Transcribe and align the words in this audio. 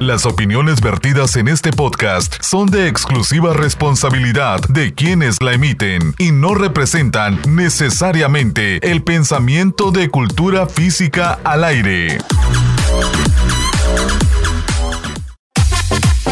Las 0.00 0.26
opiniones 0.26 0.80
vertidas 0.80 1.34
en 1.34 1.48
este 1.48 1.72
podcast 1.72 2.36
son 2.40 2.66
de 2.68 2.86
exclusiva 2.86 3.52
responsabilidad 3.52 4.60
de 4.68 4.94
quienes 4.94 5.42
la 5.42 5.54
emiten 5.54 6.14
y 6.18 6.30
no 6.30 6.54
representan 6.54 7.40
necesariamente 7.48 8.78
el 8.88 9.02
pensamiento 9.02 9.90
de 9.90 10.08
cultura 10.08 10.66
física 10.68 11.40
al 11.42 11.64
aire. 11.64 12.18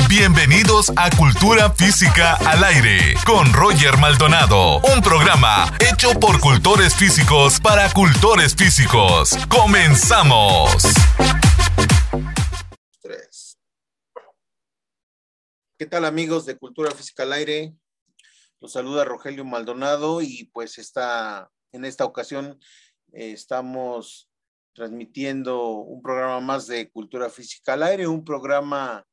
Bienvenidos 0.09 0.93
a 0.95 1.11
Cultura 1.11 1.71
Física 1.71 2.35
al 2.47 2.63
Aire 2.63 3.17
con 3.25 3.53
Roger 3.53 3.99
Maldonado, 3.99 4.79
un 4.95 5.03
programa 5.03 5.73
hecho 5.81 6.13
por 6.21 6.39
cultores 6.39 6.95
físicos 6.95 7.59
para 7.59 7.91
cultores 7.91 8.55
físicos. 8.55 9.37
Comenzamos. 9.49 10.87
¿Qué 15.79 15.85
tal 15.85 16.07
amigos 16.07 16.47
de 16.47 16.57
Cultura 16.57 16.91
Física 16.91 17.25
al 17.25 17.35
Aire? 17.35 17.75
Los 18.63 18.73
saluda 18.73 19.05
Rogelio 19.05 19.45
Maldonado 19.45 20.23
y 20.23 20.45
pues 20.55 20.79
está, 20.79 21.51
en 21.71 21.85
esta 21.85 22.07
ocasión 22.07 22.59
eh, 23.13 23.33
estamos 23.33 24.31
transmitiendo 24.73 25.73
un 25.73 26.01
programa 26.01 26.41
más 26.41 26.67
de 26.67 26.91
Cultura 26.91 27.29
Física 27.29 27.75
al 27.75 27.83
Aire, 27.83 28.07
un 28.07 28.25
programa 28.25 29.07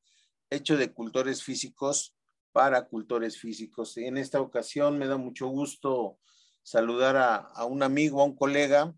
hecho 0.49 0.77
de 0.77 0.94
cultores 0.94 1.44
físicos 1.44 2.16
para 2.54 2.88
cultores 2.88 3.38
físicos. 3.38 3.98
En 3.98 4.18
esta 4.18 4.40
ocasión 4.40 4.98
me 4.98 5.07
da 5.07 5.18
mucho 5.18 5.48
gusto 5.48 6.18
saludar 6.62 7.18
a, 7.18 7.66
un 7.66 7.84
amigo, 7.84 8.21
a 8.21 8.26
un 8.26 8.38
colega. 8.38 8.95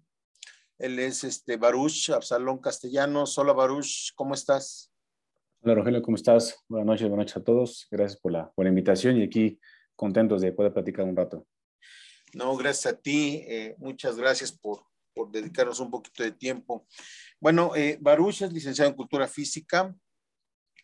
Él 0.77 0.99
es 0.99 1.23
este 1.23 1.57
Baruch 1.57 2.11
Absalón 2.11 2.59
Castellanos. 2.59 3.35
Hola 3.39 3.53
Baruch, 3.53 4.13
¿cómo 4.13 4.35
estás? 4.35 4.94
Hola 5.65 5.73
Rogelio, 5.73 6.03
¿cómo 6.03 6.15
estás? 6.15 6.63
Buenas 6.67 6.85
noches, 6.85 7.09
buenas 7.09 7.23
noches 7.23 7.37
a 7.37 7.43
todos. 7.43 7.87
Gracias 7.89 8.21
por 8.21 8.31
la, 8.31 8.51
por 8.51 8.67
invitación 8.67 9.17
y 9.17 9.23
aquí 9.23 9.59
contentos 9.95 10.43
de 10.43 10.51
poder 10.51 10.71
platicar 10.71 11.05
un 11.05 11.15
rato. 11.15 11.47
No, 12.35 12.55
gracias 12.55 12.93
a 12.93 12.95
ti. 12.95 13.43
Eh, 13.47 13.73
muchas 13.79 14.15
gracias 14.15 14.51
por, 14.51 14.83
por, 15.15 15.31
dedicarnos 15.31 15.79
un 15.79 15.89
poquito 15.89 16.21
de 16.21 16.33
tiempo. 16.33 16.85
Bueno, 17.39 17.75
eh, 17.75 17.97
Baruch 17.99 18.43
es 18.43 18.53
licenciado 18.53 18.91
en 18.91 18.95
Cultura 18.95 19.27
Física, 19.27 19.95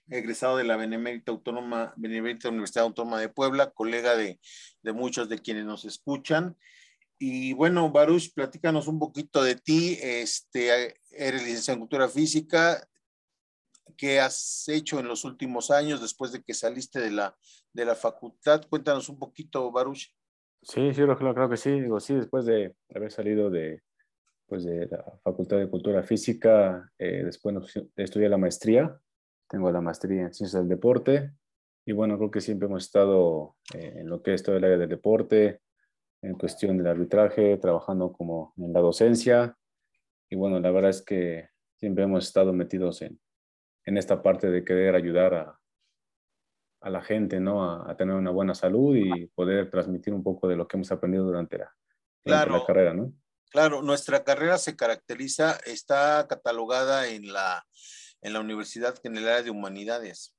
egresado 0.09 0.57
de 0.57 0.63
la 0.63 0.77
Benemérita, 0.77 1.31
Autónoma, 1.31 1.93
Benemérita 1.95 2.49
Universidad 2.49 2.85
Autónoma 2.85 3.21
de 3.21 3.29
Puebla, 3.29 3.69
colega 3.69 4.15
de, 4.15 4.39
de 4.81 4.93
muchos 4.93 5.29
de 5.29 5.37
quienes 5.37 5.63
nos 5.63 5.85
escuchan. 5.85 6.57
Y 7.19 7.53
bueno, 7.53 7.91
Baruch, 7.91 8.33
platícanos 8.33 8.87
un 8.87 8.97
poquito 8.97 9.43
de 9.43 9.53
ti. 9.53 9.99
Este, 10.01 10.95
eres 11.11 11.43
licenciado 11.43 11.75
en 11.75 11.81
Cultura 11.81 12.09
Física, 12.09 12.83
¿Qué 13.95 14.19
has 14.19 14.67
hecho 14.67 14.99
en 14.99 15.07
los 15.07 15.25
últimos 15.25 15.71
años 15.71 16.01
después 16.01 16.31
de 16.31 16.41
que 16.43 16.53
saliste 16.53 16.99
de 16.99 17.11
la, 17.11 17.35
de 17.73 17.85
la 17.85 17.95
facultad? 17.95 18.63
Cuéntanos 18.69 19.09
un 19.09 19.19
poquito, 19.19 19.71
Baruch. 19.71 20.13
Sí, 20.61 20.93
sí, 20.93 21.01
creo, 21.01 21.17
creo 21.17 21.49
que 21.49 21.57
sí. 21.57 21.79
Digo, 21.79 21.99
sí, 21.99 22.13
después 22.13 22.45
de 22.45 22.75
haber 22.93 23.11
salido 23.11 23.49
de, 23.49 23.81
pues 24.45 24.63
de 24.63 24.85
la 24.87 25.03
Facultad 25.23 25.57
de 25.57 25.69
Cultura 25.69 26.03
Física, 26.03 26.91
eh, 26.99 27.23
después 27.23 27.55
estudié 27.95 28.29
la 28.29 28.37
maestría. 28.37 28.99
Tengo 29.47 29.71
la 29.71 29.81
maestría 29.81 30.21
en 30.21 30.33
Ciencias 30.33 30.61
del 30.61 30.69
Deporte. 30.69 31.31
Y 31.85 31.93
bueno, 31.93 32.17
creo 32.17 32.29
que 32.31 32.41
siempre 32.41 32.67
hemos 32.67 32.83
estado 32.83 33.55
eh, 33.73 33.93
en 33.97 34.09
lo 34.09 34.21
que 34.21 34.33
es 34.33 34.43
todo 34.43 34.55
el 34.55 34.63
área 34.63 34.77
del 34.77 34.89
deporte, 34.89 35.61
en 36.21 36.35
cuestión 36.35 36.77
del 36.77 36.87
arbitraje, 36.87 37.57
trabajando 37.57 38.13
como 38.13 38.53
en 38.57 38.71
la 38.71 38.81
docencia. 38.81 39.57
Y 40.29 40.35
bueno, 40.35 40.59
la 40.59 40.69
verdad 40.69 40.91
es 40.91 41.01
que 41.01 41.49
siempre 41.75 42.03
hemos 42.03 42.27
estado 42.27 42.53
metidos 42.53 43.01
en, 43.01 43.19
en 43.91 43.97
esta 43.97 44.23
parte 44.23 44.49
de 44.49 44.63
querer 44.63 44.95
ayudar 44.95 45.33
a, 45.33 45.59
a 46.79 46.89
la 46.89 47.01
gente, 47.01 47.41
¿no? 47.41 47.69
A, 47.69 47.95
tener 47.97 48.15
una 48.15 48.31
buena 48.31 48.55
salud 48.55 48.95
y 48.95 49.27
poder 49.27 49.69
transmitir 49.69 50.13
un 50.13 50.23
poco 50.23 50.47
de 50.47 50.55
lo 50.55 50.65
que 50.65 50.77
hemos 50.77 50.91
aprendido 50.93 51.25
durante 51.25 51.57
la, 51.57 51.75
la 52.23 52.65
carrera, 52.65 52.93
¿no? 52.93 53.13
Claro, 53.49 53.81
nuestra 53.81 54.23
carrera 54.23 54.57
se 54.57 54.77
caracteriza, 54.77 55.57
está 55.65 56.25
catalogada 56.29 57.09
en 57.09 57.33
la, 57.33 57.67
en 58.21 58.31
la 58.31 58.39
universidad 58.39 58.95
área 59.03 59.43
de 59.43 59.49
humanidades. 59.49 60.33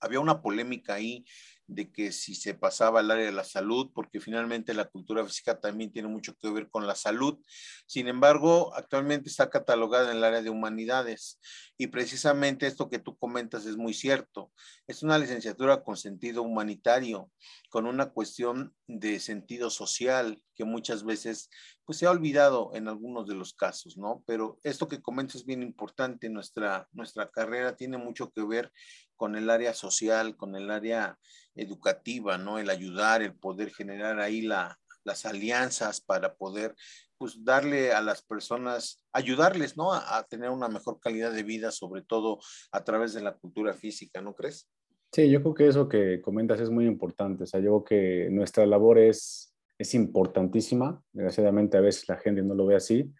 Había 0.00 0.18
una 0.18 0.42
polémica 0.42 0.94
ahí 0.94 1.24
de 1.66 1.90
que 1.90 2.12
si 2.12 2.34
se 2.34 2.54
pasaba 2.54 3.00
al 3.00 3.10
área 3.10 3.26
de 3.26 3.32
la 3.32 3.44
salud, 3.44 3.90
porque 3.94 4.20
finalmente 4.20 4.74
la 4.74 4.84
cultura 4.84 5.24
física 5.24 5.60
también 5.60 5.92
tiene 5.92 6.08
mucho 6.08 6.34
que 6.36 6.50
ver 6.50 6.68
con 6.68 6.86
la 6.86 6.94
salud. 6.94 7.38
Sin 7.86 8.08
embargo, 8.08 8.74
actualmente 8.74 9.28
está 9.28 9.50
catalogada 9.50 10.10
en 10.10 10.18
el 10.18 10.24
área 10.24 10.42
de 10.42 10.50
humanidades 10.50 11.40
y 11.76 11.88
precisamente 11.88 12.66
esto 12.66 12.88
que 12.88 12.98
tú 12.98 13.16
comentas 13.16 13.66
es 13.66 13.76
muy 13.76 13.94
cierto. 13.94 14.52
Es 14.86 15.02
una 15.02 15.18
licenciatura 15.18 15.82
con 15.82 15.96
sentido 15.96 16.42
humanitario, 16.42 17.30
con 17.70 17.86
una 17.86 18.10
cuestión 18.10 18.74
de 18.86 19.20
sentido 19.20 19.70
social 19.70 20.42
que 20.54 20.64
muchas 20.64 21.04
veces 21.04 21.50
pues 21.86 21.98
se 21.98 22.06
ha 22.06 22.10
olvidado 22.10 22.72
en 22.74 22.88
algunos 22.88 23.28
de 23.28 23.36
los 23.36 23.54
casos, 23.54 23.96
¿no? 23.96 24.24
Pero 24.26 24.58
esto 24.64 24.88
que 24.88 25.00
comentas 25.00 25.36
es 25.36 25.46
bien 25.46 25.62
importante. 25.62 26.28
Nuestra, 26.28 26.88
nuestra 26.92 27.30
carrera 27.30 27.76
tiene 27.76 27.96
mucho 27.96 28.32
que 28.32 28.44
ver 28.44 28.72
con 29.14 29.36
el 29.36 29.48
área 29.48 29.72
social, 29.72 30.36
con 30.36 30.56
el 30.56 30.70
área 30.70 31.16
educativa, 31.54 32.38
¿no? 32.38 32.58
El 32.58 32.70
ayudar, 32.70 33.22
el 33.22 33.34
poder 33.34 33.70
generar 33.70 34.18
ahí 34.18 34.42
la, 34.42 34.78
las 35.04 35.24
alianzas 35.24 36.00
para 36.00 36.34
poder 36.34 36.74
pues 37.18 37.42
darle 37.44 37.92
a 37.92 38.02
las 38.02 38.20
personas, 38.22 39.02
ayudarles, 39.12 39.76
¿no? 39.76 39.94
A, 39.94 40.26
tener 40.28 40.50
una 40.50 40.68
mejor 40.68 41.00
calidad 41.00 41.32
de 41.32 41.44
vida, 41.44 41.70
sobre 41.70 42.02
todo 42.02 42.40
a 42.72 42.84
través 42.84 43.14
de 43.14 43.22
la 43.22 43.32
cultura 43.32 43.72
física, 43.72 44.20
¿no 44.20 44.34
crees? 44.34 44.68
Sí, 45.12 45.30
yo 45.30 45.40
creo 45.40 45.54
que 45.54 45.68
eso 45.68 45.88
que 45.88 46.20
comentas 46.20 46.60
es 46.60 46.68
muy 46.68 46.84
importante. 46.84 47.44
O 47.44 47.46
sea, 47.46 47.60
yo 47.60 47.82
creo 47.82 47.84
que 47.84 48.30
nuestra 48.30 48.66
labor 48.66 48.98
es, 48.98 49.55
es 49.78 49.94
importantísima. 49.94 51.02
Desgraciadamente 51.12 51.76
a 51.76 51.80
veces 51.80 52.08
la 52.08 52.16
gente 52.16 52.42
no 52.42 52.54
lo 52.54 52.66
ve 52.66 52.76
así, 52.76 53.12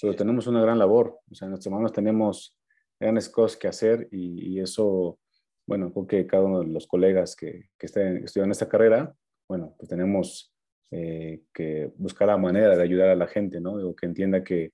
pero 0.00 0.14
tenemos 0.14 0.46
una 0.46 0.62
gran 0.62 0.78
labor. 0.78 1.18
O 1.30 1.34
sea, 1.34 1.46
en 1.46 1.50
nuestras 1.50 1.72
manos 1.72 1.92
tenemos 1.92 2.56
grandes 2.98 3.28
cosas 3.28 3.56
que 3.58 3.68
hacer 3.68 4.08
y, 4.10 4.54
y 4.54 4.60
eso, 4.60 5.18
bueno, 5.66 5.92
creo 5.92 6.06
que 6.06 6.26
cada 6.26 6.44
uno 6.44 6.60
de 6.60 6.66
los 6.66 6.86
colegas 6.86 7.34
que, 7.34 7.70
que 7.78 7.86
están 7.86 8.18
estudiando 8.18 8.52
esta 8.52 8.68
carrera, 8.68 9.14
bueno, 9.48 9.74
pues 9.78 9.88
tenemos 9.88 10.54
eh, 10.92 11.42
que 11.54 11.92
buscar 11.96 12.28
la 12.28 12.36
manera 12.36 12.76
de 12.76 12.82
ayudar 12.82 13.08
a 13.10 13.16
la 13.16 13.26
gente, 13.26 13.60
¿no? 13.60 13.74
O 13.74 13.94
que 13.94 14.06
entienda 14.06 14.42
que, 14.42 14.72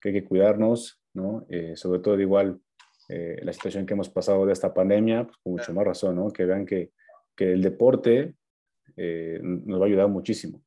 que 0.00 0.08
hay 0.08 0.14
que 0.14 0.24
cuidarnos, 0.24 1.00
¿no? 1.12 1.44
Eh, 1.48 1.76
sobre 1.76 2.00
todo 2.00 2.20
igual 2.20 2.60
eh, 3.08 3.38
la 3.42 3.52
situación 3.52 3.84
que 3.84 3.94
hemos 3.94 4.08
pasado 4.08 4.46
de 4.46 4.52
esta 4.52 4.72
pandemia, 4.72 5.24
pues 5.24 5.36
con 5.42 5.52
mucho 5.52 5.74
más 5.74 5.84
razón, 5.84 6.16
¿no? 6.16 6.32
Que 6.32 6.44
vean 6.44 6.64
que, 6.64 6.92
que 7.36 7.52
el 7.52 7.62
deporte 7.62 8.34
nos 8.96 9.78
va 9.78 9.84
a 9.84 9.88
ayudar 9.88 10.08
muchísimo. 10.08 10.62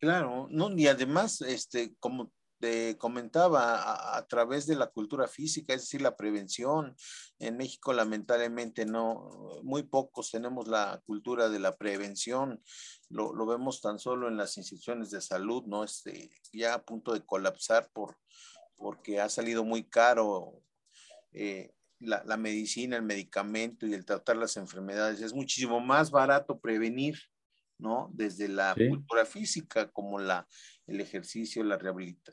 Claro, 0.00 0.48
no, 0.50 0.70
y 0.76 0.86
además, 0.86 1.42
este, 1.42 1.94
como 2.00 2.32
te 2.58 2.96
comentaba, 2.98 4.16
a, 4.16 4.26
través 4.26 4.66
de 4.66 4.76
la 4.76 4.86
cultura 4.86 5.28
física, 5.28 5.74
es 5.74 5.82
decir, 5.82 6.00
la 6.00 6.16
prevención. 6.16 6.96
En 7.38 7.56
México, 7.58 7.92
lamentablemente, 7.92 8.86
no, 8.86 9.60
muy 9.62 9.82
pocos 9.82 10.30
tenemos 10.30 10.68
la 10.68 11.02
cultura 11.06 11.50
de 11.50 11.58
la 11.58 11.76
prevención. 11.76 12.62
Lo, 13.10 13.34
lo 13.34 13.46
vemos 13.46 13.80
tan 13.80 13.98
solo 13.98 14.28
en 14.28 14.36
las 14.36 14.56
instituciones 14.56 15.10
de 15.10 15.20
salud, 15.20 15.64
¿no? 15.66 15.84
Este, 15.84 16.30
ya 16.52 16.74
a 16.74 16.82
punto 16.82 17.12
de 17.12 17.24
colapsar 17.24 17.90
por, 17.92 18.18
porque 18.76 19.20
ha 19.20 19.28
salido 19.28 19.64
muy 19.64 19.84
caro 19.84 20.62
eh, 21.32 21.72
la, 21.98 22.22
la, 22.24 22.36
medicina, 22.38 22.96
el 22.96 23.02
medicamento 23.02 23.86
y 23.86 23.94
el 23.94 24.04
tratar 24.06 24.36
las 24.36 24.56
enfermedades. 24.56 25.20
Es 25.20 25.34
muchísimo 25.34 25.80
más 25.80 26.10
barato 26.10 26.58
prevenir, 26.58 27.18
¿no? 27.80 28.10
Desde 28.12 28.48
la 28.48 28.74
cultura 28.74 29.24
física 29.24 29.90
como 29.90 30.18
la, 30.18 30.46
el 30.86 31.00
ejercicio, 31.00 31.64
la, 31.64 31.78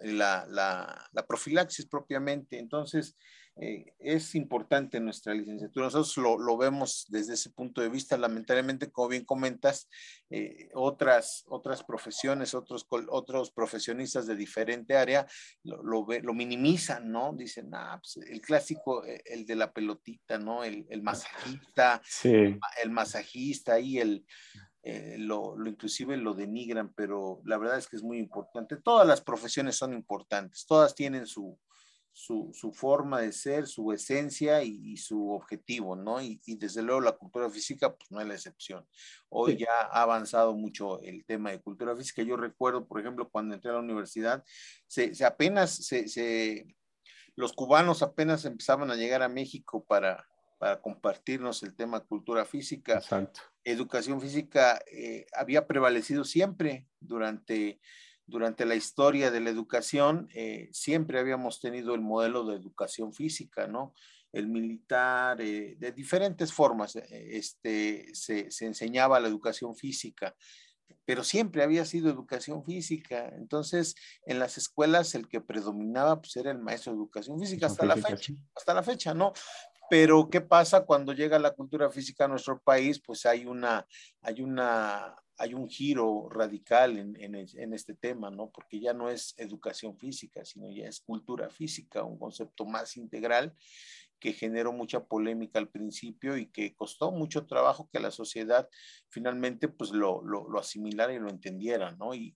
la, 0.04 1.10
la, 1.12 1.28
profilaxis 1.28 1.86
propiamente. 1.86 2.60
Entonces, 2.60 3.16
eh, 3.60 3.94
es 4.00 4.36
importante 4.36 5.00
nuestra 5.00 5.34
licenciatura. 5.34 5.88
Nosotros 5.88 6.18
lo, 6.18 6.58
vemos 6.58 7.06
desde 7.10 7.34
ese 7.34 7.50
punto 7.50 7.82
de 7.82 7.90
vista. 7.90 8.18
Lamentablemente, 8.18 8.92
como 8.92 9.10
bien 9.10 9.26
comentas, 9.26 9.90
eh, 10.30 10.70
otras, 10.74 11.44
otras 11.48 11.84
profesiones, 11.84 12.54
otros, 12.54 12.86
otros 12.90 13.52
profesionistas 13.52 14.28
de 14.28 14.36
diferente 14.36 14.96
área 14.96 15.26
lo, 15.64 15.82
lo, 15.84 16.34
minimizan, 16.34 17.12
¿no? 17.12 17.34
Dicen, 17.34 17.70
ah, 17.74 18.00
pues 18.02 18.26
el 18.28 18.42
clásico, 18.42 19.06
eh, 19.06 19.22
el 19.26 19.46
de 19.46 19.56
la 19.56 19.72
pelotita, 19.72 20.38
¿no? 20.38 20.64
El, 20.64 20.86
el 20.90 21.02
masajista, 21.02 22.02
sí. 22.06 22.60
el 22.84 22.90
masajista 22.92 23.80
y 23.80 24.00
el 24.00 24.26
eh, 24.90 25.18
lo, 25.18 25.58
inclusive 25.66 26.16
lo 26.16 26.34
denigran, 26.34 26.94
pero 26.94 27.42
la 27.44 27.58
verdad 27.58 27.78
es 27.78 27.90
que 27.90 27.98
es 27.98 28.04
muy 28.04 28.20
importante. 28.20 28.78
Todas 28.78 29.06
las 29.06 29.20
profesiones 29.20 29.76
son 29.76 29.94
importantes, 29.94 30.66
todas 30.66 30.96
tienen 30.96 31.28
su, 31.28 31.60
su, 32.14 32.72
forma 32.74 33.20
de 33.20 33.34
ser, 33.34 33.68
su 33.68 33.92
esencia 33.92 34.64
y, 34.64 34.96
su 34.96 35.30
objetivo, 35.30 35.98
¿no? 35.98 36.22
Y, 36.22 36.40
desde 36.56 36.84
luego 36.84 37.02
la 37.02 37.18
cultura 37.18 37.50
física, 37.50 37.94
pues 37.94 38.10
no 38.12 38.22
es 38.22 38.28
la 38.28 38.36
excepción. 38.36 38.88
Hoy 39.28 39.58
ya 39.58 39.74
ha 39.92 40.04
avanzado 40.04 40.56
mucho 40.56 41.02
el 41.02 41.26
tema 41.26 41.52
de 41.52 41.60
cultura 41.60 41.94
física. 41.94 42.24
Yo 42.24 42.38
recuerdo, 42.38 42.88
por 42.88 43.02
ejemplo, 43.02 43.30
cuando 43.30 43.56
entré 43.56 43.72
a 43.72 43.74
la 43.74 43.82
universidad, 43.82 44.42
se, 44.88 45.12
apenas, 45.26 45.76
se, 45.76 46.66
los 47.36 47.52
cubanos 47.52 48.02
apenas 48.04 48.46
empezaban 48.46 48.90
a 48.90 48.96
llegar 48.96 49.22
a 49.22 49.28
México 49.28 49.84
para, 49.84 50.26
para 50.60 50.82
compartirnos 50.82 51.62
el 51.64 51.76
tema 51.76 52.00
cultura 52.00 52.46
física. 52.46 52.94
Exacto. 52.94 53.42
Educación 53.72 54.22
física 54.22 54.80
eh, 54.90 55.26
había 55.34 55.68
prevalecido 55.68 56.24
siempre 56.24 56.88
durante, 57.02 57.82
durante 58.26 58.66
la 58.66 58.76
historia 58.76 59.30
de 59.30 59.42
la 59.42 59.50
educación, 59.50 60.30
eh, 60.34 60.70
siempre 60.72 61.20
habíamos 61.20 61.60
tenido 61.60 61.94
el 61.94 62.02
modelo 62.02 62.46
de 62.46 62.56
educación 62.56 63.14
física, 63.14 63.68
¿no? 63.68 63.94
El 64.32 64.48
militar, 64.48 65.42
eh, 65.42 65.76
de 65.78 65.92
diferentes 65.92 66.54
formas, 66.54 66.96
este, 66.96 68.08
se, 68.14 68.50
se 68.52 68.66
enseñaba 68.66 69.20
la 69.20 69.28
educación 69.28 69.76
física 69.76 70.34
pero 71.06 71.24
siempre 71.24 71.64
había 71.64 71.86
sido 71.86 72.10
educación 72.10 72.66
física. 72.66 73.30
Entonces, 73.30 73.96
en 74.26 74.40
las 74.40 74.58
escuelas 74.58 75.16
el 75.16 75.30
que 75.30 75.40
predominaba 75.40 76.20
pues 76.22 76.36
era 76.36 76.52
el 76.52 76.60
maestro 76.60 76.92
de 76.92 76.98
educación 76.98 77.40
física 77.40 77.68
hasta 77.68 77.86
la 77.86 77.96
fecha, 77.96 78.34
hasta 78.54 78.74
la 78.74 78.84
fecha, 78.84 79.14
¿no? 79.14 79.32
Pero 79.90 80.30
¿qué 80.30 80.42
pasa 80.42 80.86
cuando 80.86 81.14
llega 81.14 81.40
la 81.40 81.52
cultura 81.52 81.90
física 81.90 82.26
a 82.26 82.28
nuestro 82.28 82.60
país? 82.60 83.00
Pues 83.00 83.26
hay 83.26 83.46
una, 83.46 83.86
hay 84.22 84.42
una, 84.42 85.16
hay 85.38 85.54
un 85.54 85.70
giro 85.70 86.28
radical 86.30 86.98
en, 86.98 87.16
en, 87.22 87.36
en, 87.36 87.74
este 87.74 87.94
tema, 87.94 88.30
¿no? 88.30 88.50
Porque 88.50 88.80
ya 88.80 88.94
no 88.94 89.10
es 89.10 89.34
educación 89.38 89.98
física, 89.98 90.44
sino 90.44 90.70
ya 90.72 90.88
es 90.88 91.00
cultura 91.00 91.50
física, 91.50 92.04
un 92.04 92.18
concepto 92.18 92.66
más 92.66 92.98
integral 92.98 93.54
que 94.20 94.34
generó 94.34 94.74
mucha 94.74 95.06
polémica 95.06 95.60
al 95.60 95.70
principio 95.70 96.38
y 96.38 96.48
que 96.48 96.76
costó 96.76 97.12
mucho 97.12 97.46
trabajo 97.46 97.90
que 97.92 98.00
la 98.00 98.12
sociedad 98.12 98.68
finalmente 99.10 99.68
pues 99.68 99.92
lo, 99.92 100.22
lo, 100.24 100.50
lo 100.50 100.60
asimilara 100.60 101.14
y 101.14 101.20
lo 101.20 101.30
entendiera, 101.30 101.92
¿no? 101.92 102.14
Y, 102.14 102.36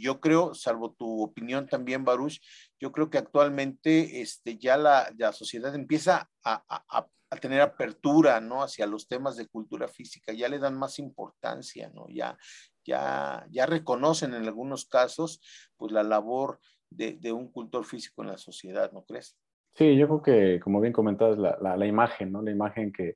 yo 0.00 0.20
creo, 0.20 0.54
salvo 0.54 0.92
tu 0.92 1.22
opinión 1.22 1.66
también, 1.66 2.04
Baruch, 2.04 2.40
yo 2.78 2.92
creo 2.92 3.10
que 3.10 3.18
actualmente 3.18 4.20
este, 4.20 4.56
ya 4.58 4.76
la, 4.76 5.12
la 5.18 5.32
sociedad 5.32 5.74
empieza 5.74 6.30
a, 6.44 6.64
a, 6.68 7.08
a, 7.30 7.36
tener 7.36 7.60
apertura, 7.60 8.40
¿no? 8.40 8.62
Hacia 8.62 8.86
los 8.86 9.06
temas 9.06 9.36
de 9.36 9.46
cultura 9.46 9.88
física, 9.88 10.32
ya 10.32 10.48
le 10.48 10.58
dan 10.58 10.78
más 10.78 10.98
importancia, 10.98 11.90
¿no? 11.92 12.06
Ya, 12.08 12.38
ya, 12.84 13.46
ya 13.50 13.66
reconocen 13.66 14.34
en 14.34 14.44
algunos 14.44 14.86
casos 14.86 15.40
pues 15.76 15.92
la 15.92 16.02
labor 16.02 16.58
de, 16.90 17.14
de 17.14 17.32
un 17.32 17.50
cultor 17.52 17.84
físico 17.84 18.22
en 18.22 18.28
la 18.28 18.38
sociedad, 18.38 18.92
¿no 18.92 19.04
crees? 19.04 19.36
Sí, 19.78 19.96
yo 19.96 20.08
creo 20.08 20.22
que, 20.22 20.60
como 20.60 20.80
bien 20.80 20.92
comentabas, 20.92 21.38
la, 21.38 21.56
la, 21.60 21.76
la 21.76 21.86
imagen, 21.86 22.32
¿no? 22.32 22.42
La 22.42 22.50
imagen 22.50 22.92
que, 22.92 23.14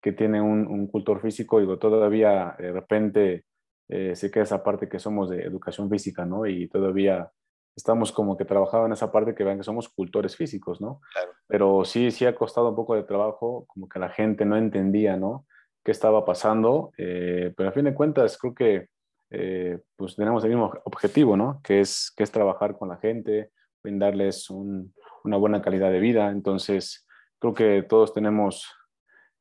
que 0.00 0.12
tiene 0.12 0.40
un, 0.40 0.66
un, 0.66 0.86
cultor 0.86 1.20
físico, 1.20 1.60
digo, 1.60 1.78
todavía 1.78 2.56
de 2.58 2.72
repente 2.72 3.44
eh, 3.90 4.16
se 4.16 4.30
queda 4.30 4.44
esa 4.44 4.64
parte 4.64 4.88
que 4.88 4.98
somos 4.98 5.28
de 5.28 5.42
educación 5.42 5.90
física, 5.90 6.24
¿no? 6.24 6.46
Y 6.46 6.66
todavía 6.68 7.30
estamos 7.76 8.10
como 8.10 8.38
que 8.38 8.46
trabajando 8.46 8.86
en 8.86 8.92
esa 8.92 9.12
parte 9.12 9.34
que 9.34 9.44
vean 9.44 9.58
que 9.58 9.64
somos 9.64 9.90
cultores 9.90 10.34
físicos, 10.34 10.80
¿no? 10.80 11.02
Claro. 11.12 11.32
Pero 11.46 11.84
sí, 11.84 12.10
sí 12.10 12.24
ha 12.24 12.34
costado 12.34 12.70
un 12.70 12.76
poco 12.76 12.94
de 12.94 13.02
trabajo, 13.02 13.66
como 13.66 13.86
que 13.86 13.98
la 13.98 14.08
gente 14.08 14.46
no 14.46 14.56
entendía, 14.56 15.18
¿no? 15.18 15.44
¿Qué 15.84 15.90
estaba 15.90 16.24
pasando? 16.24 16.90
Eh, 16.96 17.52
pero 17.54 17.68
a 17.68 17.72
fin 17.72 17.84
de 17.84 17.92
cuentas, 17.92 18.38
creo 18.38 18.54
que 18.54 18.88
eh, 19.28 19.78
pues 19.94 20.16
tenemos 20.16 20.42
el 20.44 20.50
mismo 20.52 20.72
objetivo, 20.84 21.36
¿no? 21.36 21.60
Que 21.62 21.80
es, 21.80 22.10
que 22.16 22.22
es 22.22 22.32
trabajar 22.32 22.78
con 22.78 22.88
la 22.88 22.96
gente, 22.96 23.50
brindarles 23.82 24.48
un, 24.48 24.94
una 25.24 25.36
buena 25.36 25.62
calidad 25.62 25.90
de 25.90 26.00
vida. 26.00 26.30
Entonces, 26.30 27.06
creo 27.38 27.54
que 27.54 27.82
todos 27.82 28.12
tenemos, 28.12 28.66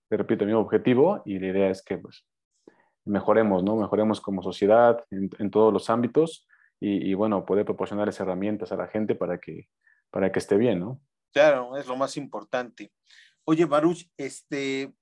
te 0.10 0.18
repito, 0.18 0.44
el 0.44 0.48
mismo 0.48 0.62
objetivo 0.62 1.22
y 1.26 1.40
la 1.40 1.48
idea 1.48 1.70
es 1.70 1.84
que 1.84 1.98
pues, 1.98 2.26
mejoremos, 3.06 3.64
¿no? 3.64 3.76
Mejoremos 3.76 4.22
como 4.22 4.44
sociedad 4.44 5.04
en, 5.10 5.52
todos 5.52 5.74
los 5.74 5.90
ámbitos 5.90 6.48
y, 6.80 7.14
bueno, 7.16 7.46
poder 7.46 7.66
proporcionarles 7.66 8.20
herramientas 8.20 8.72
a 8.72 8.76
la 8.76 8.88
gente 8.88 9.16
para 9.16 9.40
que, 9.40 9.68
para 10.12 10.32
que 10.32 10.40
esté 10.40 10.58
bien, 10.58 10.80
¿no? 10.80 11.02
Claro, 11.34 11.76
es 11.76 11.88
lo 11.88 11.96
más 11.96 12.18
importante. 12.18 12.92
Oye, 13.46 13.66
Baruch, 13.66 14.08
este, 14.18 14.94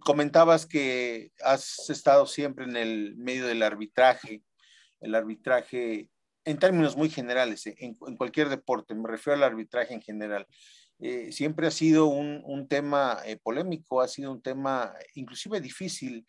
comentabas 0.00 0.66
que 0.66 1.32
has 1.42 1.90
estado 1.90 2.26
siempre 2.26 2.64
en 2.64 2.76
el 2.76 3.16
medio 3.16 3.46
del 3.46 3.62
arbitraje. 3.62 4.42
El 5.00 5.14
arbitraje 5.14 6.10
en 6.44 6.58
términos 6.58 6.96
muy 6.96 7.10
generales, 7.10 7.66
eh, 7.66 7.74
en, 7.78 7.96
en, 8.06 8.16
cualquier 8.16 8.48
deporte, 8.48 8.94
me 8.94 9.08
refiero 9.08 9.36
al 9.36 9.44
arbitraje 9.44 9.94
en 9.94 10.02
general, 10.02 10.46
eh, 11.00 11.32
siempre 11.32 11.66
ha 11.66 11.70
sido 11.70 12.06
un, 12.06 12.42
un 12.44 12.68
tema 12.68 13.18
eh, 13.24 13.36
polémico, 13.36 14.00
ha 14.00 14.08
sido 14.08 14.32
un 14.32 14.42
tema 14.42 14.94
inclusive 15.14 15.60
difícil, 15.60 16.26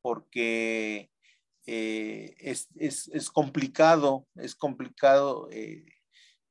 porque 0.00 1.10
eh, 1.66 2.34
es, 2.38 2.68
es, 2.76 3.08
es, 3.08 3.30
complicado, 3.30 4.26
es 4.34 4.54
complicado 4.54 5.48
eh, 5.50 5.86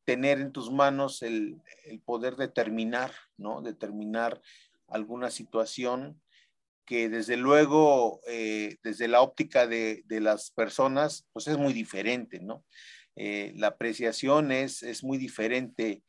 tener 0.06 0.40
en 0.40 0.52
tus 0.52 0.72
manos 0.72 1.22
el, 1.22 1.62
el, 1.86 2.00
poder 2.02 2.36
determinar, 2.36 3.14
¿no? 3.38 3.62
Determinar 3.62 4.42
alguna 4.88 5.30
situación 5.30 6.20
que 6.86 7.10
desde 7.10 7.38
luego, 7.38 8.22
eh, 8.28 8.78
desde 8.84 9.08
la 9.08 9.22
óptica 9.22 9.68
de, 9.68 10.02
de, 10.06 10.20
las 10.20 10.50
personas, 10.50 11.28
pues 11.32 11.48
es 11.48 11.58
muy 11.58 11.74
diferente, 11.74 12.40
¿no? 12.40 12.66
Eh, 13.16 13.54
la 13.56 13.68
apreciación 13.68 14.52
es, 14.52 14.84
es 14.84 15.04
muy 15.04 15.18
diferente. 15.18 16.04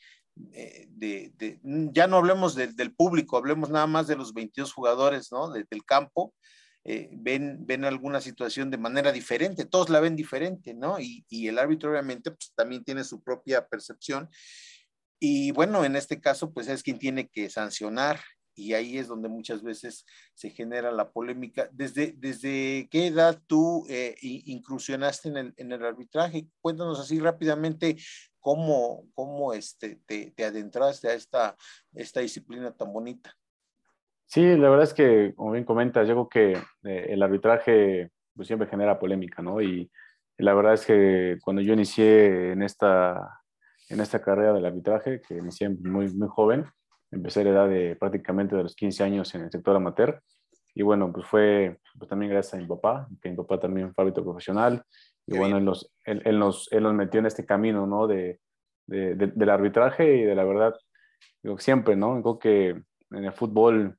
Eh, 0.53 0.87
de, 0.91 1.33
de, 1.37 1.61
ya 1.93 2.07
no 2.07 2.17
hablemos 2.17 2.55
de, 2.55 2.69
del 2.69 2.93
público, 2.95 3.37
hablemos 3.37 3.71
nada 3.71 3.87
más 3.87 4.07
de 4.07 4.17
los 4.17 4.35
22 4.35 4.73
jugadores 4.73 5.31
¿no? 5.31 5.51
del 5.51 5.85
campo. 5.85 6.35
Eh, 6.87 7.09
ven, 7.13 7.65
ven 7.65 7.87
alguna 7.87 8.21
situación 8.21 8.71
de 8.71 8.77
manera 8.77 9.11
diferente, 9.11 9.65
todos 9.65 9.89
la 9.89 10.01
ven 10.01 10.17
diferente, 10.17 10.75
¿no? 10.75 11.01
Y, 11.01 11.25
y 11.31 11.49
el 11.49 11.59
árbitro 11.59 11.91
obviamente 11.91 12.31
pues, 12.31 12.53
también 12.55 12.85
tiene 12.85 13.05
su 13.05 13.23
propia 13.23 13.67
percepción. 13.67 14.29
Y 15.19 15.51
bueno, 15.53 15.87
en 15.87 15.97
este 15.97 16.21
caso, 16.21 16.53
pues 16.53 16.69
es 16.69 16.83
quien 16.83 16.99
tiene 16.99 17.29
que 17.29 17.49
sancionar 17.49 18.21
y 18.55 18.75
ahí 18.75 18.99
es 18.99 19.09
donde 19.09 19.29
muchas 19.29 19.63
veces 19.63 20.07
se 20.35 20.51
genera 20.51 20.91
la 20.93 21.11
polémica. 21.11 21.69
¿Desde, 21.73 22.15
desde 22.17 22.89
qué 22.91 23.09
edad 23.09 23.41
tú 23.47 23.85
eh, 23.89 24.15
incursionaste 24.21 25.29
en 25.29 25.37
el, 25.37 25.55
en 25.57 25.73
el, 25.73 25.85
arbitraje? 25.85 26.47
Cuéntanos 26.61 27.01
así 27.01 27.19
rápidamente 27.19 27.97
cómo, 28.39 29.07
cómo 29.15 29.53
este, 29.53 30.01
te, 30.07 30.31
te, 30.31 30.45
adentraste 30.45 31.09
a 31.09 31.15
esta, 31.15 31.57
esta 31.93 32.21
disciplina 32.21 32.73
tan 32.73 32.93
bonita. 32.93 33.35
Sí, 34.27 34.57
la 34.57 34.71
verdad 34.71 34.85
es 34.85 34.95
que, 34.95 35.35
como 35.35 35.53
bien 35.53 35.65
comentas, 35.65 36.09
yo 36.09 36.15
creo 36.15 36.29
que 36.29 36.53
eh, 36.89 37.07
el 37.11 37.23
arbitraje 37.23 38.11
pues, 38.35 38.49
siempre 38.49 38.69
genera 38.69 38.99
polémica, 38.99 39.43
¿no? 39.43 39.61
Y, 39.61 39.91
y 40.37 40.43
la 40.43 40.55
verdad 40.55 40.75
es 40.75 40.87
que 40.87 41.39
cuando 41.43 41.63
yo 41.63 41.75
inicié 41.75 42.53
en 42.53 42.63
esta, 42.63 43.41
en 43.89 44.01
esta 44.01 44.21
carrera 44.21 44.53
del 44.53 44.65
arbitraje, 44.65 45.21
que 45.21 45.37
inicié 45.37 45.69
muy, 45.69 46.13
muy 46.13 46.29
joven, 46.29 46.65
Empecé 47.15 47.41
a 47.41 47.45
la 47.45 47.51
edad 47.51 47.69
de 47.69 47.97
prácticamente 47.97 48.57
de 48.57 48.63
los 48.63 48.75
15 48.75 49.05
años 49.05 49.35
en 49.35 49.43
el 49.43 49.51
sector 49.51 49.77
amateur. 49.77 50.21
Y 50.75 50.83
bueno, 50.83 51.13
pues 51.13 51.27
fue 51.27 51.79
pues 51.99 52.09
también 52.09 52.33
gracias 52.33 52.55
a 52.55 52.57
mi 52.57 52.67
papá, 52.67 53.09
que 53.23 53.31
mi 53.31 53.37
papá 53.37 53.61
también 53.61 53.95
fue 53.95 54.03
árbitro 54.03 54.25
profesional. 54.25 54.83
Y 55.27 55.33
Qué 55.33 55.39
bueno, 55.39 55.57
él 55.57 55.65
nos, 55.65 55.93
él, 56.05 56.23
él, 56.25 56.39
nos, 56.39 56.71
él 56.73 56.83
nos 56.83 56.95
metió 56.95 57.21
en 57.21 57.27
este 57.27 57.47
camino, 57.47 57.87
¿no? 57.87 58.07
De, 58.07 58.41
de, 58.87 59.15
de, 59.15 59.29
del 59.29 59.51
arbitraje 59.51 60.17
y 60.17 60.23
de 60.25 60.35
la 60.35 60.45
verdad, 60.45 60.75
digo, 61.43 61.59
siempre, 61.59 61.97
¿no? 61.97 62.21
Creo 62.21 62.39
que 62.39 62.69
en 63.11 63.25
el 63.25 63.33
fútbol 63.33 63.97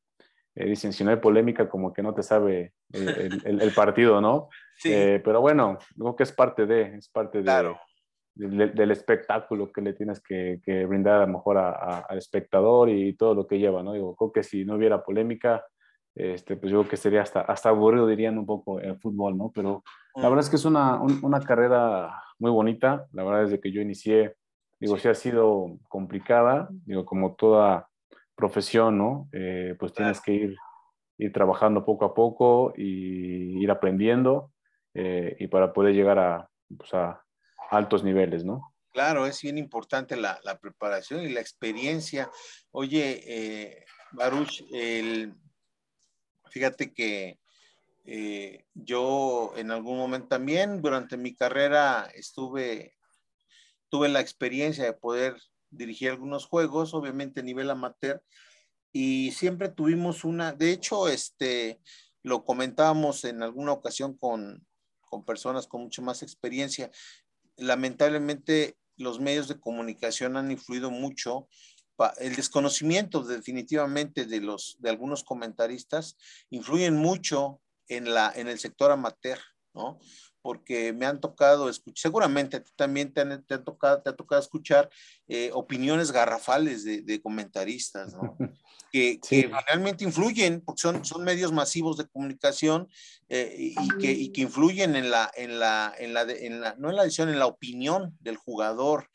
eh, 0.56 0.66
dicen, 0.66 0.94
si 0.94 1.04
no 1.04 1.12
hay 1.12 1.18
polémica, 1.18 1.70
como 1.70 1.94
que 1.94 2.01
no 2.01 2.13
te 2.13 2.24
sabe 2.24 2.74
el, 2.92 3.42
el, 3.46 3.62
el 3.62 3.74
partido, 3.74 4.22
¿no? 4.22 4.50
Sí. 4.78 4.92
Eh, 4.92 5.22
pero 5.24 5.40
bueno, 5.40 5.78
creo 5.98 6.18
que 6.18 6.24
es 6.24 6.34
parte 6.34 6.66
de, 6.66 6.98
es 6.98 7.08
parte 7.08 7.42
claro. 7.42 7.80
De, 8.36 8.68
del, 8.68 8.92
espectáculo 8.92 9.72
que 9.72 9.82
le 9.82 9.94
tienes 9.94 10.22
que, 10.22 10.60
que 10.63 10.86
brindar 10.86 11.22
a 11.22 11.25
lo 11.25 11.34
mejor 11.34 11.58
al 11.58 12.18
espectador 12.18 12.89
y 12.89 13.15
todo 13.15 13.34
lo 13.34 13.48
que 13.48 13.58
lleva, 13.58 13.82
¿no? 13.82 13.94
Digo, 13.94 14.15
creo 14.15 14.32
que 14.32 14.44
si 14.44 14.65
no 14.65 14.75
hubiera 14.75 15.04
polémica, 15.04 15.65
este, 16.15 16.56
pues 16.56 16.72
yo 16.72 16.88
que 16.88 16.98
sería 16.98 17.22
hasta, 17.22 17.42
hasta 17.42 17.70
aburrido, 17.70 18.08
dirían 18.08 18.38
un 18.38 18.46
poco 18.46 18.80
el 18.80 18.98
fútbol, 19.00 19.38
¿no? 19.38 19.51
Pero 19.54 19.84
la 20.15 20.30
verdad 20.30 20.46
es 20.46 20.50
que 20.50 20.56
es 20.56 20.65
una, 20.65 21.01
un, 21.01 21.20
una 21.24 21.42
carrera 21.42 22.22
muy 22.39 22.51
bonita, 22.51 23.08
la 23.12 23.24
verdad 23.24 23.44
desde 23.44 23.60
que 23.60 23.72
yo 23.72 23.82
inicié, 23.82 24.36
digo, 24.80 24.98
sí 24.98 25.08
ha 25.08 25.13
sido 25.13 25.77
complicada, 25.89 26.70
digo, 26.86 27.06
como 27.06 27.36
toda 27.36 27.89
profesión, 28.36 28.98
¿no? 28.98 29.27
Eh, 29.32 29.75
pues 29.80 29.94
tienes 29.94 30.22
que 30.22 30.34
ir, 30.34 30.58
ir 31.18 31.34
trabajando 31.34 31.86
poco 31.86 32.06
a 32.06 32.13
poco 32.13 32.74
y 32.75 33.62
ir 33.62 33.72
aprendiendo 33.72 34.51
eh, 34.94 35.36
y 35.39 35.48
para 35.48 35.74
poder 35.74 35.94
llegar 35.94 36.20
a, 36.20 36.50
pues 36.77 36.94
a 36.94 37.25
altos 37.70 38.04
niveles, 38.04 38.44
¿no? 38.44 38.74
Claro, 38.92 39.26
es 39.26 39.42
bien 39.42 39.58
importante 39.58 40.16
la, 40.16 40.40
preparación 40.62 41.24
y 41.24 41.30
la 41.30 41.42
experiencia. 41.42 42.32
Oye, 42.72 43.24
eh, 43.28 43.86
Baruch, 44.12 44.64
el, 44.72 45.36
fíjate 46.50 46.94
que 46.94 47.38
eh, 48.06 48.66
yo 48.74 49.52
en 49.58 49.72
algún 49.72 49.98
momento 49.98 50.30
también 50.30 50.82
durante 50.82 51.18
mi 51.18 51.36
carrera 51.36 52.10
estuve, 52.16 52.96
tuve 53.90 54.08
la 54.08 54.22
experiencia 54.22 54.86
de 54.86 54.94
poder 54.94 55.36
dirigir 55.72 56.12
algunos 56.12 56.46
juegos, 56.46 56.94
obviamente 56.94 57.42
a 57.42 57.44
nivel 57.44 57.70
amateur, 57.70 58.24
y 58.94 59.34
siempre 59.34 59.68
tuvimos 59.68 60.24
una, 60.24 60.54
de 60.54 60.72
hecho, 60.72 61.10
este, 61.10 61.82
lo 62.24 62.46
comentábamos 62.46 63.26
en 63.26 63.44
alguna 63.44 63.74
ocasión 63.74 64.16
con, 64.16 64.66
con 65.02 65.26
personas 65.26 65.68
con 65.68 65.82
mucho 65.82 66.02
más 66.02 66.24
experiencia 66.24 66.90
lamentablemente 67.58 68.78
los 68.98 69.20
medios 69.20 69.48
de 69.48 69.60
comunicación 69.60 70.38
han 70.38 70.52
influido 70.52 70.92
mucho 70.92 71.48
el 72.18 72.36
desconocimiento 72.36 73.24
definitivamente 73.24 74.26
de, 74.26 74.42
los, 74.42 74.76
de 74.80 74.90
algunos 74.90 75.24
comentaristas 75.24 76.18
influyen 76.50 76.96
mucho 76.96 77.62
en, 77.88 78.14
la, 78.14 78.32
en 78.36 78.48
el 78.48 78.60
sector 78.60 78.92
amateur, 78.92 79.40
¿no? 79.75 80.00
porque 80.46 80.94
me 80.94 81.08
han 81.08 81.20
tocado 81.20 81.70
escuchar, 81.70 82.03
seguramente 82.03 82.63
también 82.75 83.12
te, 83.12 83.22
han, 83.22 83.63
tocado, 83.63 84.03
te 84.03 84.12
ha 84.12 84.15
tocado 84.15 84.39
escuchar 84.39 84.91
eh, 85.27 85.50
opiniones 85.51 86.12
garrafales 86.12 86.84
de, 86.84 87.20
comentaristas, 87.20 88.13
¿no? 88.13 88.38
que, 88.91 89.20
realmente 89.65 90.03
influyen, 90.03 90.62
porque 90.62 90.82
son, 90.82 91.03
son 91.03 91.24
medios 91.24 91.51
masivos 91.51 91.98
de 91.98 92.05
comunicación 92.05 92.88
eh, 93.27 93.55
y, 93.58 93.98
que, 93.98 94.12
y, 94.12 94.32
que, 94.32 94.41
influyen 94.41 94.96
en 94.96 95.10
la, 95.10 95.32
en 95.36 95.58
la, 95.58 95.91
en 95.98 96.13
la, 96.13 96.22
en 96.22 96.62
la, 96.62 96.75
no 96.77 96.91
en 96.91 96.96
la 96.96 97.03
decisión, 97.05 97.29
en 97.29 97.39
la 97.39 97.48
opinión 97.48 98.15
del 98.20 98.38
jugador. 98.38 99.10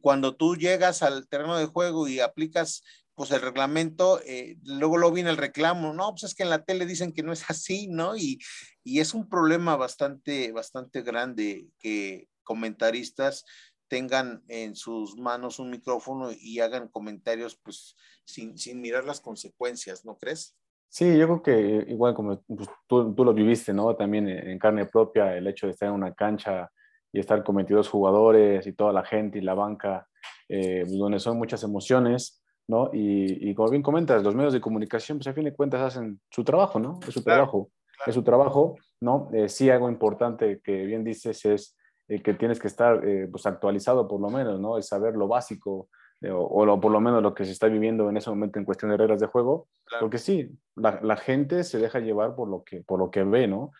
Cuando 0.00 0.36
tú 0.36 0.54
llegas 0.54 1.02
al 1.02 1.26
terreno 1.26 1.58
de 1.58 1.66
juego 1.66 2.06
y 2.06 2.20
aplicas 2.20 2.84
pues 3.18 3.32
el 3.32 3.42
reglamento, 3.42 4.20
eh, 4.24 4.56
luego 4.62 4.96
lo 4.96 5.10
viene 5.10 5.30
el 5.30 5.36
reclamo, 5.36 5.92
no, 5.92 6.12
pues 6.12 6.22
es 6.22 6.34
que 6.36 6.44
en 6.44 6.50
la 6.50 6.64
tele 6.64 6.86
dicen 6.86 7.12
que 7.12 7.24
no 7.24 7.32
es 7.32 7.50
así, 7.50 7.88
¿no? 7.88 8.16
Y, 8.16 8.38
y 8.84 9.00
es 9.00 9.12
un 9.12 9.28
problema 9.28 9.74
bastante, 9.76 10.52
bastante 10.52 11.02
grande 11.02 11.66
que 11.80 12.28
comentaristas 12.44 13.44
tengan 13.88 14.44
en 14.46 14.76
sus 14.76 15.16
manos 15.16 15.58
un 15.58 15.68
micrófono 15.68 16.30
y 16.30 16.60
hagan 16.60 16.86
comentarios 16.86 17.58
pues 17.60 17.96
sin, 18.24 18.56
sin 18.56 18.80
mirar 18.80 19.04
las 19.04 19.20
consecuencias, 19.20 20.04
¿no 20.04 20.16
crees? 20.16 20.56
Sí, 20.88 21.18
yo 21.18 21.26
creo 21.26 21.42
que 21.42 21.90
igual 21.90 22.14
como 22.14 22.40
pues, 22.42 22.68
tú, 22.86 23.14
tú, 23.16 23.24
lo 23.24 23.34
viviste, 23.34 23.72
¿no? 23.72 23.96
También 23.96 24.28
en 24.28 24.58
carne 24.60 24.86
propia, 24.86 25.36
el 25.36 25.48
hecho 25.48 25.66
de 25.66 25.72
estar 25.72 25.88
en 25.88 25.94
una 25.96 26.14
cancha 26.14 26.70
y 27.12 27.18
estar 27.18 27.42
con 27.42 27.56
22 27.56 27.88
jugadores 27.88 28.64
y 28.66 28.74
toda 28.74 28.92
la 28.92 29.04
gente 29.04 29.38
y 29.38 29.42
la 29.42 29.54
banca, 29.54 30.08
eh, 30.48 30.84
donde 30.86 31.18
son 31.18 31.36
muchas 31.36 31.64
emociones, 31.64 32.37
¿no? 32.68 32.90
Y, 32.92 33.50
y, 33.50 33.54
como 33.54 33.70
bien 33.70 33.82
comentas, 33.82 34.22
los 34.22 34.34
medios 34.34 34.52
de 34.52 34.60
comunicación, 34.60 35.18
pues 35.18 35.26
a 35.26 35.32
fin 35.32 35.44
de 35.44 35.54
cuentas 35.54 35.80
hacen 35.80 36.20
su 36.30 36.44
trabajo, 36.44 36.78
¿no? 36.78 37.00
Es 37.06 37.14
su 37.14 37.24
trabajo, 37.24 37.70
es 38.06 38.14
su 38.14 38.22
trabajo, 38.22 38.76
¿no? 39.00 39.30
Eh, 39.32 39.48
sí, 39.48 39.70
algo 39.70 39.88
importante 39.88 40.60
que 40.62 40.84
bien 40.84 41.02
dices 41.02 41.44
es 41.46 41.76
eh, 42.08 42.22
que 42.22 42.34
tienes 42.34 42.60
que 42.60 42.68
estar 42.68 43.04
eh, 43.06 43.26
pues 43.30 43.46
actualizado 43.46 44.06
por 44.06 44.20
lo 44.20 44.28
menos, 44.28 44.60
¿no? 44.60 44.76
Es 44.76 44.86
saber 44.86 45.16
lo 45.16 45.26
básico 45.26 45.88
o, 46.30 46.80
por 46.80 46.90
lo 46.90 47.00
menos 47.00 47.22
lo 47.22 47.32
que 47.32 47.44
se 47.44 47.52
está 47.52 47.68
viviendo 47.68 48.10
en 48.10 48.16
ese 48.16 48.28
momento 48.28 48.58
en 48.58 48.64
cuestión 48.64 48.90
de 48.90 48.96
reglas 48.96 49.20
de 49.20 49.28
juego, 49.28 49.68
porque 50.00 50.18
sí, 50.18 50.50
la, 50.74 50.98
la, 51.00 51.16
gente 51.16 51.62
se 51.62 51.78
deja 51.78 52.00
llevar 52.00 52.34
por 52.34 52.48
lo 52.48 52.64
que, 52.64 52.82
por 52.82 52.98
lo 52.98 53.08
que 53.08 53.22
ve, 53.22 53.46
¿no? 53.46 53.70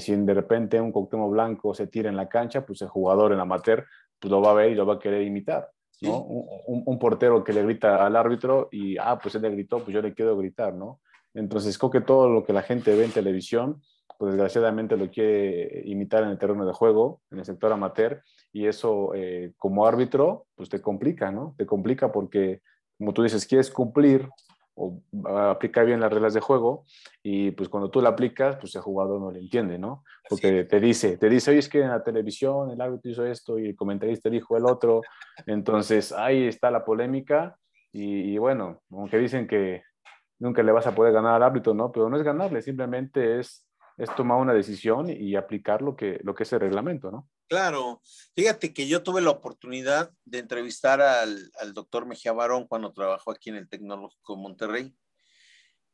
si 0.00 0.16
de 0.16 0.34
repente 0.34 0.80
un 0.80 0.90
coctemo 0.90 1.30
blanco 1.30 1.72
se 1.72 1.86
tira 1.86 2.10
en 2.10 2.16
la 2.16 2.28
cancha, 2.28 2.66
pues 2.66 2.82
el 2.82 2.88
jugador 2.88 3.32
en 3.32 3.38
amateur 3.38 3.86
pues 4.18 4.32
lo 4.32 4.42
va 4.42 4.50
a 4.50 4.54
ver 4.54 4.72
y 4.72 4.74
lo 4.74 4.86
va 4.86 4.94
a 4.94 4.98
querer 4.98 5.22
imitar. 5.22 5.70
Un, 6.06 6.98
portero 6.98 7.42
que 7.44 7.52
le 7.52 7.62
grita 7.62 8.04
al 8.04 8.16
árbitro 8.16 8.68
y, 8.70 8.96
ah, 8.98 9.18
pues 9.20 9.34
él 9.34 9.42
le 9.42 9.50
gritó, 9.50 9.78
pues 9.78 9.94
yo 9.94 10.02
le 10.02 10.14
quiero 10.14 10.36
gritar, 10.36 10.74
¿no? 10.74 11.00
Entonces, 11.34 11.76
creo 11.78 11.90
que 11.90 12.00
todo 12.00 12.28
lo 12.28 12.44
que 12.44 12.52
la 12.52 12.62
gente 12.62 12.94
ve 12.94 13.04
en 13.04 13.10
televisión, 13.10 13.82
pues 14.18 14.32
desgraciadamente 14.32 14.96
lo 14.96 15.10
quiere 15.10 15.82
imitar 15.84 16.22
en 16.22 16.30
el 16.30 16.38
terreno 16.38 16.64
de 16.64 16.72
juego, 16.72 17.20
en 17.30 17.40
el 17.40 17.44
sector 17.44 17.72
amateur, 17.72 18.22
y 18.52 18.66
eso 18.66 19.12
eh, 19.14 19.52
como 19.58 19.86
árbitro, 19.86 20.46
pues 20.54 20.68
te 20.68 20.80
complica, 20.80 21.32
¿no? 21.32 21.54
Te 21.58 21.66
complica 21.66 22.12
porque, 22.12 22.62
como 22.96 23.12
tú 23.12 23.22
dices, 23.22 23.46
quieres 23.46 23.70
cumplir 23.70 24.28
o 24.74 25.00
aplicar 25.38 25.86
bien 25.86 26.00
las 26.00 26.12
reglas 26.12 26.34
de 26.34 26.40
juego 26.40 26.84
y 27.22 27.52
pues 27.52 27.68
cuando 27.68 27.90
tú 27.90 28.00
la 28.00 28.10
aplicas, 28.10 28.56
pues 28.56 28.74
el 28.74 28.82
jugador 28.82 29.20
no 29.20 29.30
le 29.30 29.38
entiende, 29.38 29.78
¿no? 29.78 30.02
Porque 30.28 30.64
te 30.64 30.80
dice, 30.80 31.16
te 31.16 31.28
dice, 31.28 31.50
oye, 31.50 31.60
es 31.60 31.68
que 31.68 31.80
en 31.80 31.90
la 31.90 32.02
televisión 32.02 32.70
el 32.70 32.80
árbitro 32.80 33.10
hizo 33.10 33.24
esto 33.24 33.58
y 33.58 33.68
el 33.68 33.76
comentarista 33.76 34.28
dijo 34.28 34.56
el 34.56 34.66
otro, 34.66 35.02
entonces 35.46 36.12
ahí 36.12 36.46
está 36.46 36.70
la 36.70 36.84
polémica 36.84 37.56
y, 37.96 38.36
bueno, 38.38 38.82
aunque 38.90 39.18
dicen 39.18 39.46
que 39.46 39.82
nunca 40.40 40.64
le 40.64 40.72
vas 40.72 40.86
a 40.88 40.94
poder 40.96 41.12
ganar 41.12 41.34
al 41.34 41.44
árbitro, 41.44 41.74
¿no? 41.74 41.92
Pero 41.92 42.10
no 42.10 42.16
es 42.16 42.24
ganarle, 42.24 42.60
simplemente 42.60 43.38
es, 43.38 43.68
es 43.96 44.12
tomar 44.16 44.38
una 44.38 44.52
decisión 44.52 45.08
y 45.08 45.36
aplicar 45.36 45.80
lo 45.80 45.94
que, 45.94 46.18
lo 46.24 46.34
que 46.34 46.42
es 46.42 46.52
el 46.52 46.60
reglamento, 46.60 47.12
¿no? 47.12 47.28
Claro, 47.48 48.00
fíjate 48.34 48.72
que 48.72 48.86
yo 48.88 49.02
tuve 49.02 49.20
la 49.20 49.30
oportunidad 49.30 50.10
de 50.24 50.38
entrevistar 50.38 51.00
al, 51.02 51.50
doctor 51.74 52.06
Mejía 52.06 52.32
Barón 52.32 52.66
cuando 52.66 52.92
trabajó 52.92 53.30
aquí 53.30 53.50
en 53.50 53.56
el 53.56 53.68
Tecnológico 53.68 54.34
de 54.34 54.42
Monterrey. 54.42 54.96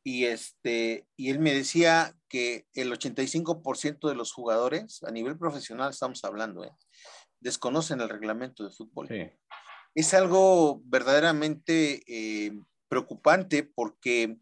Y, 0.02 0.24
este, 0.24 1.06
y 1.16 1.30
él 1.30 1.40
me 1.40 1.52
decía 1.52 2.16
que 2.28 2.66
el 2.72 2.90
85% 2.92 4.08
de 4.08 4.14
los 4.14 4.32
jugadores, 4.32 5.02
a 5.02 5.10
nivel 5.10 5.36
profesional 5.36 5.90
estamos 5.90 6.24
hablando, 6.24 6.64
¿eh? 6.64 6.72
desconocen 7.40 8.00
el 8.00 8.08
reglamento 8.08 8.64
de 8.64 8.70
fútbol. 8.70 9.08
Es 9.94 10.14
algo 10.14 10.80
verdaderamente 10.84 12.02
eh, 12.06 12.52
preocupante 12.88 13.64
porque 13.64 14.38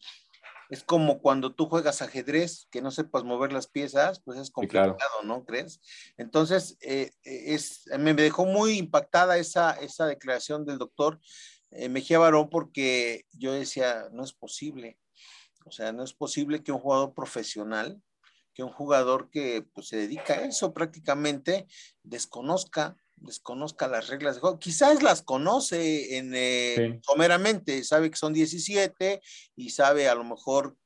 es 0.68 0.84
como 0.84 1.20
cuando 1.20 1.54
tú 1.54 1.66
juegas 1.66 2.02
ajedrez, 2.02 2.68
que 2.70 2.82
no 2.82 2.90
sepas 2.90 3.24
mover 3.24 3.52
las 3.52 3.66
piezas, 3.66 4.20
pues 4.20 4.38
es 4.38 4.50
complicado, 4.50 4.98
¿no 5.24 5.44
crees? 5.44 5.80
Entonces, 6.16 6.76
eh, 6.80 7.10
es, 7.22 7.84
me 7.98 8.12
dejó 8.14 8.44
muy 8.44 8.76
impactada 8.78 9.38
esa, 9.38 9.72
esa 9.72 10.06
declaración 10.06 10.66
del 10.66 10.78
doctor 10.78 11.20
eh, 11.70 11.88
Mejía 11.88 12.18
Barón 12.18 12.50
porque 12.50 13.26
yo 13.32 13.52
decía, 13.52 14.08
no 14.12 14.24
es 14.24 14.32
posible. 14.32 14.98
O 15.64 15.70
sea, 15.70 15.92
no 15.92 16.02
es 16.02 16.14
posible 16.14 16.62
que 16.62 16.72
un 16.72 16.80
jugador 16.80 17.14
profesional, 17.14 18.00
que 18.54 18.62
un 18.62 18.72
jugador 18.72 19.30
que 19.30 19.66
pues, 19.74 19.88
se 19.88 19.96
dedica 19.96 20.34
a 20.34 20.44
eso 20.46 20.72
prácticamente, 20.72 21.66
desconozca 22.02 22.96
desconozca 23.20 23.88
las 23.88 24.08
reglas 24.08 24.36
de 24.36 24.40
juego. 24.40 24.58
Quizás 24.58 25.02
las 25.02 25.22
conoce 25.22 26.18
en, 26.18 26.32
eh, 26.34 27.00
someramente, 27.02 27.84
sabe 27.84 28.10
que 28.10 28.16
son 28.16 28.32
17 28.32 29.20
y 29.56 29.70
sabe 29.70 30.08
a 30.08 30.14
lo 30.14 30.24
mejor 30.24 30.76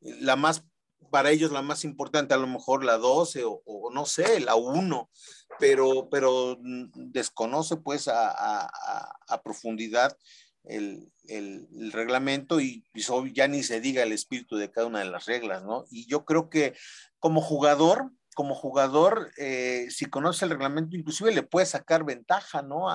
la 0.00 0.36
más, 0.36 0.64
para 1.10 1.30
ellos 1.30 1.52
la 1.52 1.62
más 1.62 1.84
importante, 1.84 2.34
a 2.34 2.38
lo 2.38 2.46
mejor 2.46 2.84
la 2.84 2.98
12 2.98 3.42
o, 3.44 3.90
no 3.92 4.06
sé, 4.06 4.40
la 4.40 4.54
1, 4.54 5.10
pero, 5.58 6.08
pero 6.10 6.58
desconoce 6.60 7.76
pues 7.76 8.08
a, 8.08 9.40
profundidad 9.42 10.16
el, 10.64 11.10
reglamento 11.92 12.60
y, 12.60 12.84
y, 12.94 13.32
ya 13.32 13.48
ni 13.48 13.62
se 13.62 13.80
diga 13.80 14.02
el 14.02 14.12
espíritu 14.12 14.56
de 14.56 14.70
cada 14.70 14.86
una 14.86 15.00
de 15.00 15.10
las 15.10 15.26
reglas, 15.26 15.64
¿no? 15.64 15.84
Y 15.90 16.06
yo 16.06 16.24
creo 16.24 16.50
que 16.50 16.74
como 17.18 17.40
jugador, 17.40 18.10
como 18.36 18.54
jugador, 18.54 19.30
eh, 19.38 19.86
si 19.88 20.04
conoce 20.04 20.44
el 20.44 20.50
reglamento, 20.50 20.94
inclusive 20.94 21.32
le 21.32 21.42
puede 21.42 21.64
sacar 21.64 22.04
ventaja, 22.04 22.60
¿no? 22.60 22.86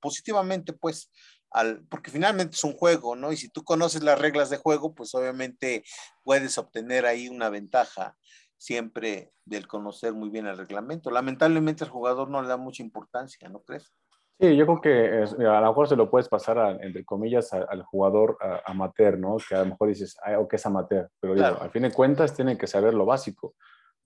positivamente, 0.00 0.72
pues, 0.72 1.12
al, 1.50 1.84
porque 1.90 2.10
finalmente 2.10 2.56
es 2.56 2.64
un 2.64 2.72
juego, 2.72 3.14
¿no? 3.14 3.30
Y 3.30 3.36
si 3.36 3.50
tú 3.50 3.62
conoces 3.64 4.02
las 4.02 4.18
reglas 4.18 4.48
de 4.48 4.56
juego, 4.56 4.94
pues 4.94 5.14
obviamente 5.14 5.84
puedes 6.24 6.56
obtener 6.56 7.04
ahí 7.04 7.28
una 7.28 7.50
ventaja 7.50 8.16
siempre 8.56 9.30
del 9.44 9.68
conocer 9.68 10.14
muy 10.14 10.30
bien 10.30 10.46
el 10.46 10.56
reglamento. 10.56 11.10
Lamentablemente 11.10 11.84
el 11.84 11.90
jugador 11.90 12.30
no 12.30 12.40
le 12.40 12.48
da 12.48 12.56
mucha 12.56 12.82
importancia, 12.82 13.46
¿no 13.50 13.60
crees? 13.60 13.92
Sí, 14.40 14.56
yo 14.56 14.64
creo 14.64 14.80
que 14.80 15.46
a 15.46 15.60
lo 15.60 15.68
mejor 15.68 15.88
se 15.88 15.96
lo 15.96 16.10
puedes 16.10 16.30
pasar, 16.30 16.78
entre 16.80 17.04
comillas, 17.04 17.52
al 17.52 17.82
jugador 17.82 18.38
amateur, 18.64 19.18
¿no? 19.18 19.36
Que 19.36 19.54
a 19.54 19.64
lo 19.64 19.66
mejor 19.66 19.88
dices, 19.88 20.16
o 20.38 20.48
que 20.48 20.56
es 20.56 20.64
amateur, 20.64 21.10
pero 21.20 21.34
al 21.34 21.70
fin 21.70 21.82
de 21.82 21.92
cuentas 21.92 22.34
tiene 22.34 22.56
que 22.56 22.66
saber 22.66 22.94
lo 22.94 23.04
básico 23.04 23.54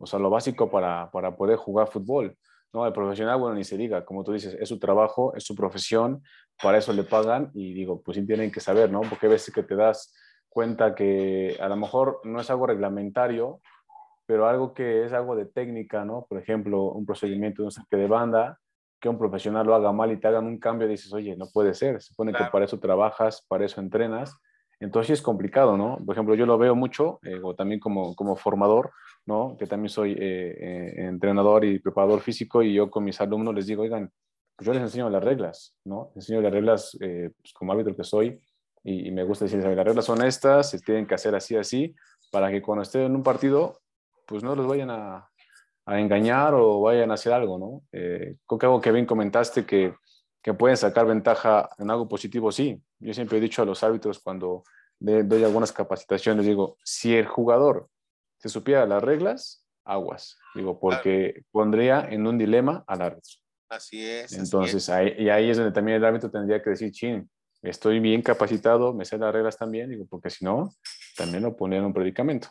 o 0.02 0.06
sea, 0.06 0.18
lo 0.18 0.30
básico 0.30 0.68
para, 0.68 1.11
para 1.12 1.37
poder 1.37 1.56
jugar 1.56 1.87
fútbol. 1.87 2.37
¿no? 2.73 2.85
El 2.85 2.92
profesional, 2.92 3.38
bueno, 3.38 3.54
ni 3.54 3.62
se 3.62 3.76
diga, 3.76 4.04
como 4.04 4.25
tú 4.25 4.32
dices, 4.32 4.56
es 4.59 4.68
su 4.68 4.80
trabajo, 4.80 5.32
es 5.37 5.44
su 5.44 5.54
profesión, 5.54 6.23
para 6.61 6.78
eso 6.78 6.92
le 6.92 7.04
pagan 7.04 7.50
y 7.54 7.73
digo, 7.73 8.02
pues 8.02 8.16
sí 8.16 8.26
tienen 8.26 8.50
que 8.50 8.59
saber, 8.59 8.90
¿no? 8.90 9.02
Porque 9.02 9.26
a 9.26 9.30
veces 9.30 9.54
que 9.54 9.62
te 9.62 9.76
das 9.76 10.12
cuenta 10.49 10.94
que 10.94 11.56
a 11.61 11.68
lo 11.68 11.76
mejor 11.76 12.21
no 12.25 12.40
es 12.40 12.50
algo 12.50 12.66
reglamentario, 12.66 13.61
pero 14.26 14.49
algo 14.49 14.75
que 14.75 15.04
es 15.04 15.12
algo 15.12 15.37
de 15.37 15.47
técnica, 15.47 16.04
¿no? 16.04 16.26
Por 16.28 16.38
ejemplo, 16.38 16.85
un 16.87 17.06
procedimiento 17.06 17.62
de 17.62 17.66
un 17.66 17.73
saque 17.73 17.97
de 17.97 18.09
banda, 18.09 18.59
que 18.99 19.09
un 19.09 19.18
profesional 19.18 19.66
lo 19.66 19.76
haga 19.76 19.92
mal 19.92 20.11
y 20.11 20.16
te 20.16 20.26
hagan 20.26 20.47
un 20.47 20.59
cambio, 20.59 20.88
dices, 20.88 21.12
oye, 21.12 21.37
no 21.37 21.47
puede 21.52 21.75
ser, 21.75 22.00
se 22.02 22.09
supone 22.09 22.32
que 22.32 22.44
para 22.50 22.64
eso 22.64 22.80
trabajas, 22.80 23.44
para 23.49 23.64
eso 23.64 23.80
entrenas, 23.80 24.37
entonces 24.82 25.18
es 25.18 25.22
complicado, 25.22 25.76
¿no? 25.76 25.98
Por 26.04 26.14
ejemplo, 26.14 26.34
yo 26.34 26.44
lo 26.44 26.58
veo 26.58 26.74
mucho, 26.74 27.20
eh, 27.22 27.38
o 27.40 27.54
también 27.54 27.78
como, 27.78 28.16
como 28.16 28.34
formador, 28.34 28.90
¿no? 29.26 29.56
Que 29.56 29.66
también 29.66 29.90
soy 29.90 30.12
eh, 30.12 30.16
eh, 30.18 30.94
entrenador 31.06 31.64
y 31.64 31.78
preparador 31.78 32.20
físico 32.20 32.64
y 32.64 32.74
yo 32.74 32.90
con 32.90 33.04
mis 33.04 33.20
alumnos 33.20 33.54
les 33.54 33.66
digo, 33.66 33.82
oigan, 33.82 34.10
pues 34.56 34.66
yo 34.66 34.72
les 34.72 34.82
enseño 34.82 35.08
las 35.08 35.22
reglas, 35.22 35.76
¿no? 35.84 36.10
Les 36.16 36.24
enseño 36.24 36.40
las 36.40 36.52
reglas 36.52 36.96
pues 36.98 37.52
como 37.54 37.72
árbitro 37.72 37.94
que 37.94 38.02
soy 38.02 38.40
y, 38.82 39.12
me 39.12 39.22
gusta 39.22 39.44
decirles, 39.44 39.76
las 39.76 39.86
reglas 39.86 40.04
son 40.04 40.24
estas, 40.24 40.70
se 40.70 40.80
tienen 40.80 41.06
que 41.06 41.14
hacer 41.14 41.34
así, 41.36 41.56
así, 41.56 41.94
para 42.32 42.50
que 42.50 42.60
cuando 42.60 42.82
estén 42.82 43.02
en 43.02 43.14
un 43.14 43.22
partido, 43.22 43.78
pues 44.26 44.42
no 44.42 44.56
los 44.56 44.66
vayan 44.66 44.90
a, 44.90 45.30
a 45.86 46.00
engañar 46.00 46.54
o 46.54 46.80
vayan 46.80 47.12
a 47.12 47.14
hacer 47.14 47.32
algo, 47.32 47.56
¿no? 47.56 47.82
creo 47.90 48.58
que 48.58 48.66
algo 48.66 48.80
que 48.80 48.90
bien 48.90 49.06
comentaste 49.06 49.64
que 49.64 49.94
que 50.42 50.54
pueden 50.54 50.76
sacar 50.76 51.06
ventaja 51.06 51.70
en 51.78 51.90
algo 51.90 52.08
positivo, 52.08 52.50
sí. 52.50 52.82
Yo 52.99 53.14
siempre 53.14 53.38
he 53.38 53.40
dicho 53.40 53.62
a 53.62 53.64
los 53.64 53.82
árbitros 53.82 54.18
cuando 54.18 54.64
doy 54.99 55.44
algunas 55.44 55.72
capacitaciones, 55.72 56.46
digo, 56.46 56.76
si 56.84 57.14
el 57.16 57.26
jugador 57.26 57.88
se 58.38 58.49
supiera 58.49 58.87
las 58.87 59.02
reglas, 59.02 59.64
aguas, 59.84 60.37
digo, 60.54 60.78
porque 60.78 61.44
pondría 61.50 62.08
en 62.11 62.26
un 62.26 62.38
dilema 62.38 62.84
al 62.87 63.02
árbitro. 63.02 63.34
Así 63.68 64.04
es. 64.04 64.32
Entonces, 64.34 64.88
Ahí, 64.88 65.14
y 65.18 65.28
ahí 65.28 65.50
es 65.50 65.56
donde 65.56 65.72
también 65.72 65.96
el 65.96 66.04
árbitro 66.04 66.30
tendría 66.30 66.62
que 66.62 66.70
decir, 66.70 66.92
chin, 66.92 67.28
estoy 67.62 68.00
bien 68.00 68.22
capacitado, 68.22 68.92
me 68.92 69.04
sé 69.04 69.18
las 69.18 69.32
reglas 69.32 69.56
también, 69.56 69.90
digo, 69.90 70.06
porque 70.08 70.30
si 70.30 70.44
no, 70.44 70.70
también 71.16 71.42
lo 71.42 71.56
ponen 71.56 71.80
en 71.80 71.87
un 71.87 71.92
predicamento. 71.92 72.49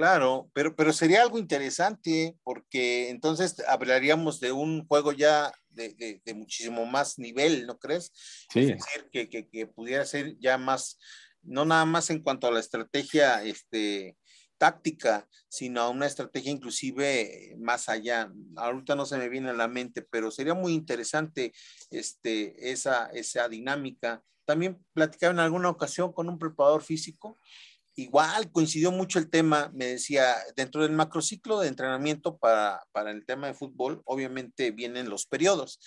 Claro, 0.00 0.50
pero, 0.54 0.74
pero 0.74 0.94
sería 0.94 1.20
algo 1.20 1.38
interesante 1.38 2.34
porque 2.42 3.10
entonces 3.10 3.62
hablaríamos 3.68 4.40
de 4.40 4.50
un 4.50 4.86
juego 4.86 5.12
ya 5.12 5.52
de, 5.68 6.22
muchísimo 6.34 6.86
más 6.86 7.18
nivel, 7.18 7.66
¿no 7.66 7.78
crees? 7.78 8.10
Sí. 8.50 8.60
Es 8.60 8.66
decir, 8.68 9.10
que, 9.12 9.28
que, 9.28 9.46
que, 9.46 9.66
pudiera 9.66 10.06
ser 10.06 10.38
ya 10.38 10.56
más, 10.56 10.98
no 11.42 11.66
nada 11.66 11.84
más 11.84 12.08
en 12.08 12.22
cuanto 12.22 12.46
a 12.46 12.50
la 12.50 12.60
estrategia 12.60 13.44
este, 13.44 14.16
táctica, 14.56 15.28
sino 15.50 15.82
a 15.82 15.90
una 15.90 16.06
estrategia 16.06 16.50
inclusive 16.50 17.54
más 17.58 17.90
allá. 17.90 18.32
Ahorita 18.56 18.94
no 18.94 19.04
se 19.04 19.18
me 19.18 19.28
viene 19.28 19.50
a 19.50 19.52
la 19.52 19.68
mente, 19.68 20.00
pero 20.00 20.30
sería 20.30 20.54
muy 20.54 20.72
interesante 20.72 21.52
este, 21.90 22.70
esa, 22.70 23.10
esa 23.12 23.50
dinámica. 23.50 24.24
También 24.46 24.82
platicaba 24.94 25.34
en 25.34 25.40
alguna 25.40 25.68
ocasión 25.68 26.10
con 26.14 26.30
un 26.30 26.38
preparador 26.38 26.82
físico 26.82 27.38
igual 28.02 28.50
coincidió 28.50 28.92
mucho 28.92 29.18
el 29.18 29.30
tema, 29.30 29.70
me 29.74 29.86
decía, 29.86 30.36
dentro 30.56 30.82
del 30.82 30.92
macrociclo 30.92 31.60
de 31.60 31.68
entrenamiento 31.68 32.36
para, 32.38 32.82
para 32.92 33.10
el 33.10 33.24
tema 33.26 33.46
de 33.46 33.54
fútbol, 33.54 34.02
obviamente 34.04 34.70
vienen 34.70 35.10
los 35.10 35.26
periodos. 35.26 35.80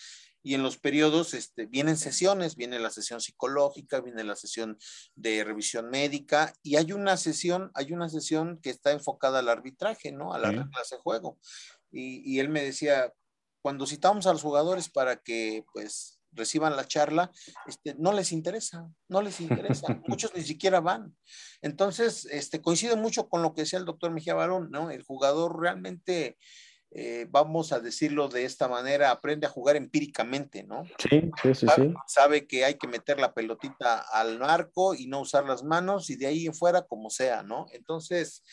Y 0.46 0.56
en 0.56 0.64
los 0.64 0.78
periodos 0.78 1.34
este, 1.34 1.68
vienen 1.68 1.96
sesiones, 1.96 2.58
viene 2.58 2.78
la 2.78 2.90
sesión 2.90 3.22
psicológica, 3.22 4.02
viene 4.02 4.26
la 4.26 4.36
sesión 4.36 4.78
de 5.16 5.44
revisión 5.44 5.90
médica 5.90 6.54
y 6.62 6.76
hay 6.76 6.92
una 6.92 7.16
sesión, 7.16 7.72
hay 7.76 7.94
una 7.94 8.10
sesión 8.10 8.60
que 8.62 8.70
está 8.70 8.92
enfocada 8.92 9.40
al 9.40 9.48
arbitraje, 9.48 10.12
¿no? 10.12 10.34
A 10.34 10.40
la 10.40 10.50
clase 10.70 10.96
de 10.96 11.02
juego. 11.02 11.40
Y, 11.92 12.30
y 12.30 12.40
él 12.42 12.50
me 12.50 12.62
decía, 12.62 13.14
cuando 13.62 13.86
citamos 13.86 14.28
a 14.28 14.34
los 14.34 14.42
jugadores 14.42 14.90
para 14.90 15.16
que 15.16 15.64
pues 15.72 16.20
reciban 16.36 16.76
la 16.76 16.88
charla, 16.88 17.32
este, 17.68 17.96
no 17.96 18.14
les 18.14 18.32
interesa, 18.32 18.90
no 19.08 19.22
les 19.22 19.42
interesa, 19.42 19.88
muchos 20.08 20.34
ni 20.36 20.44
siquiera 20.44 20.80
van. 20.80 21.16
Entonces, 21.62 22.26
este, 22.26 22.62
coincide 22.62 22.96
mucho 22.96 23.30
con 23.30 23.42
lo 23.42 23.54
que 23.54 23.62
decía 23.62 23.80
el 23.80 23.86
doctor 23.86 24.12
Mejía 24.12 24.36
Barón, 24.36 24.70
¿no? 24.72 24.92
El 24.92 25.04
jugador 25.04 25.60
realmente, 25.60 26.38
eh, 26.92 27.28
vamos 27.30 27.72
a 27.72 27.80
decirlo 27.80 28.28
de 28.28 28.46
esta 28.46 28.68
manera, 28.68 29.12
aprende 29.12 29.48
a 29.48 29.50
jugar 29.50 29.76
empíricamente, 29.76 30.64
¿no? 30.64 30.84
Sí, 30.98 31.32
sí, 31.42 31.56
sí, 31.56 31.68
sí. 31.76 31.94
Sabe 32.08 32.48
que 32.48 32.66
hay 32.66 32.76
que 32.76 32.88
meter 32.88 33.20
la 33.20 33.34
pelotita 33.34 34.00
al 34.12 34.44
arco 34.44 34.94
y 34.96 35.08
no 35.08 35.22
usar 35.22 35.46
las 35.46 35.64
manos 35.64 36.10
y 36.10 36.16
de 36.16 36.28
ahí 36.28 36.46
en 36.46 36.54
fuera 36.54 36.84
como 36.84 37.10
sea, 37.10 37.44
¿no? 37.44 37.66
Entonces, 37.72 38.44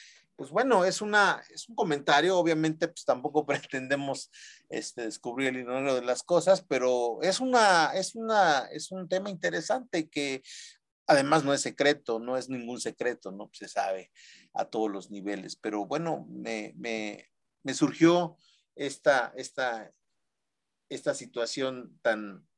pues 0.40 0.52
bueno, 0.52 0.86
es, 0.86 1.02
una, 1.02 1.42
es 1.50 1.68
un 1.68 1.74
comentario, 1.74 2.38
obviamente 2.38 2.88
pues 2.88 3.04
tampoco 3.04 3.44
pretendemos 3.46 4.30
este, 4.70 5.02
descubrir 5.02 5.48
el 5.48 5.56
dinero 5.56 5.94
de 5.94 6.00
las 6.00 6.22
cosas, 6.22 6.64
pero 6.66 7.18
es, 7.20 7.40
una, 7.40 7.92
es, 7.92 8.14
una, 8.14 8.60
es 8.72 8.90
un 8.90 9.06
tema 9.06 9.28
interesante 9.28 10.08
que 10.08 10.42
además 11.06 11.44
no 11.44 11.52
es 11.52 11.60
secreto, 11.60 12.20
no 12.20 12.38
es 12.38 12.48
ningún 12.48 12.80
secreto, 12.80 13.32
¿no? 13.32 13.50
Se 13.52 13.68
sabe 13.68 14.10
a 14.54 14.64
todos 14.64 14.90
los 14.90 15.10
niveles, 15.10 15.56
pero 15.56 15.84
bueno, 15.84 16.26
me, 16.30 16.72
me, 16.78 17.28
me 17.62 17.74
surgió 17.74 18.38
esta, 18.76 19.34
esta, 19.36 19.92
esta 20.88 21.12
situación 21.12 21.98
tan 22.00 22.48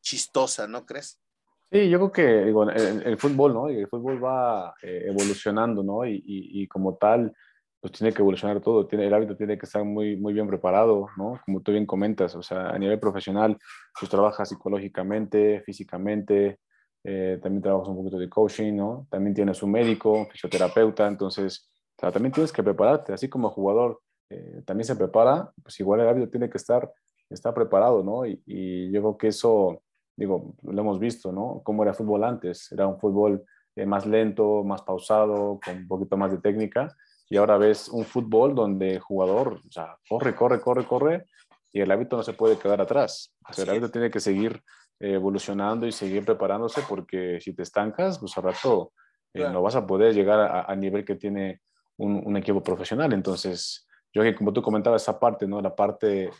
chistosa, 0.00 0.68
¿no 0.68 0.86
crees? 0.86 1.20
Sí, 1.70 1.88
yo 1.90 1.98
creo 1.98 2.12
que 2.12 2.44
digo, 2.46 2.70
el, 2.70 3.18
fútbol, 3.18 3.52
¿no? 3.52 3.68
El 3.68 3.88
fútbol 3.88 4.22
va 4.22 4.74
eh, 4.82 5.06
evolucionando, 5.08 5.82
¿no? 5.82 6.06
Y, 6.06 6.22
y, 6.24 6.68
como 6.68 6.96
tal, 6.96 7.32
pues 7.80 7.92
tiene 7.92 8.12
que 8.14 8.22
evolucionar 8.22 8.60
todo. 8.60 8.86
Tiene, 8.86 9.06
el 9.06 9.14
hábito 9.14 9.36
tiene 9.36 9.58
que 9.58 9.66
estar 9.66 9.84
muy, 9.84 10.16
muy 10.16 10.32
bien 10.32 10.46
preparado, 10.46 11.08
¿no? 11.16 11.40
Como 11.44 11.62
tú 11.62 11.72
bien 11.72 11.84
comentas, 11.84 12.36
o 12.36 12.42
sea, 12.42 12.70
a 12.70 12.78
nivel 12.78 13.00
profesional, 13.00 13.58
pues 13.98 14.08
trabajas 14.08 14.48
psicológicamente, 14.48 15.60
físicamente, 15.62 16.60
eh, 17.02 17.38
también 17.42 17.62
trabajas 17.62 17.88
un 17.88 17.96
poquito 17.96 18.18
de 18.18 18.28
coaching, 18.28 18.74
¿no? 18.76 19.06
También 19.10 19.34
tienes 19.34 19.60
un 19.62 19.72
médico, 19.72 20.26
fisioterapeuta, 20.30 21.08
entonces, 21.08 21.68
o 21.96 22.00
sea, 22.00 22.12
también 22.12 22.32
tienes 22.32 22.52
que 22.52 22.62
prepararte, 22.62 23.12
así 23.12 23.28
como 23.28 23.50
jugador 23.50 24.00
eh, 24.30 24.62
también 24.64 24.84
se 24.86 24.96
prepara, 24.96 25.52
pues 25.62 25.78
igual 25.80 26.00
el 26.00 26.08
hábito 26.08 26.28
tiene 26.30 26.48
que 26.48 26.58
estar, 26.58 26.90
estar 27.28 27.52
preparado, 27.54 28.04
¿no? 28.04 28.24
Y, 28.26 28.40
y 28.46 28.90
yo 28.92 29.00
creo 29.00 29.16
que 29.18 29.28
eso 29.28 29.82
digo, 30.16 30.54
lo 30.62 30.80
hemos 30.80 30.98
visto, 30.98 31.30
¿no? 31.30 31.60
Cómo 31.62 31.82
era 31.82 31.92
el 31.92 31.96
fútbol 31.96 32.24
antes. 32.24 32.72
Era 32.72 32.86
un 32.86 32.98
fútbol 32.98 33.44
eh, 33.76 33.84
más 33.84 34.06
lento, 34.06 34.64
más 34.64 34.82
pausado, 34.82 35.60
con 35.62 35.76
un 35.76 35.86
poquito 35.86 36.16
más 36.16 36.32
de 36.32 36.38
técnica. 36.38 36.96
Y 37.28 37.36
ahora 37.36 37.58
ves 37.58 37.88
un 37.88 38.04
fútbol 38.04 38.54
donde 38.54 38.94
el 38.94 39.00
jugador, 39.00 39.60
o 39.66 39.70
sea, 39.70 39.96
corre, 40.08 40.34
corre, 40.34 40.60
corre, 40.60 40.86
corre, 40.86 41.26
y 41.72 41.80
el 41.80 41.90
hábito 41.90 42.16
no 42.16 42.22
se 42.22 42.32
puede 42.32 42.58
quedar 42.58 42.80
atrás. 42.80 43.34
O 43.48 43.52
sea, 43.52 43.64
el 43.64 43.70
hábito 43.70 43.90
tiene 43.90 44.10
que 44.10 44.20
seguir 44.20 44.62
eh, 45.00 45.12
evolucionando 45.12 45.86
y 45.86 45.92
seguir 45.92 46.24
preparándose 46.24 46.80
porque 46.88 47.38
si 47.40 47.52
te 47.52 47.62
estancas, 47.62 48.18
pues 48.18 48.36
al 48.38 48.44
rato 48.44 48.92
eh, 49.34 49.46
no 49.50 49.60
vas 49.60 49.76
a 49.76 49.86
poder 49.86 50.14
llegar 50.14 50.66
a, 50.66 50.74
nivel 50.76 51.04
que 51.04 51.16
tiene 51.16 51.60
un, 51.98 52.22
un, 52.24 52.36
equipo 52.36 52.62
profesional. 52.62 53.12
Entonces, 53.12 53.86
yo 54.14 54.22
que 54.22 54.34
como 54.34 54.52
tú 54.52 54.62
comentabas, 54.62 55.02
esa 55.02 55.20
parte, 55.20 55.46
¿no? 55.46 55.60
La 55.60 55.74
parte 55.74 56.30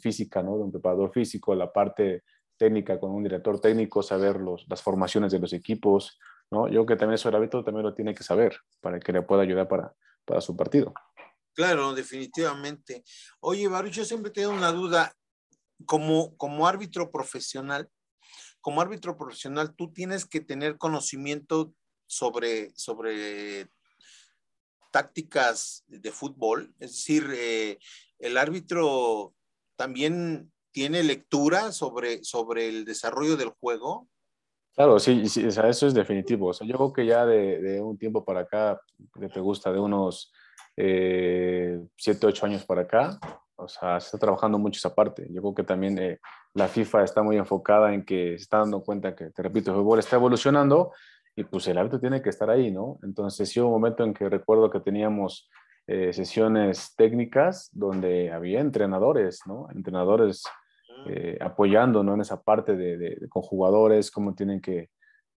física, 0.00 0.42
¿no? 0.42 0.56
De 0.56 0.64
un 0.64 0.72
preparador 0.72 1.12
físico, 1.12 1.54
la 1.54 1.70
parte 1.70 2.24
técnica 2.62 3.00
con 3.00 3.10
un 3.10 3.24
director 3.24 3.58
técnico, 3.60 4.04
saber 4.04 4.36
los, 4.36 4.64
las 4.68 4.80
formaciones 4.80 5.32
de 5.32 5.40
los 5.40 5.52
equipos, 5.52 6.16
¿no? 6.48 6.68
Yo 6.68 6.84
creo 6.84 6.86
que 6.86 6.96
también 6.96 7.16
eso 7.16 7.28
el 7.28 7.34
hábito 7.34 7.64
también 7.64 7.84
lo 7.84 7.92
tiene 7.92 8.14
que 8.14 8.22
saber 8.22 8.56
para 8.80 9.00
que 9.00 9.12
le 9.12 9.22
pueda 9.22 9.42
ayudar 9.42 9.66
para, 9.66 9.92
para 10.24 10.40
su 10.40 10.56
partido. 10.56 10.94
Claro, 11.54 11.92
definitivamente. 11.92 13.02
Oye, 13.40 13.66
Baruch, 13.66 13.92
yo 13.92 14.04
siempre 14.04 14.30
tengo 14.30 14.50
una 14.50 14.70
duda. 14.70 15.12
Como, 15.84 16.36
como 16.36 16.68
árbitro 16.68 17.10
profesional, 17.10 17.90
como 18.60 18.80
árbitro 18.80 19.16
profesional, 19.16 19.74
tú 19.74 19.92
tienes 19.92 20.24
que 20.24 20.40
tener 20.40 20.78
conocimiento 20.78 21.74
sobre, 22.06 22.70
sobre 22.76 23.68
tácticas 24.92 25.82
de 25.88 26.12
fútbol. 26.12 26.72
Es 26.78 26.92
decir, 26.92 27.28
eh, 27.34 27.78
el 28.20 28.36
árbitro 28.36 29.34
también 29.74 30.51
tiene 30.72 31.02
lectura 31.02 31.72
sobre, 31.72 32.24
sobre 32.24 32.68
el 32.68 32.84
desarrollo 32.84 33.36
del 33.36 33.50
juego? 33.50 34.08
Claro, 34.74 34.98
sí, 34.98 35.28
sí 35.28 35.46
eso 35.46 35.86
es 35.86 35.94
definitivo. 35.94 36.48
O 36.48 36.52
sea, 36.52 36.66
yo 36.66 36.76
creo 36.76 36.92
que 36.92 37.06
ya 37.06 37.26
de, 37.26 37.60
de, 37.60 37.80
un 37.80 37.98
tiempo 37.98 38.24
para 38.24 38.40
acá, 38.40 38.80
que 39.20 39.28
te 39.28 39.40
gusta, 39.40 39.70
de 39.70 39.78
unos 39.78 40.32
eh, 40.76 41.78
7, 41.96 42.26
8 42.26 42.46
años 42.46 42.64
para 42.64 42.82
acá, 42.82 43.18
o 43.56 43.68
sea, 43.68 44.00
se 44.00 44.06
está 44.06 44.18
trabajando 44.18 44.58
mucho 44.58 44.78
esa 44.78 44.94
parte. 44.94 45.26
Yo 45.30 45.42
creo 45.42 45.54
que 45.54 45.64
también 45.64 45.98
eh, 45.98 46.18
la 46.54 46.68
FIFA 46.68 47.04
está 47.04 47.22
muy 47.22 47.36
enfocada 47.36 47.92
en 47.92 48.04
que 48.04 48.38
se 48.38 48.44
está 48.44 48.58
dando 48.58 48.82
cuenta 48.82 49.14
que, 49.14 49.30
te 49.30 49.42
repito, 49.42 49.70
el 49.70 49.76
fútbol 49.76 49.98
está 49.98 50.16
evolucionando 50.16 50.92
y 51.36 51.44
pues 51.44 51.66
el 51.68 51.78
hábito 51.78 52.00
tiene 52.00 52.22
que 52.22 52.30
estar 52.30 52.50
ahí, 52.50 52.70
¿no? 52.70 52.98
Entonces, 53.02 53.48
sí 53.48 53.60
hubo 53.60 53.68
un 53.68 53.74
momento 53.74 54.04
en 54.04 54.14
que 54.14 54.28
recuerdo 54.28 54.70
que 54.70 54.80
teníamos 54.80 55.48
eh, 55.86 56.12
sesiones 56.12 56.94
técnicas 56.96 57.68
donde 57.72 58.30
había 58.30 58.60
entrenadores, 58.60 59.40
¿no? 59.46 59.68
Entrenadores 59.74 60.44
eh, 61.06 61.38
apoyando 61.40 62.02
¿no? 62.02 62.14
en 62.14 62.20
esa 62.20 62.42
parte 62.42 62.76
de, 62.76 62.96
de, 62.96 63.28
con 63.28 63.42
jugadores, 63.42 64.10
cómo 64.10 64.34
tienen 64.34 64.60
que, 64.60 64.90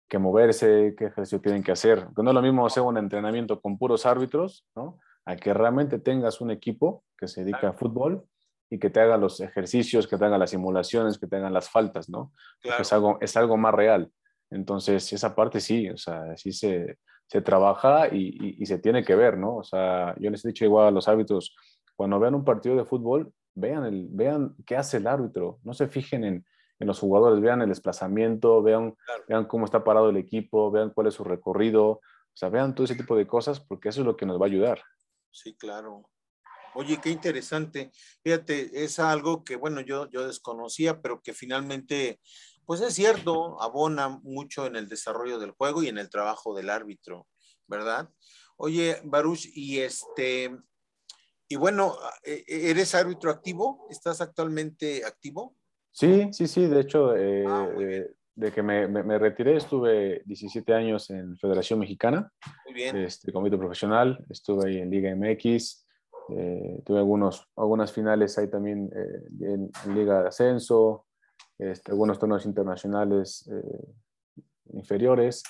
que, 0.09 0.19
moverse, 0.19 0.95
qué 0.97 1.07
ejercicio 1.07 1.41
tienen 1.41 1.63
que 1.63 1.73
hacer. 1.73 2.05
Porque 2.07 2.23
no 2.23 2.31
es 2.31 2.35
lo 2.35 2.43
mismo 2.43 2.67
hacer 2.67 2.83
un 2.83 2.99
entrenamiento 2.99 3.61
con 3.61 3.79
puros 3.79 4.07
árbitros, 4.07 4.67
¿no? 4.75 4.99
a 5.25 5.37
que 5.37 5.55
realmente 5.55 5.99
tengas 5.99 6.41
un 6.41 6.51
equipo 6.51 7.05
que 7.17 7.29
se 7.29 7.45
dedica 7.45 7.69
a 7.69 7.73
fútbol 7.73 8.25
y 8.69 8.79
que 8.79 8.91
te 8.91 9.01
haga 9.01 9.17
los 9.17 9.41
ejercicios, 9.41 10.07
que 10.09 10.17
te 10.17 10.25
haga 10.25 10.39
las 10.39 10.51
simulaciones, 10.51 11.19
que 11.19 11.27
te 11.27 11.37
hagan 11.37 11.53
las 11.53 11.69
faltas, 11.69 12.09
¿no? 12.09 12.33
Es, 12.63 12.93
algo, 12.93 13.19
es 13.21 13.37
algo 13.37 13.57
más 13.57 13.75
real. 13.75 14.11
Entonces, 14.51 15.13
esa 15.13 15.35
parte 15.35 15.61
sí, 15.61 15.91
o 15.91 15.97
sea, 15.97 16.37
sí 16.37 16.53
se, 16.53 16.99
se 17.27 17.43
trabaja 17.43 18.09
y, 18.09 18.29
y, 18.29 18.57
y, 18.59 18.67
se 18.67 18.79
tiene 18.79 19.05
que 19.05 19.15
ver, 19.15 19.37
¿no? 19.37 19.57
O 19.57 19.63
sea, 19.63 20.15
yo 20.19 20.31
les 20.31 20.45
he 20.45 20.49
dicho 20.49 20.65
igual 20.65 20.89
a 20.89 20.91
los 20.91 21.07
árbitros, 21.07 21.55
cuando 21.95 22.19
vean 22.19 22.35
un 22.35 22.45
partido 22.45 22.75
de 22.75 22.85
fútbol, 22.85 23.33
vean, 23.55 23.85
el, 23.85 24.09
vean 24.11 24.55
qué 24.67 24.77
hace 24.77 24.99
el 24.99 25.07
árbitro, 25.07 25.59
no 25.63 25.75
se 25.75 25.89
fijen 25.89 26.25
en, 26.25 26.47
en 26.79 26.87
los 26.87 26.99
jugadores, 26.99 27.41
vean 27.41 27.63
el 27.63 27.69
desplazamiento, 27.69 28.63
vean, 28.63 28.97
vean 29.29 29.47
cómo 29.47 29.65
está 29.65 29.85
parado 29.85 30.11
el 30.11 30.17
equipo, 30.17 30.71
vean 30.71 30.91
cuál 30.91 31.07
es 31.07 31.15
su 31.15 31.25
recorrido, 31.25 31.87
o 31.89 32.01
sea, 32.35 32.49
vean 32.49 32.75
todo 32.75 32.85
ese 32.85 32.97
tipo 32.97 33.17
de 33.17 33.27
cosas 33.27 33.61
porque 33.61 33.91
eso 33.91 34.01
es 34.01 34.07
lo 34.07 34.17
que 34.17 34.27
nos 34.27 34.41
va 34.41 34.47
a 34.47 34.49
ayudar. 34.49 34.83
Sí, 35.31 35.55
claro. 35.55 36.09
Oye, 36.75 36.99
qué 37.03 37.11
interesante. 37.11 37.93
Fíjate, 38.23 38.85
es 38.85 38.99
algo 38.99 39.45
que, 39.45 39.57
bueno, 39.57 39.81
yo, 39.81 40.09
yo 40.11 40.27
desconocía, 40.27 41.03
pero 41.03 41.21
que 41.23 41.35
finalmente, 41.35 42.21
pues 42.65 42.81
es 42.81 42.95
cierto, 42.95 43.61
abona 43.61 44.09
mucho 44.09 44.67
en 44.67 44.77
el 44.77 44.89
desarrollo 44.89 45.39
del 45.39 45.51
juego 45.51 45.83
y 45.83 45.89
en 45.89 45.99
el 45.99 46.09
trabajo 46.09 46.55
del 46.55 46.71
árbitro, 46.71 47.29
¿verdad? 47.67 48.09
Oye, 48.57 49.01
Baruch, 49.05 49.47
y 49.55 49.81
este, 49.81 50.57
y 51.53 51.57
bueno, 51.57 51.97
e, 52.25 52.45
e, 52.49 52.71
¿eres 52.71 52.95
árbitro 52.95 53.31
activo? 53.31 53.87
¿Estás 53.91 54.23
actualmente 54.23 55.05
activo? 55.05 55.55
Sí, 55.91 56.31
sí, 56.33 56.47
sí. 56.47 56.67
De 56.67 56.81
hecho, 56.81 57.15
eh, 57.15 57.45
ah, 57.47 57.69
eh, 57.79 58.11
de 58.35 58.53
que 58.53 58.63
me, 58.63 58.89
me, 58.89 59.19
retiré, 59.19 59.59
estuve 59.59 60.23
17 60.25 60.73
años 60.73 61.11
en 61.11 61.37
Federación 61.37 61.79
Mexicana. 61.79 62.33
Muy 62.65 62.73
bien. 62.73 62.97
Este, 62.97 63.31
comité 63.35 63.59
profesional. 63.59 64.25
Estuve 64.31 64.67
ahí 64.67 64.79
en 64.79 64.89
Liga 64.89 65.15
MX. 65.15 65.87
Eh, 66.31 66.81
tuve 66.87 66.97
algunos, 66.97 67.47
algunas 67.55 67.93
finales 67.93 68.39
ahí 68.39 68.49
también 68.49 68.89
en, 69.43 69.71
Liga 69.95 70.23
de 70.23 70.29
Ascenso. 70.29 71.05
Este, 71.59 71.93
algunos 71.93 72.19
torneos 72.19 72.47
internacionales 72.47 73.47
inferiores. 74.73 75.43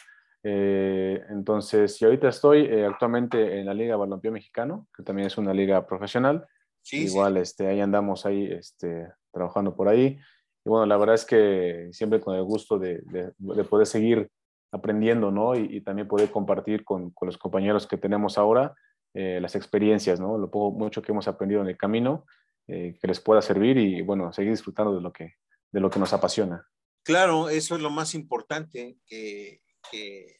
Entonces, 0.44 2.00
y 2.02 2.04
ahorita 2.04 2.28
estoy 2.28 2.68
actualmente 2.82 3.60
en 3.60 3.66
la 3.66 3.74
Liga 3.74 3.96
Balompié 3.96 4.30
Mexicano, 4.30 4.88
que 4.96 5.02
también 5.02 5.26
es 5.26 5.38
una 5.38 5.54
liga 5.54 5.86
profesional. 5.86 6.46
Igual 6.90 7.36
Este, 7.36 7.68
ahí 7.68 7.80
andamos 7.80 8.26
ahí 8.26 8.50
este, 8.50 9.08
trabajando 9.32 9.76
por 9.76 9.88
ahí. 9.88 10.18
Y 10.64 10.68
bueno, 10.68 10.86
la 10.86 10.96
verdad 10.96 11.14
es 11.14 11.24
que 11.24 11.88
siempre 11.92 12.20
con 12.20 12.36
el 12.36 12.44
gusto 12.44 12.78
de, 12.78 13.02
de, 13.06 13.64
poder 13.64 13.86
seguir 13.86 14.30
aprendiendo, 14.72 15.30
¿no? 15.30 15.54
Y, 15.54 15.80
también 15.82 16.08
poder 16.08 16.30
compartir 16.30 16.84
con, 16.84 17.10
con, 17.10 17.26
los 17.26 17.36
compañeros 17.36 17.86
que 17.86 17.98
tenemos 17.98 18.38
ahora 18.38 18.74
eh, 19.14 19.40
las 19.40 19.54
experiencias, 19.54 20.20
¿no? 20.20 20.38
Lo 20.38 20.50
poco, 20.50 20.76
mucho 20.76 21.02
que 21.02 21.12
hemos 21.12 21.28
aprendido 21.28 21.60
en 21.62 21.68
el 21.68 21.76
camino, 21.76 22.24
eh, 22.68 22.96
que 23.00 23.08
les 23.08 23.20
pueda 23.20 23.42
servir 23.42 23.76
y, 23.76 24.02
bueno, 24.02 24.32
seguir 24.32 24.52
disfrutando 24.52 24.94
de 24.94 25.00
lo 25.00 25.12
que, 25.12 25.34
de 25.70 25.80
lo 25.80 25.90
que 25.90 25.98
nos 25.98 26.12
apasiona. 26.12 26.66
Claro, 27.04 27.48
eso 27.48 27.74
es 27.74 27.82
lo 27.82 27.90
más 27.90 28.14
importante, 28.14 28.96
que, 29.04 29.61
que, 29.90 30.36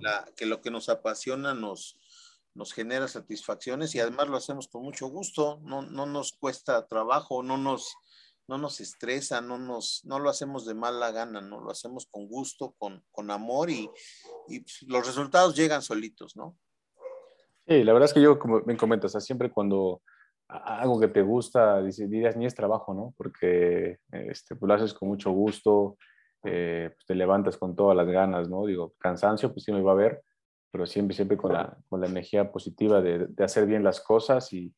la, 0.00 0.24
que 0.36 0.46
lo 0.46 0.60
que 0.60 0.70
nos 0.70 0.88
apasiona 0.88 1.54
nos, 1.54 1.98
nos 2.54 2.72
genera 2.72 3.08
satisfacciones 3.08 3.94
y 3.94 4.00
además 4.00 4.28
lo 4.28 4.36
hacemos 4.36 4.68
con 4.68 4.82
mucho 4.82 5.08
gusto, 5.08 5.60
no, 5.62 5.82
no 5.82 6.06
nos 6.06 6.32
cuesta 6.32 6.86
trabajo, 6.86 7.42
no 7.42 7.56
nos, 7.56 7.96
no 8.48 8.58
nos 8.58 8.80
estresa, 8.80 9.40
no, 9.40 9.58
nos, 9.58 10.04
no 10.04 10.18
lo 10.18 10.28
hacemos 10.28 10.66
de 10.66 10.74
mala 10.74 11.10
gana, 11.10 11.40
no 11.40 11.60
lo 11.60 11.70
hacemos 11.70 12.06
con 12.10 12.28
gusto, 12.28 12.74
con, 12.78 13.04
con 13.10 13.30
amor 13.30 13.70
y, 13.70 13.88
y 14.48 14.60
pues, 14.60 14.82
los 14.86 15.06
resultados 15.06 15.56
llegan 15.56 15.82
solitos, 15.82 16.36
¿no? 16.36 16.56
Sí, 17.66 17.84
la 17.84 17.92
verdad 17.92 18.08
es 18.08 18.14
que 18.14 18.20
yo, 18.20 18.38
como 18.38 18.60
me 18.60 18.76
comentas, 18.76 19.12
siempre 19.24 19.50
cuando 19.50 20.02
algo 20.48 21.00
que 21.00 21.08
te 21.08 21.22
gusta, 21.22 21.80
dirías, 21.82 22.36
ni 22.36 22.44
es 22.44 22.54
trabajo, 22.54 22.92
¿no? 22.92 23.14
Porque 23.16 23.98
este, 24.10 24.56
pues, 24.56 24.68
lo 24.68 24.74
haces 24.74 24.92
con 24.92 25.08
mucho 25.08 25.30
gusto, 25.30 25.96
eh, 26.44 26.90
pues, 26.94 27.06
te 27.06 27.14
levantas 27.14 27.56
con 27.56 27.76
todas 27.76 27.96
las 27.96 28.06
ganas, 28.06 28.48
¿no? 28.48 28.66
Digo, 28.66 28.94
cansancio, 28.98 29.52
pues 29.52 29.64
sí 29.64 29.72
me 29.72 29.82
va 29.82 29.92
a 29.92 29.96
ver, 29.96 30.22
pero 30.70 30.86
siempre, 30.86 31.14
siempre 31.14 31.36
con 31.36 31.52
la, 31.52 31.76
con 31.88 32.00
la 32.00 32.06
energía 32.06 32.50
positiva 32.50 33.00
de, 33.00 33.26
de, 33.28 33.44
hacer 33.44 33.66
bien 33.66 33.84
las 33.84 34.00
cosas 34.00 34.52
y, 34.52 34.74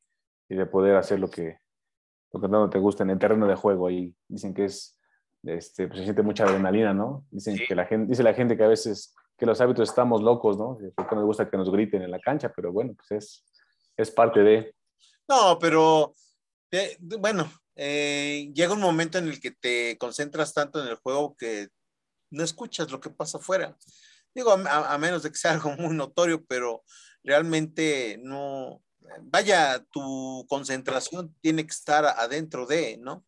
y, 0.48 0.54
de 0.54 0.66
poder 0.66 0.96
hacer 0.96 1.20
lo 1.20 1.30
que, 1.30 1.58
lo 2.32 2.40
que 2.40 2.48
no 2.48 2.68
te 2.68 2.78
gusta 2.78 3.02
en 3.02 3.10
el 3.10 3.18
terreno 3.18 3.46
de 3.46 3.54
juego. 3.54 3.90
Y 3.90 4.14
dicen 4.28 4.52
que 4.52 4.66
es, 4.66 5.00
este, 5.42 5.86
pues 5.86 5.98
se 5.98 6.04
siente 6.04 6.22
mucha 6.22 6.44
adrenalina, 6.44 6.92
¿no? 6.92 7.24
Dicen 7.30 7.56
que 7.56 7.74
la 7.74 7.86
gente, 7.86 8.10
dice 8.10 8.22
la 8.22 8.34
gente 8.34 8.56
que 8.56 8.64
a 8.64 8.68
veces 8.68 9.14
que 9.36 9.46
los 9.46 9.60
hábitos 9.60 9.88
estamos 9.88 10.22
locos, 10.22 10.58
¿no? 10.58 10.78
Porque 10.94 11.14
nos 11.14 11.24
gusta 11.24 11.50
que 11.50 11.56
nos 11.56 11.70
griten 11.70 12.02
en 12.02 12.10
la 12.10 12.20
cancha, 12.20 12.52
pero 12.54 12.72
bueno, 12.72 12.94
pues 12.94 13.10
es, 13.10 13.44
es 13.96 14.10
parte 14.10 14.40
de... 14.40 14.74
No, 15.28 15.58
pero 15.58 16.12
eh, 16.70 16.96
bueno, 17.00 17.48
eh, 17.76 18.50
llega 18.54 18.72
un 18.72 18.80
momento 18.80 19.18
en 19.18 19.28
el 19.28 19.40
que 19.40 19.50
te 19.50 19.98
concentras 19.98 20.54
tanto 20.54 20.82
en 20.82 20.88
el 20.88 20.96
juego 20.96 21.36
que 21.36 21.68
no 22.30 22.44
escuchas 22.44 22.90
lo 22.90 23.00
que 23.00 23.10
pasa 23.10 23.38
afuera. 23.38 23.76
Digo, 24.34 24.52
a, 24.52 24.98
menos 24.98 25.22
de 25.22 25.30
que 25.30 25.38
sea 25.38 25.52
algo 25.52 25.70
muy 25.76 25.94
notorio, 25.94 26.44
pero 26.44 26.84
realmente 27.22 28.18
no, 28.22 28.82
vaya, 29.22 29.84
tu 29.90 30.44
concentración 30.48 31.34
tiene 31.40 31.64
que 31.64 31.72
estar 31.72 32.04
adentro 32.04 32.66
de, 32.66 32.98
¿no? 32.98 33.24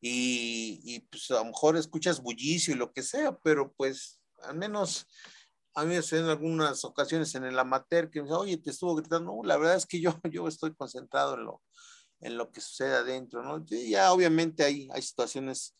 Y, 0.00 0.80
y 0.84 1.00
pues 1.00 1.30
a 1.30 1.34
lo 1.34 1.46
mejor 1.46 1.76
escuchas 1.76 2.22
bullicio 2.22 2.74
y 2.74 2.78
lo 2.78 2.92
que 2.92 3.02
sea, 3.02 3.36
pero 3.38 3.72
pues 3.72 4.20
al 4.42 4.56
menos 4.56 5.06
a 5.76 5.84
mí 5.84 5.94
me 5.94 6.18
en 6.18 6.24
algunas 6.24 6.84
ocasiones 6.84 7.34
en 7.34 7.44
el 7.44 7.58
amateur 7.58 8.10
que 8.10 8.20
me 8.20 8.28
dice, 8.28 8.34
oye, 8.34 8.56
te 8.56 8.70
estuvo 8.70 8.94
gritando. 8.94 9.30
No, 9.30 9.42
la 9.44 9.58
verdad 9.58 9.76
es 9.76 9.84
que 9.84 10.00
yo, 10.00 10.10
yo 10.32 10.48
estoy 10.48 10.74
concentrado 10.74 11.34
en 11.34 11.44
lo, 11.44 11.62
en 12.20 12.36
lo 12.36 12.50
que 12.50 12.60
sucede 12.60 12.94
adentro, 12.94 13.42
¿no? 13.42 13.64
Y 13.68 13.90
ya 13.90 14.12
obviamente 14.12 14.64
hay, 14.64 14.88
hay 14.92 15.02
situaciones 15.02 15.76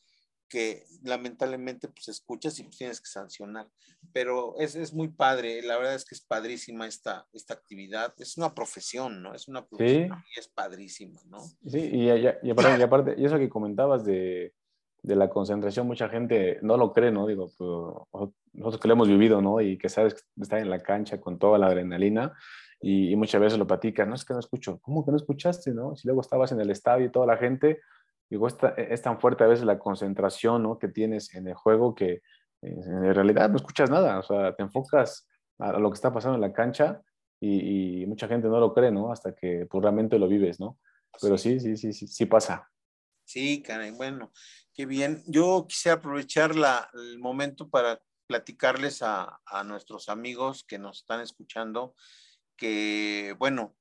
que 0.49 0.85
lamentablemente 1.03 1.89
pues 1.89 2.09
escuchas 2.09 2.59
y 2.59 2.65
pues 2.65 2.79
tienes 2.79 3.01
que 3.01 3.09
sancionar, 3.09 3.69
pero 4.13 4.55
es, 4.59 4.77
es, 4.77 4.95
muy 4.95 5.09
padre, 5.09 5.61
la 5.63 5.77
verdad 5.77 5.95
es 5.95 6.05
que 6.05 6.15
es 6.15 6.21
padrísima 6.21 6.87
esta, 6.87 7.27
esta 7.33 7.55
actividad, 7.55 8.15
es 8.19 8.37
una 8.37 8.55
profesión, 8.55 9.23
¿no? 9.23 9.35
Es 9.35 9.49
una 9.49 9.67
profesión 9.67 10.23
y 10.35 10.39
es 10.39 10.49
padrísima, 10.49 11.21
¿no? 11.27 11.41
Sí, 11.67 11.79
y, 11.79 12.11
y, 12.11 12.27
y, 12.43 12.51
aparte, 12.51 12.79
y, 12.79 12.83
aparte, 12.83 13.15
y 13.19 13.25
eso 13.25 13.39
que 13.39 13.49
comentabas 13.49 14.05
de, 14.05 14.55
de 15.03 15.17
la 15.17 15.29
concentración, 15.29 15.87
mucha 15.87 16.09
gente 16.09 16.59
no 16.63 16.77
lo 16.77 16.93
cree, 16.93 17.11
¿no? 17.11 17.27
Digo, 17.27 17.51
pues, 17.57 18.31
nosotros 18.53 18.81
que 18.81 18.89
lo 18.89 18.95
hemos 18.95 19.09
vivido, 19.09 19.41
¿no? 19.41 19.61
Y 19.61 19.79
que 19.79 19.89
sabes 19.89 20.15
estás 20.41 20.63
en 20.63 20.71
la 20.71 20.83
cancha 20.83 21.21
con 21.21 21.39
toda 21.39 21.59
la 21.59 21.67
adrenalina 21.67 22.37
y, 22.81 23.17
muchas 23.17 23.41
veces 23.41 23.59
lo 23.59 23.67
platican, 23.67 24.09
no 24.09 24.15
es 24.15 24.25
que 24.25 24.35
no 24.35 24.41
escucho, 24.41 24.79
¿cómo 24.81 25.05
que 25.05 25.11
no 25.11 25.17
escuchaste, 25.17 25.73
no? 25.73 25.97
Si 25.97 26.07
luego 26.07 26.21
estabas 26.21 26.53
en 26.53 26.61
el 26.61 26.71
estadio 26.71 27.07
y 27.07 27.11
toda 27.11 27.27
la 27.27 27.37
gente, 27.37 27.81
digo, 28.29 28.47
es, 28.47 28.57
es 28.77 29.03
tan 29.03 29.21
fuerte 29.21 29.45
a 29.45 29.47
veces 29.47 29.65
la 29.65 29.79
concentración, 29.79 30.63
¿no? 30.63 30.79
Que 30.79 30.89
tienes 30.89 31.35
en 31.35 31.49
el 31.49 31.55
juego 31.55 31.95
que 31.95 32.13
eh, 32.13 32.23
en 32.63 33.15
realidad 33.15 33.49
no 33.51 33.57
escuchas 33.57 33.91
nada, 33.91 34.19
o 34.19 34.23
sea, 34.23 34.55
te 34.55 34.63
enfocas 34.63 35.27
a 35.59 35.73
lo 35.79 35.91
que 35.91 35.95
está 35.95 36.13
pasando 36.13 36.37
en 36.37 36.43
la 36.43 36.53
cancha 36.53 37.01
y, 37.41 38.05
mucha 38.07 38.29
gente 38.29 38.49
no 38.49 38.61
lo 38.61 38.73
cree, 38.73 38.91
¿no? 38.91 39.13
Hasta 39.13 39.35
que 39.35 39.67
puramente 39.67 40.19
lo 40.19 40.29
vives, 40.29 40.61
¿no? 40.61 40.79
Pero 41.21 41.37
sí, 41.37 41.61
sí, 41.61 41.77
sí, 41.77 41.93
sí, 41.93 42.07
sí 42.07 42.27
pasa. 42.27 42.71
Sí, 43.25 43.63
Karen, 43.63 43.97
bueno, 43.97 44.33
qué 44.73 44.87
bien. 44.87 45.23
Yo 45.27 45.67
quisiera 45.69 45.97
aprovechar 45.97 46.55
la, 46.55 46.89
el 46.95 47.19
momento 47.19 47.69
para 47.69 48.01
platicarles 48.27 49.03
a, 49.03 49.41
a, 49.45 49.65
nuestros 49.65 50.09
amigos 50.09 50.65
que 50.65 50.79
nos 50.79 50.99
están 50.99 51.21
escuchando 51.21 51.95
que, 52.57 53.35
bueno, 53.39 53.77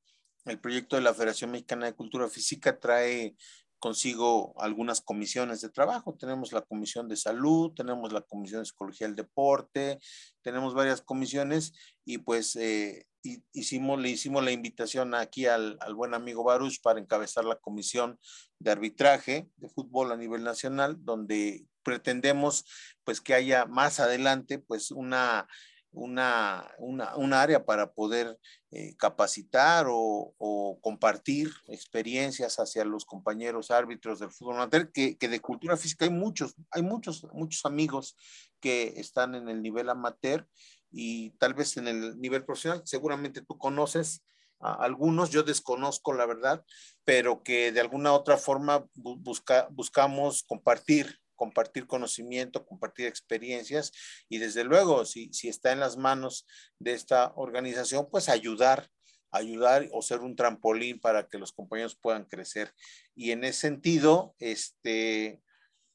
el 0.46 0.60
proyecto 0.60 0.96
de 0.96 1.02
la 1.02 1.14
Federación 1.14 1.52
Mexicana 1.52 1.88
de 1.88 1.96
Cultura 1.96 2.28
Física 2.28 2.80
trae 2.80 3.36
consigo 3.80 4.54
algunas 4.60 5.02
comisiones 5.02 5.62
de 5.62 5.70
trabajo. 5.70 6.16
Tenemos 6.20 6.52
la 6.52 6.62
Comisión 6.62 7.08
de 7.08 7.18
Salud, 7.18 7.74
tenemos 7.76 8.12
la 8.14 8.22
Comisión 8.22 8.62
de 8.62 8.66
Psicología 8.66 9.08
del 9.08 9.16
Deporte, 9.16 10.00
tenemos 10.42 10.74
varias 10.74 11.02
comisiones 11.02 11.74
y 12.04 12.20
pues 12.20 12.56
eh, 12.56 13.08
hicimos, 13.54 14.00
le 14.00 14.10
hicimos 14.10 14.44
la 14.44 14.52
invitación 14.52 15.14
aquí 15.14 15.46
al, 15.46 15.78
al, 15.82 15.96
buen 15.96 16.14
amigo 16.14 16.44
Baruch 16.44 16.82
para 16.82 17.00
encabezar 17.00 17.46
la 17.46 17.58
comisión 17.58 18.20
de 18.60 18.72
arbitraje 18.72 19.50
de 19.58 19.70
fútbol 19.70 20.12
a 20.12 20.18
nivel 20.18 20.44
nacional, 20.44 20.98
donde 21.00 21.66
pretendemos 21.84 22.66
pues 23.04 23.22
que 23.22 23.34
haya 23.34 23.66
más 23.66 24.00
adelante 24.00 24.60
pues 24.60 24.92
una 24.92 25.48
una, 25.96 26.70
una, 26.78 27.16
una, 27.16 27.42
área 27.42 27.66
para 27.66 27.94
poder 27.94 28.38
eh, 28.72 28.96
capacitar 28.98 29.88
o, 29.90 30.34
compartir 30.82 31.50
experiencias 31.68 32.60
hacia 32.60 32.86
los 32.86 33.06
compañeros 33.06 33.72
árbitros 33.72 34.20
del 34.20 34.30
fútbol 34.30 34.58
amateur, 34.58 34.92
que, 34.92 35.18
que, 35.18 35.28
de 35.28 35.40
cultura 35.40 35.78
física 35.78 36.06
hay 36.06 36.12
muchos, 36.12 36.56
hay 36.70 36.84
muchos, 36.84 37.26
muchos 37.34 37.66
amigos 37.66 38.16
que 38.60 38.94
están 38.98 39.34
en 39.34 39.50
el 39.50 39.62
nivel 39.62 39.90
amateur 39.90 40.48
y 40.92 41.32
tal 41.32 41.54
vez 41.54 41.78
en 41.78 41.88
el 41.88 42.20
nivel 42.20 42.46
profesional, 42.46 42.84
seguramente 42.86 43.42
tú 43.42 43.58
conoces 43.58 44.24
a 44.60 44.74
algunos, 44.74 45.30
yo 45.32 45.44
desconozco 45.44 46.14
la 46.14 46.26
verdad, 46.26 46.64
pero 47.04 47.44
que 47.44 47.72
de 47.72 47.82
alguna 47.82 48.14
otra 48.14 48.38
forma 48.38 48.86
busca, 48.94 49.68
buscamos 49.72 50.44
compartir 50.44 51.20
compartir 51.36 51.88
conocimiento, 51.88 52.66
compartir 52.66 53.08
experiencias 53.08 53.92
y 54.30 54.40
desde 54.40 54.64
luego, 54.64 55.06
si, 55.06 55.32
si 55.34 55.48
está 55.50 55.72
en 55.72 55.80
las 55.80 55.98
manos 55.98 56.48
de 56.80 56.94
esta 56.94 57.34
organización, 57.36 58.08
pues 58.10 58.30
ayudar, 58.30 58.90
ayudar 59.32 59.88
o 59.92 60.02
ser 60.02 60.22
un 60.22 60.36
trampolín 60.36 61.00
para 61.00 61.28
que 61.28 61.38
los 61.38 61.52
compañeros 61.52 61.98
puedan 62.02 62.26
crecer. 62.26 62.74
Y 63.16 63.32
en 63.32 63.44
ese 63.44 63.62
sentido, 63.62 64.36
este, 64.40 65.42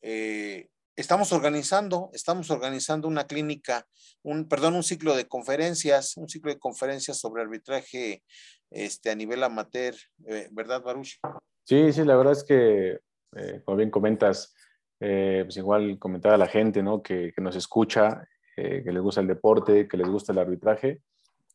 eh, 0.03 0.69
estamos 0.97 1.33
organizando, 1.33 2.11
estamos 2.13 2.51
organizando 2.51 3.09
una 3.09 3.27
clínica, 3.27 3.87
un, 4.23 4.49
perdón, 4.49 4.75
un 4.75 4.83
ciclo 4.83 5.17
de 5.17 5.27
conferencias, 5.27 6.17
un 6.17 6.29
ciclo 6.29 6.53
de 6.53 6.59
conferencias 6.59 7.19
sobre 7.19 7.43
arbitraje 7.43 8.23
este, 8.71 9.11
a 9.11 9.15
nivel 9.15 9.43
amateur, 9.43 9.95
eh, 10.27 10.49
¿verdad, 10.53 10.83
Baruch? 10.83 11.19
Sí, 11.65 11.93
sí, 11.93 12.05
la 12.05 12.17
verdad 12.17 12.35
es 12.35 12.45
que, 12.45 12.99
eh, 13.37 13.63
como 13.65 13.77
bien 13.77 13.91
comentas, 13.91 14.55
eh, 15.01 15.43
pues 15.45 15.57
igual 15.57 15.99
comentar 15.99 16.33
a 16.33 16.39
la 16.39 16.47
gente, 16.47 16.83
¿no? 16.83 17.03
Que, 17.03 17.33
nos 17.39 17.57
escucha, 17.57 18.27
que 18.55 18.93
les 18.93 19.03
gusta 19.03 19.23
el 19.23 19.27
deporte, 19.27 19.89
que 19.89 19.97
les 19.97 20.07
gusta 20.07 20.33
el 20.33 20.39
arbitraje, 20.39 21.01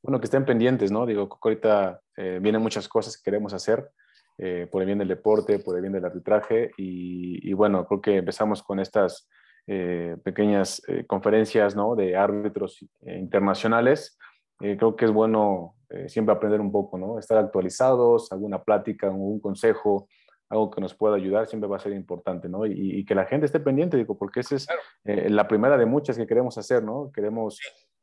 bueno, 0.01 0.19
que 0.19 0.25
estén 0.25 0.43
pendientes, 0.43 0.91
¿no? 0.91 1.05
Digo, 1.05 1.29
ahorita 1.39 2.01
vienen 2.41 2.61
muchas 2.61 2.87
cosas 2.87 3.15
que 3.15 3.23
queremos 3.23 3.53
hacer. 3.53 3.91
Eh, 4.37 4.67
por 4.69 4.81
el 4.81 4.87
bien 4.87 4.99
del 4.99 5.07
deporte, 5.07 5.59
por 5.59 5.75
el 5.75 5.81
bien 5.81 5.93
del 5.93 6.05
arbitraje. 6.05 6.71
Y, 6.77 7.53
bueno, 7.53 7.85
creo 7.85 8.01
que 8.01 8.17
empezamos 8.17 8.61
con 8.63 8.79
estas 8.79 9.29
eh, 9.65 10.17
pequeñas 10.23 10.81
eh, 10.87 11.05
conferencias 11.05 11.75
¿no? 11.75 11.95
de 11.95 12.17
árbitros 12.17 12.85
internacionales. 13.05 14.17
creo 14.59 14.95
que 14.95 15.05
es 15.05 15.11
bueno 15.11 15.75
siempre 16.07 16.33
aprender 16.33 16.59
un 16.59 16.71
poco, 16.71 16.97
¿no? 16.97 17.19
estar 17.19 17.37
actualizados, 17.37 18.31
alguna 18.31 18.61
plática, 18.61 19.07
algún 19.07 19.39
consejo, 19.39 20.07
algo 20.49 20.69
que 20.69 20.81
nos 20.81 20.93
pueda 20.93 21.15
ayudar, 21.15 21.47
siempre 21.47 21.69
va 21.69 21.77
a 21.77 21.79
ser 21.79 21.93
importante, 21.93 22.47
¿no? 22.47 22.65
Y, 22.65 22.99
y 22.99 23.05
que 23.05 23.15
la 23.15 23.25
gente 23.25 23.45
esté 23.45 23.59
pendiente, 23.59 23.97
digo, 23.97 24.17
porque 24.17 24.41
esa 24.41 24.55
es 24.55 24.67
la 25.03 25.47
primera 25.47 25.77
de 25.77 25.85
muchas 25.85 26.17
que 26.17 26.27
queremos 26.27 26.57
hacer, 26.57 26.83
¿no? 26.83 27.11
Queremos, 27.13 27.59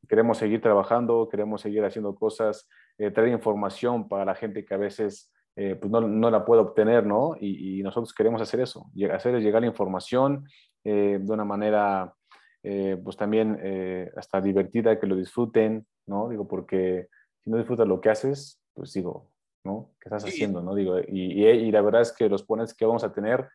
queremos 0.08 0.38
seguir 0.38 0.60
trabajando, 0.60 1.28
queremos 1.30 1.60
seguir 1.60 1.84
haciendo 1.84 2.14
cosas, 2.14 2.68
traer 2.96 3.28
información 3.28 4.08
para 4.08 4.24
la 4.24 4.34
gente 4.34 4.64
que 4.64 4.74
a 4.74 4.78
veces 4.78 5.32
eh, 5.54 5.76
pues 5.78 5.90
no, 5.90 6.00
no, 6.00 6.30
la 6.30 6.44
puede 6.44 6.62
obtener, 6.62 7.04
¿no? 7.04 7.36
Y, 7.38 7.78
y, 7.78 7.82
nosotros 7.82 8.14
queremos 8.14 8.40
hacer 8.40 8.60
eso, 8.60 8.90
hacer 9.12 9.38
llegar 9.40 9.60
la 9.60 9.68
información 9.68 10.46
eh, 10.82 11.18
de 11.20 11.32
una 11.32 11.44
manera 11.44 12.14
eh, 12.62 12.98
pues 13.02 13.16
también 13.16 13.58
hasta 14.16 14.40
divertida, 14.40 14.98
que 14.98 15.06
lo 15.06 15.16
disfruten, 15.16 15.86
¿no? 16.06 16.28
Digo, 16.28 16.48
porque 16.48 17.08
si 17.40 17.50
no 17.50 17.58
disfrutas 17.58 17.86
lo 17.86 18.00
que 18.00 18.08
haces, 18.08 18.60
pues 18.72 18.92
digo, 18.94 19.30
¿no? 19.64 19.90
¿Qué 20.00 20.08
estás 20.08 20.24
haciendo, 20.24 20.62
no? 20.62 20.74
Digo, 20.74 20.98
y, 20.98 21.44
y, 21.44 21.70
la 21.70 21.82
verdad 21.82 22.02
es 22.02 22.12
que 22.12 22.28
los 22.28 22.42
pones 22.42 22.74
que 22.74 22.84
vamos 22.84 23.04
a 23.04 23.12
tener, 23.12 23.48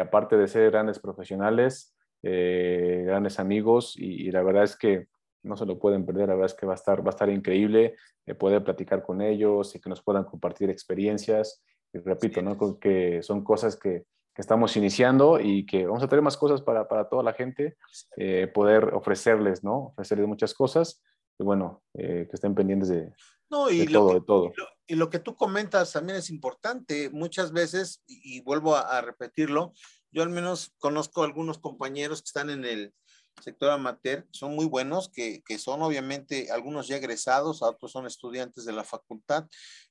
aparte 0.00 0.36
de 0.36 0.48
ser 0.48 0.70
grandes 0.70 0.98
profesionales, 0.98 1.94
grandes 2.22 3.38
amigos, 3.38 3.94
y, 3.96 4.30
la 4.30 4.42
verdad 4.42 4.64
es 4.64 4.76
que 4.76 5.06
no 5.42 5.56
se 5.56 5.66
lo 5.66 5.78
pueden 5.78 6.04
perder, 6.04 6.28
la 6.28 6.34
verdad 6.34 6.52
es 6.52 6.54
que 6.54 6.66
va 6.66 6.72
a 6.72 6.76
estar, 6.76 7.00
va 7.02 7.08
a 7.08 7.10
estar 7.10 7.30
increíble 7.30 7.94
poder 8.38 8.64
platicar 8.64 9.02
con 9.02 9.20
ellos 9.20 9.74
y 9.76 9.80
que 9.80 9.88
nos 9.88 10.02
puedan 10.02 10.24
compartir 10.24 10.70
experiencias. 10.70 11.62
Y 11.92 11.98
repito, 11.98 12.42
¿no? 12.42 12.58
que 12.80 13.22
son 13.22 13.44
cosas 13.44 13.76
que, 13.76 14.04
que, 14.34 14.42
estamos 14.42 14.76
iniciando 14.76 15.38
y 15.40 15.64
que 15.64 15.86
vamos 15.86 16.02
a 16.02 16.08
tener 16.08 16.22
más 16.22 16.36
cosas 16.36 16.60
para, 16.62 16.88
para 16.88 17.08
toda 17.08 17.22
la 17.22 17.32
gente, 17.32 17.76
eh, 18.16 18.48
poder 18.52 18.94
ofrecerles, 18.94 19.62
¿no? 19.62 19.76
Ofrecerles 19.86 20.26
muchas 20.26 20.52
cosas 20.52 21.02
y 21.38 21.44
bueno, 21.44 21.82
eh, 21.94 22.26
que 22.28 22.34
estén 22.34 22.54
pendientes 22.54 22.88
de, 22.88 23.12
no, 23.50 23.70
y 23.70 23.86
todo, 23.86 24.14
de 24.14 24.20
todo. 24.20 24.52
Y 24.86 24.94
lo, 24.94 25.10
que 25.10 25.18
tú 25.18 25.36
comentas 25.36 25.92
también 25.92 26.18
es 26.18 26.30
importante. 26.30 27.10
Muchas 27.10 27.52
veces, 27.52 28.02
y, 28.06 28.40
vuelvo 28.42 28.76
a, 28.76 28.98
a 28.98 29.00
repetirlo, 29.00 29.72
yo 30.10 30.22
al 30.22 30.30
menos 30.30 30.74
conozco 30.78 31.22
algunos 31.22 31.58
compañeros 31.58 32.22
que 32.22 32.26
están 32.26 32.50
en 32.50 32.64
el, 32.64 32.94
sector 33.42 33.70
amateur 33.70 34.26
son 34.30 34.54
muy 34.54 34.66
buenos, 34.66 35.10
que, 35.10 35.42
son 35.58 35.82
obviamente 35.82 36.50
algunos 36.50 36.88
ya 36.88 36.96
egresados, 36.96 37.62
otros 37.62 37.92
son 37.92 38.06
estudiantes 38.06 38.64
de 38.64 38.72
la 38.72 38.84
facultad, 38.84 39.46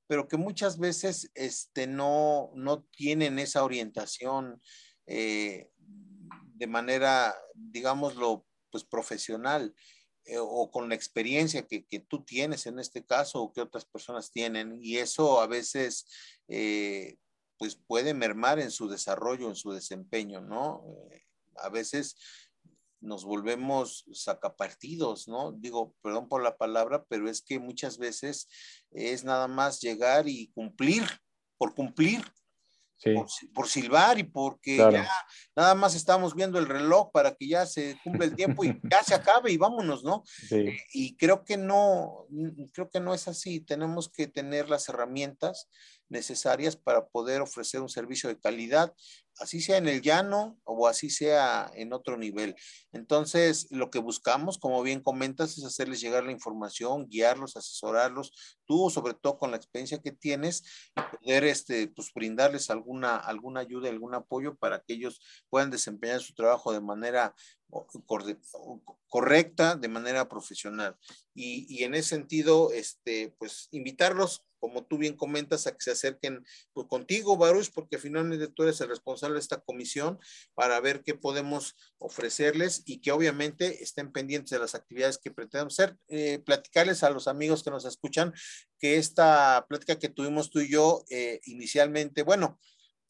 pero 0.08 0.28
que 0.28 0.38
muchas 0.38 0.80
veces 0.80 1.32
este, 1.36 1.88
no, 1.88 2.52
no 2.56 2.84
tienen 2.84 3.40
esa 3.40 3.64
orientación 3.64 4.62
eh, 5.06 5.70
de 5.78 6.68
manera, 6.68 7.36
digámoslo, 7.54 8.46
pues 8.72 8.84
profesional. 8.84 9.74
Eh, 10.26 10.38
o 10.40 10.72
con 10.72 10.90
la 10.90 10.96
experiencia 10.96 11.68
que, 11.68 11.86
tú 12.08 12.24
tienes 12.24 12.66
en 12.66 12.80
este 12.80 13.06
caso 13.06 13.42
o 13.42 13.54
que 13.54 13.62
otras 13.62 13.86
personas 13.86 14.32
tienen 14.32 14.80
y 14.82 14.98
eso 14.98 15.40
a 15.40 15.48
veces 15.48 16.08
eh, 16.48 17.18
pues 17.58 17.76
puede 17.76 18.14
mermar 18.14 18.60
en 18.60 18.72
su 18.72 18.88
desarrollo, 18.90 19.48
en 19.50 19.56
su 19.56 19.72
desempeño, 19.72 20.42
¿no? 20.42 20.84
a 21.58 21.70
veces 21.70 22.18
nos 23.02 23.24
volvemos 23.24 24.06
sacapartidos, 24.14 25.28
¿no? 25.28 25.52
Digo, 25.52 25.94
perdón 26.02 26.28
por 26.28 26.42
la 26.42 26.58
palabra, 26.58 27.06
pero 27.08 27.30
es 27.30 27.42
que 27.42 27.60
muchas 27.60 27.98
veces 27.98 28.48
es 28.92 29.24
nada 29.24 29.48
más 29.48 29.80
llegar 29.80 30.28
y 30.28 30.48
cumplir, 30.48 31.04
por 31.58 31.76
cumplir, 31.76 32.24
por, 33.54 33.68
silbar 33.68 34.18
y 34.18 34.24
porque 34.24 34.78
ya 34.78 35.08
nada 35.56 35.76
más 35.76 35.96
estamos 35.96 36.34
viendo 36.34 36.58
el 36.58 36.68
reloj 36.68 37.12
para 37.12 37.36
que 37.36 37.48
ya 37.48 37.66
se 37.66 38.00
cumpla 38.04 38.26
el 38.26 38.36
tiempo 38.36 38.64
y 38.64 38.80
ya 38.90 39.04
se 39.04 39.14
acabe 39.14 39.52
y 39.52 39.58
vámonos, 39.58 40.04
¿no? 40.04 40.24
Eh, 40.52 40.78
y 40.94 41.16
creo 41.16 41.44
que 41.44 41.58
no, 41.58 42.28
creo 42.74 42.90
que 42.90 43.00
no 43.00 43.14
es 43.14 43.28
así. 43.28 43.60
Tenemos 43.60 44.10
que 44.10 44.28
tener 44.28 44.70
las 44.70 44.90
herramientas 44.90 45.70
necesarias 46.10 46.76
para 46.76 47.08
poder 47.08 47.42
ofrecer 47.42 47.82
un 47.82 47.90
servicio 47.90 48.30
de 48.30 48.40
calidad 48.40 48.94
así 49.40 49.62
sea 49.62 49.78
en 49.78 49.88
el 49.88 50.02
llano 50.02 50.60
o 50.64 50.88
así 50.88 51.10
sea 51.10 51.70
en 51.76 51.94
otro 51.94 52.18
nivel. 52.18 52.56
Entonces, 52.92 53.68
lo 53.72 53.90
que 53.90 54.00
buscamos, 54.00 54.58
como 54.58 54.82
bien 54.82 55.02
comentas, 55.02 55.58
es 55.58 55.66
hacerles 55.66 56.02
llegar 56.02 56.24
la 56.24 56.32
información, 56.32 57.08
guiarlos, 57.10 57.58
asesorarlos, 57.58 58.34
tú 58.66 58.90
sobre 58.90 59.14
todo 59.14 59.38
con 59.38 59.52
la 59.52 59.58
experiencia 59.58 60.02
que 60.02 60.12
tienes, 60.12 60.64
y 60.96 61.18
poder 61.18 61.44
este, 61.46 61.88
pues, 61.88 62.12
brindarles 62.14 62.70
alguna, 62.70 63.18
alguna 63.18 63.62
ayuda, 63.62 63.90
algún 63.90 64.16
apoyo 64.16 64.56
para 64.56 64.82
que 64.82 64.94
ellos 64.94 65.20
puedan 65.50 65.72
desempeñar 65.72 66.22
su 66.22 66.34
trabajo 66.34 66.72
de 66.72 66.82
manera 66.82 67.36
correcta, 69.10 69.76
de 69.76 69.88
manera 69.88 70.30
profesional. 70.30 70.96
Y, 71.34 71.66
y 71.68 71.84
en 71.84 71.96
ese 71.96 72.10
sentido, 72.10 72.72
este, 72.72 73.36
pues 73.38 73.68
invitarlos 73.72 74.46
como 74.66 74.84
tú 74.84 74.98
bien 74.98 75.16
comentas, 75.16 75.68
a 75.68 75.74
que 75.74 75.82
se 75.82 75.92
acerquen 75.92 76.44
pues, 76.74 76.88
contigo, 76.88 77.38
Baruch, 77.38 77.72
porque 77.72 78.00
finalmente 78.00 78.48
tú 78.48 78.64
eres 78.64 78.82
el 78.82 78.90
responsable 78.90 79.25
de 79.34 79.40
esta 79.40 79.62
comisión 79.62 80.20
para 80.54 80.80
ver 80.80 81.04
qué 81.04 81.16
podemos 81.16 81.76
ofrecerles 81.98 82.84
y 82.86 83.02
que 83.02 83.12
obviamente 83.12 83.84
estén 83.84 84.12
pendientes 84.12 84.52
de 84.52 84.60
las 84.60 84.76
actividades 84.76 85.18
que 85.18 85.32
pretendemos 85.32 85.80
hacer. 85.80 85.98
Eh, 86.08 86.40
platicarles 86.46 87.04
a 87.04 87.10
los 87.10 87.28
amigos 87.28 87.64
que 87.64 87.72
nos 87.72 87.86
escuchan 87.86 88.34
que 88.80 88.98
esta 88.98 89.66
plática 89.68 90.00
que 90.00 90.10
tuvimos 90.10 90.50
tú 90.50 90.60
y 90.60 90.70
yo 90.70 91.04
eh, 91.10 91.40
inicialmente, 91.46 92.24
bueno, 92.24 92.60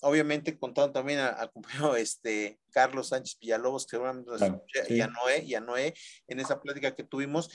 obviamente 0.01 0.58
contando 0.58 0.91
también 0.91 1.19
al 1.19 1.51
compañero 1.51 1.95
este, 1.95 2.60
Carlos 2.69 3.10
Sánchez 3.10 3.38
Villalobos, 3.39 3.88
que 3.88 3.97
y, 4.89 5.01
a 5.01 5.08
Noé, 5.08 5.43
y 5.43 5.56
a 5.56 5.60
Noé, 5.62 5.93
en 6.28 6.39
esa 6.39 6.62
plática 6.62 6.95
que 6.95 7.04
tuvimos, 7.04 7.49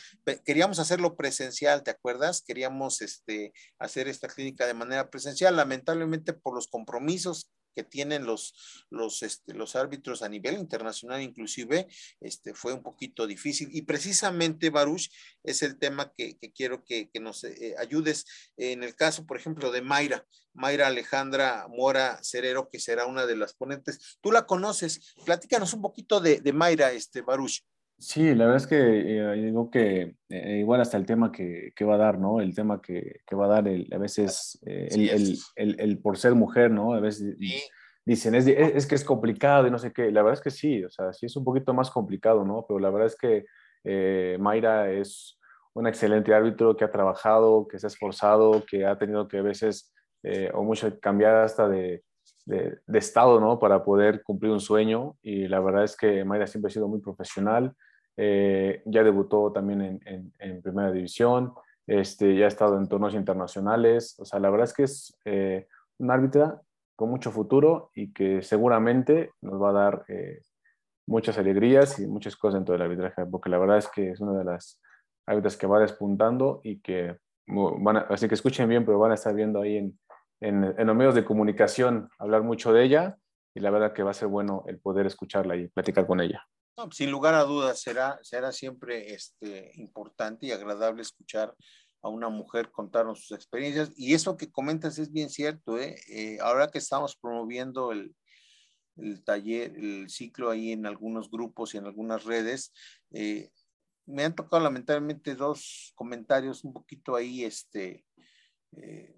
queríamos 0.45 0.79
hacerlo 0.79 1.17
presencial, 1.17 1.83
¿te 1.83 1.91
acuerdas? 1.91 2.43
Queríamos 2.43 3.03
este, 3.03 3.53
hacer 3.79 4.09
esta 4.09 4.29
clínica 4.29 4.67
de 4.67 4.75
manera 4.75 5.11
presencial, 5.11 5.57
lamentablemente 5.57 6.33
por 6.33 6.55
los 6.55 6.69
compromisos 6.69 7.51
que 7.75 7.85
tienen 7.85 8.25
los, 8.25 8.87
los, 8.91 9.23
este, 9.23 9.55
los 9.55 9.77
árbitros 9.77 10.23
a 10.23 10.29
nivel 10.29 10.55
internacional 10.55 11.23
inclusive, 11.23 11.87
este, 12.21 12.55
fue 12.55 12.73
un 12.73 12.83
poquito 12.83 13.27
difícil. 13.27 13.69
Y 13.73 13.83
precisamente, 13.83 14.71
Baruch, 14.71 15.11
es 15.43 15.63
el 15.63 15.79
tema 15.79 16.13
que, 16.17 16.39
quiero 16.55 16.85
que, 16.85 17.11
nos 17.21 17.45
eh, 17.45 17.75
ayudes. 17.79 18.25
En 18.57 18.83
el 18.83 18.95
caso, 18.95 19.27
por 19.27 19.37
ejemplo, 19.37 19.71
de 19.71 19.83
Mayra, 19.83 20.27
Mayra 20.53 20.89
Alejandra 20.89 21.67
Mora 21.69 22.21
Cerero, 22.23 22.69
que 22.71 22.81
será 22.81 23.07
una 23.07 23.27
de 23.27 23.37
las 23.37 23.55
ponentes. 23.55 24.19
Tú 24.21 24.33
la 24.33 24.47
conoces. 24.47 25.15
Platícanos 25.25 25.75
un 25.75 25.83
poquito 25.83 26.21
de, 26.21 26.41
de 26.41 26.53
Mayra, 26.53 26.93
este, 26.93 27.23
Baruch. 27.23 27.63
Sí, 28.01 28.35
la 28.35 28.47
verdad 28.47 28.63
es 28.63 28.67
que 28.67 28.77
eh, 28.79 29.33
digo 29.35 29.71
que 29.71 30.17
eh, 30.31 30.57
igual 30.59 30.81
hasta 30.81 30.97
el 30.97 31.05
tema 31.05 31.31
que, 31.31 31.75
que, 31.77 31.85
va 31.85 31.97
a 31.97 31.99
dar, 31.99 32.19
¿no? 32.19 32.41
El 32.41 32.55
tema 32.55 32.81
que, 32.81 33.21
que 33.27 33.37
va 33.37 33.45
a 33.45 33.49
dar 33.49 33.69
el, 33.69 33.93
a 33.93 33.99
veces 33.99 34.59
eh, 34.65 34.89
el, 34.91 35.37
el, 35.55 35.79
el, 35.79 35.99
por 35.99 36.17
ser 36.17 36.35
mujer, 36.35 36.71
¿no? 36.71 36.95
A 36.95 37.01
veces 37.01 37.37
dicen, 38.07 38.35
es, 38.35 38.47
es, 38.47 38.87
que 38.87 38.95
es 38.95 39.05
complicado 39.05 39.67
y 39.67 39.71
no 39.71 39.79
sé 39.79 39.93
qué. 39.93 40.11
La 40.11 40.23
verdad 40.23 40.39
es 40.39 40.43
que 40.43 40.51
sí, 40.51 40.83
o 40.83 40.89
sea, 40.89 41.13
sí 41.13 41.27
es 41.27 41.37
un 41.37 41.45
poquito 41.45 41.75
más 41.75 41.91
complicado, 41.91 42.43
¿no? 42.43 42.65
Pero 42.67 42.81
la 42.81 42.89
verdad 42.89 43.07
es 43.07 43.17
que 43.17 44.39
Mayra 44.39 44.91
es 44.91 45.39
un 45.75 45.87
excelente 45.87 46.33
árbitro 46.33 46.75
que 46.79 46.87
ha 46.87 46.91
trabajado, 46.91 47.69
que 47.69 47.79
se 47.79 47.87
ha 47.87 47.89
esforzado, 47.89 48.65
que 48.65 48.87
ha 48.87 48.97
tenido 48.97 49.29
que 49.29 49.39
a 49.39 49.43
veces, 49.43 49.93
o 50.55 50.65
mucho 50.65 50.99
cambiar 51.01 51.37
hasta 51.37 51.69
de, 51.69 52.03
de, 52.47 52.79
de, 52.87 52.99
estado, 52.99 53.41
¿no? 53.41 53.59
Para 53.59 53.85
poder 53.85 54.23
cumplir 54.23 54.53
un 54.53 54.61
sueño. 54.61 55.19
Y 55.21 55.49
la 55.49 55.61
verdad 55.61 55.85
es 55.85 55.99
que 55.99 56.25
Mayra 56.25 56.47
siempre 56.47 56.71
ha 56.71 56.73
sido 56.73 56.89
muy 56.89 57.03
profesional. 57.03 57.77
Eh, 58.17 58.83
ya 58.85 59.03
debutó 59.03 59.53
también 59.53 60.01
en, 60.05 60.63
primera 60.63 60.93
división, 60.93 61.55
este, 61.87 62.37
ya 62.37 62.45
ha 62.45 62.49
estado 62.49 62.77
en 62.77 62.89
torneos 62.89 63.15
internacionales, 63.15 64.15
o 64.19 64.25
sea, 64.25 64.39
la 64.41 64.51
verdad 64.51 64.65
es 64.65 64.75
que 64.75 64.83
es 64.83 65.19
eh, 65.25 65.67
un 65.99 66.11
árbitra 66.11 66.61
con 66.97 67.11
mucho 67.11 67.31
futuro 67.31 67.91
y 67.95 68.13
que 68.13 68.43
seguramente 68.43 69.31
nos 69.41 69.61
va 69.61 69.71
a 69.71 69.73
dar 69.73 70.05
eh, 70.09 70.43
muchas 71.07 71.39
alegrías 71.39 71.99
y 71.99 72.07
muchas 72.07 72.37
cosas 72.37 72.57
dentro 72.57 72.75
del 72.75 72.83
arbitraje, 72.83 73.25
porque 73.27 73.49
la 73.49 73.59
verdad 73.59 73.79
es 73.79 73.89
que 73.89 74.11
es 74.11 74.21
una 74.21 74.39
de 74.39 74.45
las 74.45 74.81
árbitras 75.27 75.57
que 75.57 75.67
va 75.67 75.81
despuntando 75.81 76.61
y 76.63 76.81
que 76.81 77.17
van 77.47 77.97
a, 77.97 78.01
así 78.01 78.29
que 78.29 78.35
escuchen 78.35 78.69
bien, 78.69 78.85
pero 78.85 78.99
van 78.99 79.13
a 79.13 79.15
estar 79.15 79.35
viendo 79.35 79.63
ahí 79.63 79.79
en, 79.79 79.99
en, 80.41 80.75
en, 80.79 80.87
los 80.87 80.97
medios 80.97 81.15
de 81.15 81.25
comunicación 81.25 82.11
hablar 82.19 82.43
mucho 82.43 82.73
de 82.73 82.85
ella 82.85 83.17
y 83.55 83.61
la 83.61 83.71
verdad 83.71 83.93
que 83.93 84.03
va 84.03 84.11
a 84.11 84.15
ser 84.15 84.29
bueno 84.29 84.65
el 84.67 84.79
poder 84.79 85.07
escucharla 85.07 85.57
y 85.57 85.69
platicar 85.69 86.07
con 86.07 86.21
ella. 86.21 86.45
Sin 86.93 87.11
lugar 87.11 87.35
a 87.35 87.45
dudas, 87.45 87.81
será, 87.81 88.19
será 88.23 88.53
siempre 88.53 89.13
este, 89.13 89.73
importante 89.75 90.47
y 90.47 90.53
agradable 90.53 91.03
escuchar 91.03 91.55
a 92.03 92.09
una 92.09 92.29
mujer 92.29 92.71
contarnos 92.71 93.21
sus 93.21 93.37
experiencias. 93.37 93.93
Y 93.97 94.15
eso 94.15 94.37
que 94.37 94.51
comentas 94.51 94.99
es 94.99 95.13
bien 95.13 95.29
cierto. 95.29 95.79
¿eh? 95.79 95.97
eh 96.09 96.39
ahora 96.41 96.69
que 96.69 96.79
estamos 96.79 97.17
promoviendo 97.17 97.93
el, 97.93 98.15
el, 98.97 99.23
taller, 99.23 99.77
el 99.77 100.09
ciclo 100.09 100.51
ahí 100.51 100.73
en 100.73 100.87
algunos 100.87 101.31
grupos 101.31 101.75
y 101.75 101.79
en 101.79 101.87
algunas 101.87 102.25
redes, 102.25 102.73
eh, 103.13 103.51
me 104.07 104.25
han 104.25 104.35
tocado 104.35 104.63
lamentablemente 104.63 105.35
dos 105.35 105.93
comentarios 105.95 106.65
un 106.65 106.73
poquito 106.73 107.15
ahí, 107.15 107.45
este, 107.45 108.05
eh, 108.77 109.17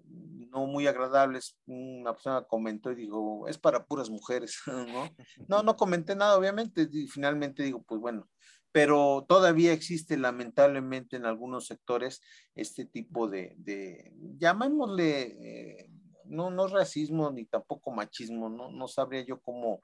no 0.51 0.67
muy 0.67 0.87
agradables. 0.87 1.57
Una 1.65 2.13
persona 2.13 2.43
comentó 2.43 2.91
y 2.91 2.95
dijo, 2.95 3.47
es 3.47 3.57
para 3.57 3.85
puras 3.85 4.09
mujeres, 4.09 4.59
¿no? 4.67 5.09
No, 5.47 5.63
no 5.63 5.75
comenté 5.75 6.15
nada, 6.15 6.37
obviamente, 6.37 6.87
y 6.91 7.07
finalmente 7.07 7.63
digo, 7.63 7.83
pues 7.83 7.99
bueno, 7.99 8.29
pero 8.71 9.25
todavía 9.29 9.71
existe 9.71 10.17
lamentablemente 10.17 11.15
en 11.15 11.25
algunos 11.25 11.67
sectores 11.67 12.21
este 12.55 12.85
tipo 12.85 13.29
de, 13.29 13.53
de 13.57 14.11
llamémosle, 14.37 15.21
eh, 15.21 15.89
no, 16.25 16.49
no 16.49 16.67
racismo 16.67 17.31
ni 17.31 17.45
tampoco 17.45 17.91
machismo, 17.91 18.49
no, 18.49 18.71
no 18.71 18.87
sabría 18.87 19.23
yo 19.23 19.39
cómo, 19.41 19.83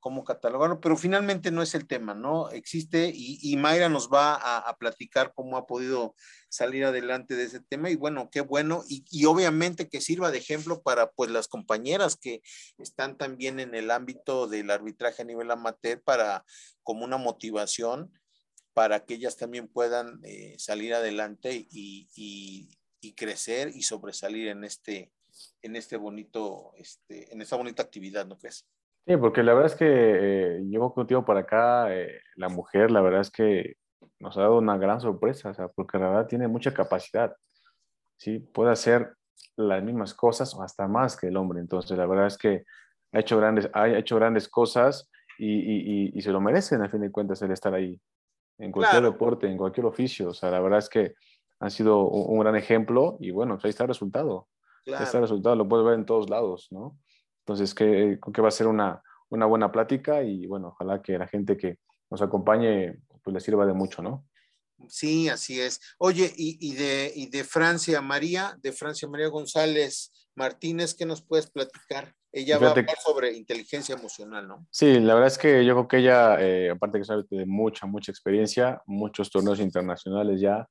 cómo 0.00 0.24
catalogarlo, 0.24 0.80
pero 0.80 0.96
finalmente 0.96 1.50
no 1.50 1.62
es 1.62 1.74
el 1.74 1.86
tema, 1.86 2.14
¿no? 2.14 2.50
Existe 2.50 3.12
y, 3.14 3.56
Mayra 3.56 3.88
nos 3.88 4.08
va 4.08 4.34
a, 4.34 4.76
platicar 4.78 5.32
cómo 5.34 5.56
ha 5.56 5.66
podido 5.66 6.14
salir 6.48 6.84
adelante 6.84 7.34
de 7.34 7.44
ese 7.44 7.60
tema 7.60 7.90
y 7.90 7.96
bueno, 7.96 8.28
qué 8.30 8.40
bueno 8.40 8.84
y, 8.88 9.24
obviamente 9.24 9.88
que 9.88 10.00
sirva 10.00 10.30
de 10.30 10.38
ejemplo 10.38 10.82
para 10.82 11.10
pues 11.10 11.30
las 11.30 11.48
compañeras 11.48 12.16
que 12.16 12.42
están 12.78 13.16
también 13.18 13.60
en 13.60 13.74
el 13.74 13.90
ámbito 13.90 14.46
del 14.46 14.70
arbitraje 14.70 15.22
a 15.22 15.26
nivel 15.26 15.50
amateur 15.50 16.00
para 16.02 16.44
como 16.82 17.04
una 17.04 17.16
motivación 17.16 18.12
para 18.72 19.04
que 19.04 19.14
ellas 19.14 19.36
también 19.36 19.66
puedan 19.66 20.20
eh, 20.22 20.54
salir 20.58 20.94
adelante 20.94 21.66
y, 21.70 22.08
y, 22.14 22.68
crecer 23.16 23.72
y 23.74 23.82
sobresalir 23.82 24.48
en 24.48 24.62
este, 24.62 25.10
en 25.62 25.74
este 25.74 25.96
bonito, 25.96 26.72
este, 26.76 27.32
en 27.32 27.42
esta 27.42 27.56
bonita 27.56 27.82
actividad, 27.82 28.26
¿no 28.26 28.38
crees? 28.38 28.66
Sí, 29.08 29.16
porque 29.16 29.42
la 29.42 29.54
verdad 29.54 29.72
es 29.72 29.78
que 29.78 29.86
eh, 29.88 30.60
llevo 30.64 30.92
contigo 30.92 31.24
para 31.24 31.40
acá, 31.40 31.94
eh, 31.94 32.20
la 32.36 32.50
mujer, 32.50 32.90
la 32.90 33.00
verdad 33.00 33.22
es 33.22 33.30
que 33.30 33.76
nos 34.18 34.36
ha 34.36 34.42
dado 34.42 34.58
una 34.58 34.76
gran 34.76 35.00
sorpresa, 35.00 35.48
o 35.48 35.54
sea, 35.54 35.68
porque 35.68 35.96
la 35.96 36.10
verdad 36.10 36.26
tiene 36.26 36.46
mucha 36.46 36.74
capacidad, 36.74 37.34
¿sí? 38.18 38.38
Puede 38.38 38.70
hacer 38.70 39.14
las 39.56 39.82
mismas 39.82 40.12
cosas 40.12 40.54
o 40.54 40.62
hasta 40.62 40.86
más 40.88 41.16
que 41.16 41.28
el 41.28 41.38
hombre, 41.38 41.58
entonces 41.58 41.96
la 41.96 42.04
verdad 42.04 42.26
es 42.26 42.36
que 42.36 42.64
ha 43.12 43.20
hecho 43.20 43.38
grandes, 43.38 43.70
ha 43.72 43.88
hecho 43.88 44.16
grandes 44.16 44.46
cosas 44.46 45.10
y, 45.38 46.10
y, 46.14 46.20
se 46.20 46.30
lo 46.30 46.42
merecen 46.42 46.82
a 46.82 46.90
fin 46.90 47.00
de 47.00 47.10
cuentas 47.10 47.40
el 47.40 47.52
estar 47.52 47.72
ahí, 47.72 47.98
en 48.58 48.70
cualquier 48.70 49.04
deporte, 49.04 49.46
en 49.50 49.56
cualquier 49.56 49.86
oficio, 49.86 50.28
o 50.28 50.34
sea, 50.34 50.50
la 50.50 50.60
verdad 50.60 50.80
es 50.80 50.90
que 50.90 51.14
han 51.60 51.70
sido 51.70 52.06
un, 52.06 52.40
gran 52.40 52.56
ejemplo 52.56 53.16
y 53.20 53.30
bueno, 53.30 53.54
pues 53.54 53.64
ahí 53.64 53.70
está 53.70 53.84
el 53.84 53.88
resultado. 53.88 54.48
Claro. 54.84 55.02
Este 55.02 55.18
resultado 55.18 55.56
lo 55.56 55.66
puedes 55.66 55.86
ver 55.86 55.94
en 55.94 56.04
todos 56.04 56.28
lados, 56.28 56.68
¿no? 56.70 56.98
Entonces, 57.48 57.74
que, 57.74 58.18
que 58.34 58.42
va 58.42 58.48
a 58.48 58.50
ser 58.50 58.66
una, 58.66 59.02
una 59.30 59.46
buena 59.46 59.72
plática 59.72 60.22
y 60.22 60.46
bueno, 60.46 60.68
ojalá 60.68 61.00
que 61.00 61.16
la 61.16 61.26
gente 61.26 61.56
que 61.56 61.78
nos 62.10 62.20
acompañe 62.20 62.98
pues 63.24 63.32
le 63.32 63.40
sirva 63.40 63.64
de 63.64 63.72
mucho, 63.72 64.02
¿no? 64.02 64.26
Sí, 64.86 65.30
así 65.30 65.58
es. 65.58 65.80
Oye, 65.98 66.30
y, 66.36 66.58
y, 66.60 66.74
de, 66.74 67.10
y 67.14 67.30
de 67.30 67.44
Francia 67.44 68.02
María, 68.02 68.54
de 68.60 68.72
Francia 68.72 69.08
María 69.08 69.28
González 69.28 70.12
Martínez, 70.36 70.94
¿qué 70.94 71.06
nos 71.06 71.22
puedes 71.22 71.50
platicar? 71.50 72.14
Ella 72.32 72.58
va 72.58 72.68
a 72.68 72.70
hablar 72.72 72.98
sobre 73.02 73.32
inteligencia 73.32 73.94
emocional, 73.94 74.46
¿no? 74.46 74.66
Sí, 74.70 75.00
la 75.00 75.14
verdad 75.14 75.28
es 75.28 75.38
que 75.38 75.64
yo 75.64 75.72
creo 75.72 75.88
que 75.88 75.96
ella, 75.96 76.36
eh, 76.38 76.68
aparte 76.68 76.98
que 76.98 77.04
sabe 77.06 77.24
de 77.30 77.46
mucha, 77.46 77.86
mucha 77.86 78.12
experiencia, 78.12 78.82
muchos 78.84 79.30
torneos 79.30 79.58
internacionales 79.58 80.38
ya, 80.38 80.68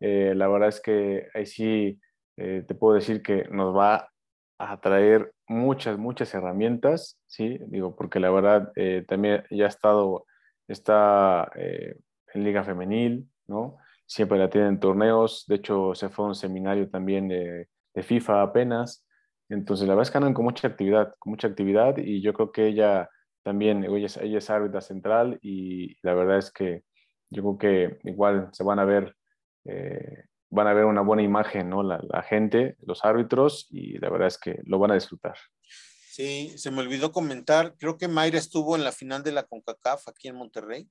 eh, 0.00 0.32
la 0.34 0.48
verdad 0.48 0.70
es 0.70 0.80
que 0.80 1.28
ahí 1.34 1.46
sí 1.46 2.00
eh, 2.36 2.64
te 2.66 2.74
puedo 2.74 2.96
decir 2.96 3.22
que 3.22 3.44
nos 3.48 3.74
va 3.74 4.10
a 4.58 4.80
traer 4.80 5.32
muchas, 5.48 5.98
muchas 5.98 6.34
herramientas, 6.34 7.18
¿sí? 7.26 7.58
Digo, 7.68 7.96
porque 7.96 8.20
la 8.20 8.30
verdad 8.30 8.72
también 9.06 9.44
ya 9.50 9.66
ha 9.66 9.68
estado, 9.68 10.26
está 10.68 11.50
en 11.54 12.44
Liga 12.44 12.64
Femenil, 12.64 13.28
¿no? 13.46 13.78
Siempre 14.06 14.38
la 14.38 14.50
tienen 14.50 14.70
en 14.70 14.80
torneos, 14.80 15.44
de 15.48 15.56
hecho 15.56 15.94
se 15.94 16.08
fue 16.08 16.26
a 16.26 16.28
un 16.28 16.34
seminario 16.34 16.88
también 16.90 17.28
de, 17.28 17.68
de 17.94 18.02
FIFA 18.02 18.42
apenas, 18.42 19.06
entonces, 19.48 19.86
la 19.86 19.94
verdad 19.94 20.08
es 20.08 20.10
que 20.10 20.18
andan 20.18 20.34
con 20.34 20.44
mucha 20.44 20.68
actividad, 20.68 21.14
con 21.18 21.30
mucha 21.30 21.48
actividad 21.48 21.96
y 21.98 22.20
yo 22.20 22.32
creo 22.34 22.50
que 22.52 22.66
ella 22.66 23.08
también, 23.42 23.84
ella 23.84 24.06
es, 24.06 24.16
ella 24.16 24.38
es 24.38 24.50
árbitra 24.50 24.80
central 24.80 25.38
y 25.40 25.96
la 26.02 26.14
verdad 26.14 26.38
es 26.38 26.50
que 26.50 26.82
yo 27.30 27.42
creo 27.42 27.58
que 27.58 27.98
igual 28.10 28.48
se 28.52 28.64
van 28.64 28.78
a 28.80 28.84
ver, 28.84 29.16
eh, 29.64 30.24
van 30.50 30.66
a 30.66 30.74
ver 30.74 30.84
una 30.84 31.00
buena 31.00 31.22
imagen, 31.22 31.70
¿no? 31.70 31.82
La, 31.82 32.22
gente, 32.22 32.76
los 32.82 33.04
árbitros 33.04 33.66
y 33.70 33.98
la 33.98 34.10
verdad 34.10 34.28
es 34.28 34.38
que 34.38 34.60
lo 34.64 34.78
van 34.78 34.92
a 34.92 34.94
disfrutar. 34.94 35.36
Sí, 35.60 36.56
se 36.56 36.70
me 36.70 36.80
olvidó 36.80 37.12
comentar, 37.12 37.74
creo 37.76 37.98
que 37.98 38.08
Mayra 38.08 38.38
estuvo 38.38 38.76
en 38.76 38.84
la 38.84 38.92
final 38.92 39.22
de 39.22 39.32
la 39.32 39.42
CONCACAF 39.42 40.08
aquí 40.08 40.28
en 40.28 40.36
Monterrey. 40.36 40.88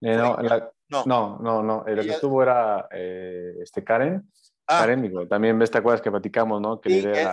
Eh, 0.00 0.16
no, 0.16 1.04
no, 1.04 1.38
no, 1.40 1.62
no, 1.62 1.84
el 1.86 2.00
que 2.00 2.12
estuvo 2.12 2.42
era 2.42 2.88
eh, 2.90 3.56
este 3.62 3.84
Karen. 3.84 4.30
Ah. 4.66 4.80
Karen, 4.80 5.02
digo, 5.02 5.26
también 5.26 5.58
ves, 5.58 5.70
te 5.70 5.78
acuerdas 5.78 6.00
que 6.00 6.10
platicamos, 6.10 6.60
¿no? 6.60 6.80
Que 6.80 6.90
sí, 6.90 7.06
eh, 7.06 7.26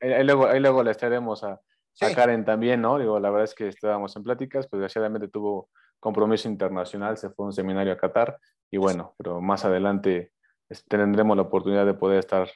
ahí, 0.00 0.24
luego, 0.24 0.46
ahí 0.46 0.60
luego 0.60 0.82
le 0.82 0.92
estaremos 0.92 1.42
a, 1.44 1.60
Karen 2.14 2.44
también, 2.44 2.80
¿no? 2.80 2.98
Digo, 2.98 3.18
la 3.20 3.28
verdad 3.28 3.44
es 3.44 3.54
que 3.54 3.68
estábamos 3.68 4.16
en 4.16 4.22
pláticas, 4.22 4.68
pues 4.68 4.80
desgraciadamente 4.80 5.28
tuvo 5.28 5.68
compromiso 5.98 6.48
internacional, 6.48 7.18
se 7.18 7.28
fue 7.28 7.44
a 7.44 7.48
un 7.48 7.52
seminario 7.52 7.92
a 7.92 7.98
Qatar 7.98 8.38
y 8.70 8.76
bueno, 8.76 9.14
pero 9.18 9.40
más 9.40 9.64
adelante 9.64 10.32
tendremos 10.88 11.36
la 11.36 11.42
oportunidad 11.42 11.86
de 11.86 11.94
poder 11.94 12.18
estar 12.18 12.50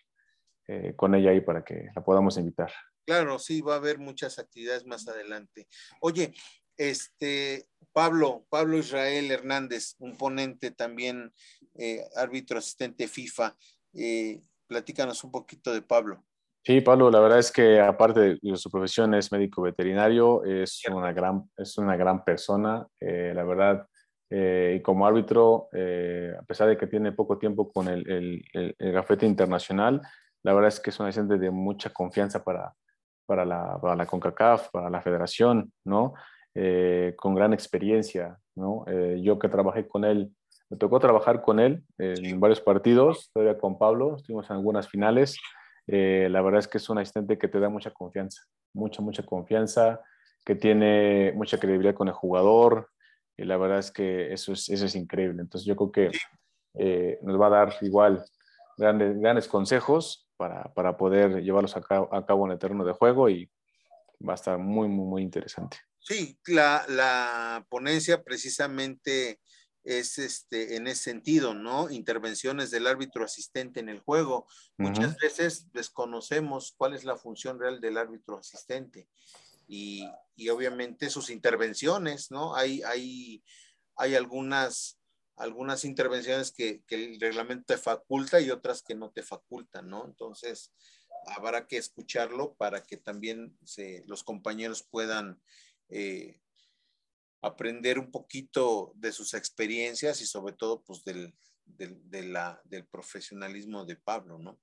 eh, 0.69 0.95
con 0.97 1.15
ella 1.15 1.31
ahí 1.31 1.41
para 1.41 1.65
que 1.65 1.89
la 1.95 2.05
podamos 2.05 2.37
invitar. 2.39 2.73
Claro, 3.07 3.39
sí, 3.39 3.61
va 3.61 3.75
a 3.75 3.79
haber 3.79 3.99
muchas 3.99 4.39
actividades 4.39 4.87
más 4.87 5.07
adelante. 5.09 5.69
Oye, 6.01 6.33
este, 6.77 7.69
Pablo, 7.93 8.47
Pablo 8.49 8.79
Israel 8.79 9.31
Hernández, 9.31 9.95
un 9.99 10.17
ponente 10.17 10.71
también, 10.71 11.33
eh, 11.75 12.03
árbitro 12.17 12.59
asistente 12.59 13.09
FIFA, 13.09 13.57
platícanos 14.67 15.23
un 15.25 15.31
poquito 15.31 15.73
de 15.73 15.83
Pablo. 15.83 16.25
Sí, 16.67 16.81
Pablo, 16.81 17.11
la 17.11 17.21
verdad 17.21 17.41
es 17.41 17.53
que 17.53 17.79
aparte 17.79 18.39
de 18.41 18.57
su 18.57 18.71
profesión 18.71 19.13
es 19.13 19.31
médico 19.31 19.61
veterinario, 19.61 20.43
es 20.45 20.81
una 20.91 21.13
gran, 21.13 21.51
es 21.59 21.77
una 21.77 21.95
gran 21.95 22.25
persona, 22.25 22.87
eh, 22.99 23.33
la 23.35 23.45
verdad, 23.45 23.87
eh, 24.37 24.77
y 24.79 24.83
como 24.83 25.07
árbitro, 25.07 25.69
eh, 25.73 26.35
a 26.37 26.43
pesar 26.43 26.69
de 26.69 26.77
que 26.77 26.89
tiene 26.89 27.13
poco 27.13 27.39
tiempo 27.39 27.71
con 27.71 27.87
el, 27.89 28.09
el, 28.11 28.75
el, 28.79 28.93
gafete 28.93 29.27
internacional, 29.27 30.01
la 30.43 30.53
verdad 30.55 30.69
es 30.69 30.81
que 30.81 30.91
es 30.91 30.99
una 30.99 31.13
gente 31.13 31.39
de 31.39 31.51
mucha 31.51 31.91
confianza 31.91 32.43
para, 32.43 32.75
para, 33.27 33.45
la, 33.45 33.79
para 33.81 33.95
la 33.95 34.07
CONCACAF, 34.07 34.71
para 34.71 34.91
la 34.91 35.01
federación, 35.01 35.73
¿no? 35.85 36.15
con 37.17 37.35
gran 37.35 37.53
experiencia, 37.53 38.39
¿no? 38.55 38.85
yo 39.17 39.41
que 39.41 39.49
trabajé 39.49 39.89
con 39.89 40.05
él, 40.05 40.31
me 40.71 40.77
tocó 40.77 41.01
trabajar 41.01 41.43
con 41.43 41.59
él 41.59 41.83
en 41.99 42.39
varios 42.39 42.61
partidos, 42.61 43.33
todavía 43.33 43.59
con 43.59 43.77
Pablo, 43.77 44.15
estuvimos 44.17 44.49
en 44.51 44.57
algunas 44.57 44.89
finales, 44.89 45.37
eh, 45.87 46.29
la 46.31 46.41
verdad 46.41 46.61
es 46.61 46.69
que 46.69 46.79
es 46.79 46.89
un 46.89 46.99
asistente 46.99 47.39
que 47.39 47.49
te 47.49 47.61
da 47.61 47.69
mucha 47.69 47.91
confianza, 47.91 48.43
mucha, 48.73 49.03
mucha 49.03 49.25
confianza, 49.25 50.01
que 50.45 50.55
tiene 50.55 51.33
mucha 51.35 51.59
credibilidad 51.59 51.95
con 51.95 52.09
el 52.09 52.15
jugador, 52.15 52.89
y 53.37 53.45
la 53.45 53.57
verdad 53.57 53.79
es 53.79 53.91
que 53.91 54.33
eso 54.33 54.53
es, 54.53 54.69
eso 54.69 54.87
es 54.87 54.95
increíble. 54.95 55.43
Entonces 55.43 55.67
yo 55.67 55.77
creo 55.77 55.93
que 55.93 56.19
eh, 56.75 57.19
nos 57.23 57.41
va 57.41 57.47
a 57.47 57.51
dar 57.51 57.77
igual 57.81 58.25
grandes, 58.77 59.19
grandes 59.19 59.49
consejos 59.49 60.29
para, 60.37 60.73
para 60.75 60.97
poder 60.97 61.43
llevarlos 61.43 61.77
a 61.77 61.81
cabo, 61.81 62.13
a 62.15 62.25
cabo, 62.25 62.47
en 62.47 62.53
el 62.53 62.59
terreno 62.59 62.85
de 62.85 62.93
juego 62.93 63.29
y 63.29 63.51
va 64.27 64.33
a 64.33 64.37
estar 64.37 64.59
muy, 64.59 64.89
muy, 64.89 65.07
muy 65.07 65.23
interesante. 65.23 65.79
Sí, 65.99 66.39
la, 66.47 66.85
la 66.89 67.67
ponencia 67.69 68.23
precisamente 68.23 69.41
es 69.85 70.19
este, 70.19 70.77
en 70.77 70.87
ese 70.87 71.03
sentido, 71.03 71.55
¿no? 71.55 71.91
Intervenciones 71.91 72.71
del 72.71 72.87
árbitro 72.87 73.25
asistente 73.25 73.81
en 73.81 73.89
el 73.89 74.01
juego. 74.01 74.47
Muchas 74.79 75.17
veces 75.17 75.71
desconocemos 75.73 76.75
cuál 76.77 76.95
es 76.95 77.05
la 77.05 77.17
función 77.17 77.61
real 77.61 77.81
del 77.81 77.99
árbitro 77.99 78.39
asistente 78.39 79.09
y, 79.75 80.49
obviamente 80.51 81.11
sus 81.11 81.31
intervenciones, 81.31 82.31
¿no? 82.31 82.55
Hay, 82.55 82.83
hay, 82.83 83.43
hay 83.97 84.15
algunas, 84.15 84.99
algunas 85.37 85.85
intervenciones 85.85 86.53
que, 86.53 86.83
el 86.89 87.21
reglamento 87.21 87.75
te 87.75 87.79
faculta 87.79 88.41
y 88.41 88.51
otras 88.51 88.83
que 88.83 88.95
no 88.95 89.11
te 89.11 89.23
facultan, 89.23 89.89
¿no? 89.89 90.05
Entonces, 90.07 90.73
habrá 91.37 91.67
que 91.67 91.77
escucharlo 91.77 92.55
para 92.55 92.83
que 92.83 92.97
también 92.97 93.57
los 94.07 94.25
compañeros 94.25 94.87
puedan... 94.91 95.41
Eh, 95.89 96.41
aprender 97.45 97.99
un 97.99 98.11
poquito 98.11 98.93
de 98.95 99.13
sus 99.13 99.35
experiencias 99.35 100.23
y 100.23 100.25
sobre 100.25 100.55
todo 100.55 100.83
pues 100.83 101.05
del, 101.05 101.35
del, 101.67 102.01
del 102.65 102.87
profesionalismo 102.87 103.85
de 103.85 103.97
Pablo, 103.97 104.39
¿no? 104.39 104.59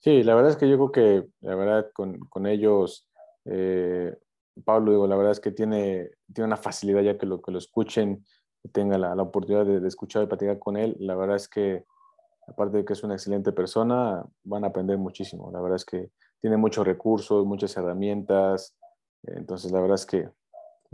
Sí, 0.00 0.22
la 0.22 0.34
verdad 0.34 0.50
es 0.50 0.56
que 0.58 0.68
yo 0.68 0.76
creo 0.76 0.92
que, 0.92 1.28
la 1.40 1.54
verdad, 1.54 1.90
con, 1.94 2.18
con 2.28 2.46
ellos, 2.46 3.08
eh, 3.44 4.16
Pablo, 4.64 4.92
digo, 4.92 5.06
la 5.06 5.16
verdad 5.16 5.32
es 5.32 5.40
que 5.40 5.50
tiene, 5.50 6.10
tiene 6.32 6.46
una 6.46 6.56
facilidad 6.56 7.02
ya 7.02 7.18
que 7.18 7.26
lo, 7.26 7.42
que 7.42 7.50
lo 7.52 7.58
escuchen, 7.58 8.24
que 8.62 8.68
tenga 8.68 8.98
la, 8.98 9.14
la 9.14 9.22
oportunidad 9.22 9.66
de, 9.66 9.80
de, 9.80 9.88
escuchar 9.88 10.22
y 10.22 10.26
platicar 10.26 10.58
con 10.58 10.76
él, 10.76 10.96
la 11.00 11.16
verdad 11.16 11.36
es 11.36 11.48
que, 11.48 11.84
aparte 12.46 12.78
de 12.78 12.84
que 12.84 12.92
es 12.92 13.02
una 13.02 13.14
excelente 13.14 13.52
persona, 13.52 14.24
van 14.44 14.64
a 14.64 14.68
aprender 14.68 14.98
muchísimo. 14.98 15.50
La 15.52 15.60
verdad 15.60 15.76
es 15.76 15.84
que 15.84 16.10
tiene 16.40 16.56
muchos 16.56 16.86
recursos, 16.86 17.44
muchas 17.46 17.76
herramientas, 17.76 18.76
entonces 19.22 19.72
la 19.72 19.80
verdad 19.80 19.96
es 19.96 20.06
que 20.06 20.24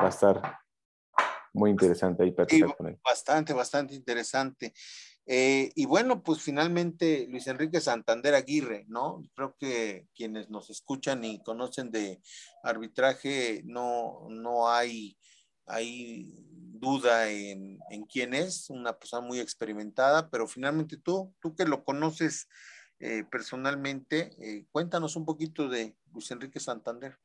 va 0.01 0.07
a 0.07 0.09
estar 0.09 0.41
muy 1.53 1.70
interesante 1.70 2.22
ahí 2.22 2.31
platicar 2.31 2.77
con 2.77 2.89
él. 2.89 2.99
Bastante, 3.05 3.53
bastante 3.53 3.95
interesante. 3.95 4.72
Eh, 5.27 5.71
y 5.75 5.87
bueno, 5.87 6.23
pues 6.23 6.41
finalmente 6.41 7.27
Luis 7.29 7.47
Enrique 7.47 7.81
Santander 7.81 8.35
Aguirre, 8.35 8.85
¿no? 8.89 9.23
Creo 9.35 9.55
que 9.59 10.09
quienes 10.14 10.51
nos 10.51 10.71
escuchan 10.71 11.25
y 11.25 11.43
conocen 11.43 11.91
de 11.91 12.21
arbitraje, 12.64 13.62
no, 13.64 14.27
no 14.29 14.68
hay, 14.68 15.16
hay 15.66 16.33
duda 16.81 17.31
en, 17.31 17.79
en, 17.91 18.05
quién 18.07 18.35
es, 18.35 18.71
una 18.71 18.99
persona 18.99 19.27
muy 19.27 19.39
experimentada, 19.39 20.29
pero 20.31 20.49
finalmente 20.49 20.97
tú, 20.97 21.33
tú 21.41 21.55
que 21.55 21.64
lo 21.64 21.85
conoces 21.85 22.49
eh, 22.99 23.25
personalmente, 23.31 24.31
eh, 24.41 24.66
cuéntanos 24.73 25.16
un 25.16 25.25
poquito 25.25 25.68
de 25.68 25.97
Luis 26.12 26.31
Enrique 26.33 26.61
Santander. 26.61 27.16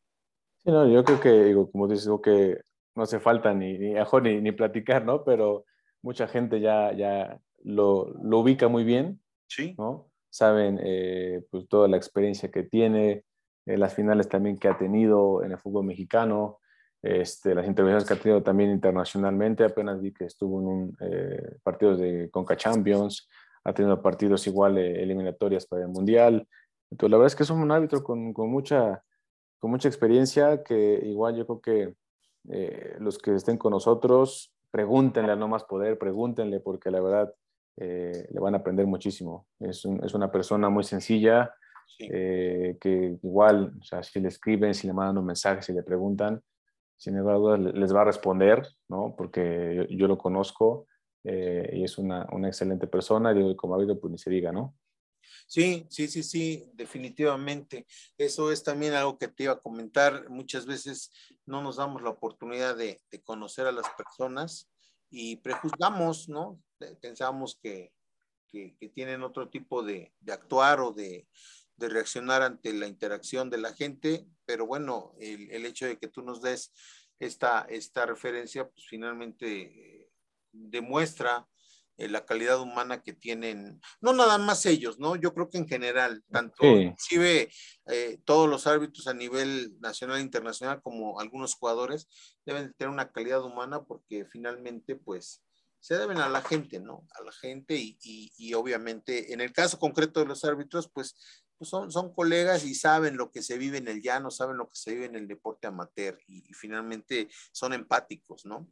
Sí, 0.64 0.72
no, 0.72 0.88
yo 0.88 1.04
creo 1.04 1.20
que, 1.20 1.32
digo, 1.43 1.70
como 1.72 1.88
dices, 1.88 2.10
que 2.24 2.62
no 2.96 3.04
hace 3.04 3.20
falta 3.20 3.54
ni, 3.54 3.78
ni, 3.78 3.93
ni, 3.93 4.41
ni, 4.41 4.52
platicar, 4.52 5.04
¿no? 5.04 5.24
Pero 5.26 5.66
mucha 6.02 6.28
gente 6.28 6.62
ya, 6.62 6.93
ya 6.93 7.41
lo, 7.66 8.13
lo 8.24 8.39
ubica 8.39 8.68
muy 8.68 8.84
bien, 8.84 9.20
sí. 9.47 9.76
¿no? 9.78 10.09
Saben 10.30 10.80
eh, 10.84 11.43
pues 11.49 11.68
toda 11.68 11.88
la 11.88 11.97
experiencia 11.97 12.49
que 12.51 12.63
tiene, 12.63 13.26
eh, 13.66 13.78
las 13.78 13.93
finales 13.93 14.30
también 14.30 14.57
que 14.57 14.68
ha 14.68 14.78
tenido 14.78 15.43
en 15.43 15.51
el 15.51 15.57
fútbol 15.57 15.86
mexicano. 15.86 16.59
este, 17.05 17.53
las 17.53 17.68
intervenciones 17.68 18.07
que 18.07 18.13
ha 18.16 18.20
tenido 18.20 18.41
también 18.41 18.72
internacionalmente. 18.72 19.63
Apenas 19.63 20.01
vi 20.01 20.11
que 20.11 20.26
estuvo 20.26 20.59
en 20.59 20.68
un 20.68 20.97
eh, 21.01 21.57
partido 21.61 21.95
de 21.95 22.30
Conca 22.32 22.57
Champions, 22.57 23.30
ha 23.63 23.74
tenido 23.74 24.01
partidos 24.01 24.47
igual 24.47 24.78
eh, 24.80 25.03
eliminatorias 25.03 25.68
para 25.68 25.84
el 25.84 25.89
Mundial. 25.89 26.47
Entonces, 26.89 27.11
la 27.11 27.18
verdad 27.18 27.28
es 27.28 27.36
que 27.36 27.43
es 27.43 27.49
un 27.51 27.72
árbitro 27.72 28.03
con, 28.03 28.34
con 28.34 28.49
mucha, 28.49 29.03
con 29.59 29.70
mucha 29.70 29.88
experiencia 29.88 30.63
que 30.63 30.99
igual 31.03 31.36
yo 31.36 31.45
creo 31.45 31.61
que 31.61 31.95
eh, 32.49 32.95
los 32.99 33.20
que 33.20 33.36
estén 33.36 33.57
con 33.57 33.72
nosotros, 33.72 34.51
pregúntenle 34.72 35.32
a 35.32 35.36
No 35.36 35.47
Más 35.47 35.63
Poder, 35.63 35.99
pregúntenle 35.99 36.59
porque 36.59 36.89
la 36.89 37.01
verdad 37.01 37.34
eh, 37.78 38.28
le 38.30 38.39
van 38.39 38.53
a 38.55 38.57
aprender 38.57 38.86
muchísimo. 38.86 39.47
Es, 39.59 39.86
es 40.03 40.13
una 40.13 40.32
persona 40.32 40.69
muy 40.69 40.84
sencilla, 40.84 41.53
eh, 41.99 42.78
que 42.80 43.17
igual, 43.23 43.73
o 43.80 43.84
sea, 43.84 44.03
si 44.03 44.19
le 44.19 44.28
escriben, 44.28 44.73
si 44.73 44.88
le 44.88 44.93
mandan 44.93 45.17
un 45.17 45.26
mensaje, 45.26 45.61
si 45.61 45.73
le 45.73 45.84
preguntan, 45.84 46.41
sin 46.97 47.17
embargo, 47.17 47.57
les 47.57 47.93
va 47.93 48.01
a 48.01 48.05
responder, 48.05 48.65
¿no? 48.88 49.13
Porque 49.17 49.86
yo, 49.89 50.07
lo 50.07 50.17
conozco 50.17 50.88
y 51.23 51.84
es 51.84 51.97
una, 51.97 52.28
una, 52.32 52.47
excelente 52.47 52.88
persona, 52.88 53.34
y 53.34 53.55
como 53.55 53.73
ha 53.73 53.78
habido, 53.78 53.99
pues 53.99 54.11
ni 54.11 54.17
se 54.17 54.30
diga, 54.30 54.51
¿no? 54.51 54.76
Sí, 55.47 55.86
sí, 55.89 56.07
sí, 56.07 56.23
sí, 56.23 56.71
definitivamente. 56.73 57.86
Eso 58.17 58.51
es 58.51 58.63
también 58.63 58.93
algo 58.93 59.17
que 59.17 59.28
te 59.28 59.43
iba 59.43 59.53
a 59.53 59.59
comentar. 59.59 60.30
Muchas 60.30 60.65
veces 60.65 61.11
no 61.45 61.61
nos 61.61 61.78
damos 61.78 62.01
la 62.01 62.09
oportunidad 62.09 62.76
de, 62.76 63.01
conocer 63.23 63.67
a 63.67 63.71
las 63.71 63.88
personas 63.97 64.69
y 65.09 65.38
prejuzgamos, 65.38 66.30
¿no? 66.30 66.59
Pensamos 67.01 67.59
que, 67.61 67.93
tienen 68.93 69.21
otro 69.23 69.49
tipo 69.49 69.84
de, 69.84 70.13
actuar 70.28 70.80
o 70.80 70.91
de, 70.93 71.28
reaccionar 71.78 72.41
ante 72.41 72.73
la 72.73 72.88
interacción 72.88 73.49
de 73.49 73.57
la 73.57 73.73
gente, 73.73 74.26
pero 74.45 74.65
bueno, 74.65 75.13
el, 75.19 75.65
hecho 75.65 75.86
de 75.86 75.97
que 75.97 76.07
tú 76.07 76.21
nos 76.21 76.41
des 76.41 76.71
esta, 77.19 77.65
esta 77.69 78.05
referencia, 78.05 78.69
pues 78.69 78.86
finalmente 78.88 79.61
eh, 79.61 80.09
demuestra 80.51 81.47
eh, 81.97 82.09
la 82.09 82.26
calidad 82.26 82.59
humana 82.59 83.01
que 83.01 83.13
tienen, 83.13 83.80
no 84.01 84.11
nada 84.11 84.38
más 84.38 84.65
ellos, 84.65 84.99
¿no? 84.99 85.15
Yo 85.15 85.34
creo 85.34 85.49
que 85.49 85.57
en 85.57 85.67
general, 85.67 86.23
tanto 86.30 86.65
inclusive 86.65 87.49
eh, 87.88 88.17
todos 88.26 88.49
los 88.49 88.67
árbitros 88.67 89.07
a 89.07 89.13
nivel 89.13 89.80
nacional 89.80 90.17
e 90.17 90.21
internacional 90.21 90.82
como 90.82 91.21
algunos 91.21 91.55
jugadores 91.55 92.09
deben 92.45 92.73
tener 92.73 92.91
una 92.91 93.13
calidad 93.13 93.45
humana 93.45 93.86
porque 93.86 94.26
finalmente, 94.26 94.97
pues, 94.97 95.41
se 95.86 95.96
deben 95.96 96.18
a 96.18 96.28
la 96.28 96.42
gente, 96.42 96.80
¿no? 96.80 97.06
A 97.14 97.24
la 97.24 97.32
gente 97.32 97.76
y, 97.76 97.96
y, 98.02 98.54
obviamente, 98.56 99.32
en 99.34 99.40
el 99.40 99.54
caso 99.54 99.78
concreto 99.78 100.20
de 100.20 100.26
los 100.26 100.44
árbitros, 100.44 100.90
pues, 100.92 101.16
pues 101.60 101.70
son, 101.70 101.92
son 101.92 102.12
colegas 102.12 102.66
y 102.66 102.74
saben 102.74 103.18
lo 103.18 103.30
que 103.30 103.44
se 103.44 103.60
vive 103.60 103.78
en 103.78 103.88
el 103.88 104.02
llano, 104.02 104.32
saben 104.32 104.58
lo 104.58 104.66
que 104.66 104.76
se 104.76 104.96
vive 104.96 105.06
en 105.06 105.16
el 105.16 105.28
deporte 105.28 105.68
amateur 105.68 106.18
y 106.28 106.42
finalmente 106.54 107.28
son 107.52 107.74
empáticos, 107.74 108.48
¿no? 108.48 108.68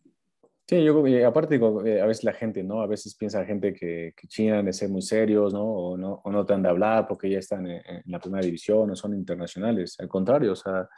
Sí, 0.68 0.84
yo 0.84 1.04
aparte 1.28 1.54
digo, 1.54 1.86
eh, 1.86 2.02
a 2.02 2.08
veces 2.08 2.24
la 2.24 2.34
gente, 2.34 2.64
¿no? 2.64 2.82
A 2.82 2.88
veces 2.88 3.14
piensa 3.14 3.42
la 3.42 3.46
gente 3.46 3.76
que, 3.76 4.16
que 4.18 4.28
chinan 4.28 4.66
de 4.66 4.74
ser 4.74 4.90
muy 4.90 5.04
serios, 5.04 5.54
¿no? 5.54 5.64
O, 5.64 5.98
¿no? 5.98 6.20
o 6.24 6.32
no 6.32 6.48
te 6.48 6.54
han 6.54 6.64
de 6.64 6.70
hablar 6.70 7.08
porque 7.08 7.30
ya 7.30 7.38
están 7.38 7.68
en, 7.68 8.02
la 8.06 8.20
primera 8.20 8.44
división 8.44 8.90
o 8.90 8.96
son 8.96 9.14
internacionales. 9.14 9.98
Al 10.00 10.08
contrario, 10.08 10.54
o 10.54 10.56
sea, 10.56 10.90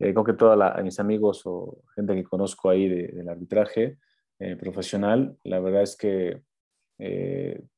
eh, 0.00 0.12
creo 0.12 0.24
que 0.24 0.32
todos 0.32 0.58
mis 0.82 0.98
amigos 0.98 1.42
o 1.44 1.84
gente 1.94 2.16
que 2.16 2.24
conozco 2.24 2.70
ahí 2.70 2.88
del 2.88 3.28
arbitraje 3.28 3.98
eh, 4.40 4.56
profesional, 4.56 5.36
la 5.44 5.60
verdad 5.60 5.82
es 5.82 5.96
que 5.96 6.42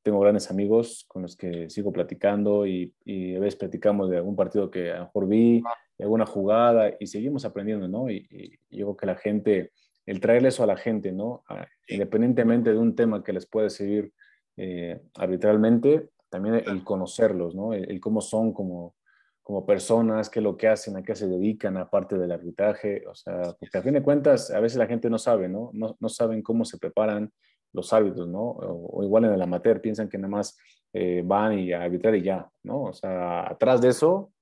tengo 0.02 0.18
grandes 0.18 0.50
amigos 0.50 1.04
con 1.06 1.22
los 1.22 1.36
que 1.36 1.70
sigo 1.70 1.92
platicando 1.92 2.66
y, 2.66 2.92
y, 3.04 3.36
a 3.36 3.38
veces 3.38 3.54
platicamos 3.54 4.10
de 4.10 4.16
algún 4.16 4.34
partido 4.34 4.68
que 4.68 4.90
a 4.90 4.96
lo 4.96 5.04
mejor 5.04 5.28
vi, 5.28 5.62
de 5.96 6.04
alguna 6.04 6.26
jugada 6.26 6.90
y 6.98 7.06
seguimos 7.06 7.44
aprendiendo, 7.44 7.86
¿no? 7.86 8.10
Y, 8.10 8.26
y 8.28 8.78
yo 8.78 8.86
creo 8.86 8.96
que 8.96 9.06
la 9.06 9.14
gente 9.14 9.70
el 10.06 10.20
traerle 10.20 10.48
eso 10.48 10.62
a 10.62 10.66
la 10.66 10.76
gente, 10.76 11.12
¿no? 11.12 11.44
independientemente 11.88 12.72
de 12.72 12.78
un 12.78 12.96
tema 12.96 13.22
que 13.22 13.32
les 13.32 13.46
puede 13.46 13.70
seguir 13.70 14.12
eh, 14.56 15.00
arbitralmente, 15.14 16.08
también 16.28 16.62
el 16.66 16.82
conocerlos, 16.82 17.54
¿no? 17.54 17.74
El, 17.74 18.00
cómo 18.00 18.20
son 18.20 18.52
como, 18.52 18.94
como 19.43 19.66
personas, 19.66 20.30
qué 20.30 20.38
es 20.38 20.45
lo 20.45 20.57
que 20.57 20.68
hacen, 20.68 20.97
a 20.97 21.03
qué 21.03 21.14
se 21.14 21.26
dedican, 21.26 21.76
aparte 21.76 22.16
del 22.16 22.30
arbitraje, 22.30 23.05
o 23.07 23.14
sea, 23.14 23.55
porque 23.59 23.78
a 23.78 23.82
fin 23.82 23.95
de 23.95 24.03
cuentas, 24.03 24.51
a 24.51 24.61
veces 24.61 24.78
la 24.78 24.86
gente 24.86 25.11
no 25.11 25.18
sabe, 25.18 25.49
¿no? 25.49 25.70
No, 25.72 25.97
no 25.99 26.09
saben 26.09 26.43
cómo 26.43 26.64
se 26.64 26.78
preparan 26.78 27.32
los 27.72 27.93
árbitros, 27.93 28.28
¿no? 28.28 28.40
O, 28.43 29.03
igual 29.03 29.24
en 29.24 29.32
el 29.32 29.43
amateur 29.43 29.80
piensan 29.80 30.09
que 30.09 30.18
nada 30.18 30.28
más 30.28 30.57
eh, 30.93 31.22
van 31.24 31.59
y 31.59 31.72
a 31.72 31.82
arbitrar 31.82 32.14
y 32.14 32.22
ya, 32.22 32.49
¿no? 32.62 32.82
O 32.82 32.93
sea, 32.93 33.51
atrás 33.51 33.80
de 33.80 33.88
eso 33.88 34.32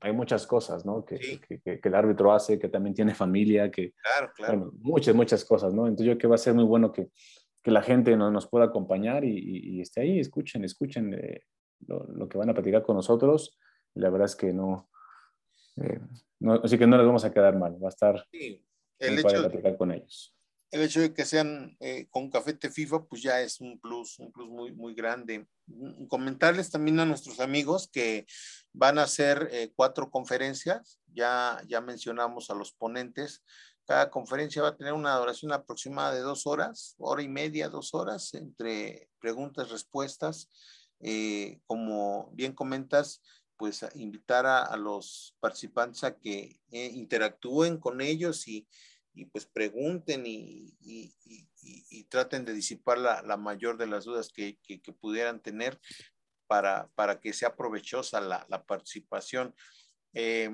hay 0.00 0.12
muchas 0.12 0.46
cosas, 0.46 0.84
¿no? 0.84 1.04
Que, 1.04 1.18
que, 1.48 1.80
el 1.82 1.94
árbitro 1.94 2.32
hace, 2.32 2.58
que 2.58 2.68
también 2.68 2.94
tiene 2.94 3.14
familia, 3.14 3.70
que... 3.70 3.92
Claro, 3.92 4.32
claro. 4.36 4.72
muchas, 4.80 5.14
muchas 5.14 5.44
cosas, 5.44 5.72
¿no? 5.72 5.86
Entonces 5.86 6.06
yo 6.06 6.12
creo 6.12 6.18
que 6.18 6.26
va 6.28 6.34
a 6.34 6.38
ser 6.38 6.52
muy 6.52 6.64
bueno 6.64 6.92
que, 6.92 7.08
que 7.62 7.70
la 7.70 7.82
gente 7.82 8.14
no, 8.16 8.30
nos 8.30 8.46
pueda 8.46 8.66
acompañar 8.66 9.24
y, 9.24 9.38
y, 9.38 9.80
esté 9.80 10.02
ahí, 10.02 10.20
escuchen, 10.20 10.62
escuchen 10.62 11.14
eh, 11.14 11.44
lo, 11.86 12.06
lo, 12.08 12.28
que 12.28 12.36
van 12.36 12.50
a 12.50 12.54
platicar 12.54 12.82
con 12.82 12.96
nosotros. 12.96 13.58
La 13.94 14.10
verdad 14.10 14.26
es 14.26 14.36
que 14.36 14.52
no, 14.52 14.90
eh, 15.76 16.00
no, 16.40 16.54
así 16.62 16.78
que 16.78 16.86
no 16.86 16.96
les 16.96 17.06
vamos 17.06 17.24
a 17.24 17.32
quedar 17.32 17.56
mal, 17.56 17.82
va 17.82 17.88
a 17.88 17.90
estar 17.90 18.26
sí. 18.30 18.64
el 18.98 19.18
hecho, 19.18 19.28
platicar 19.28 19.76
con 19.76 19.92
ellos. 19.92 20.34
El 20.70 20.82
hecho 20.82 21.00
de 21.00 21.14
que 21.14 21.24
sean 21.24 21.76
eh, 21.80 22.08
con 22.10 22.30
cafete 22.30 22.70
FIFA, 22.70 23.04
pues 23.04 23.22
ya 23.22 23.40
es 23.40 23.60
un 23.60 23.78
plus, 23.78 24.18
un 24.18 24.32
plus 24.32 24.48
muy, 24.48 24.72
muy 24.72 24.94
grande. 24.94 25.46
Mm, 25.66 26.06
comentarles 26.06 26.70
también 26.70 26.98
a 27.00 27.06
nuestros 27.06 27.40
amigos 27.40 27.88
que 27.88 28.26
van 28.72 28.98
a 28.98 29.06
ser 29.06 29.48
eh, 29.52 29.72
cuatro 29.76 30.10
conferencias, 30.10 31.00
ya, 31.06 31.62
ya 31.68 31.80
mencionamos 31.80 32.50
a 32.50 32.54
los 32.54 32.72
ponentes, 32.72 33.44
cada 33.86 34.10
conferencia 34.10 34.62
va 34.62 34.68
a 34.68 34.76
tener 34.76 34.94
una 34.94 35.16
duración 35.16 35.52
aproximada 35.52 36.14
de 36.14 36.20
dos 36.20 36.46
horas, 36.46 36.94
hora 36.98 37.22
y 37.22 37.28
media, 37.28 37.68
dos 37.68 37.92
horas, 37.94 38.32
entre 38.34 39.10
preguntas, 39.20 39.70
respuestas. 39.70 40.50
Eh, 41.00 41.60
como 41.66 42.30
bien 42.32 42.54
comentas, 42.54 43.20
pues 43.56 43.84
invitar 43.94 44.46
a, 44.46 44.76
los 44.76 45.36
participantes 45.40 46.04
a 46.04 46.18
que 46.18 46.60
eh, 46.70 46.90
interactúen 46.94 47.78
con 47.78 48.00
ellos 48.00 48.48
y, 48.48 48.66
pues 49.32 49.46
pregunten 49.46 50.24
y, 50.26 50.74
traten 52.08 52.44
de 52.44 52.52
disipar 52.52 52.98
la, 52.98 53.36
mayor 53.36 53.76
de 53.76 53.86
las 53.86 54.04
dudas 54.04 54.30
que, 54.30 54.58
que, 54.62 54.78
pudieran 54.92 55.40
tener 55.40 55.80
para, 56.46 56.90
para 56.94 57.20
que 57.20 57.32
sea 57.32 57.56
provechosa 57.56 58.20
la, 58.20 58.46
la 58.48 58.64
participación. 58.64 59.54
Eh, 60.12 60.50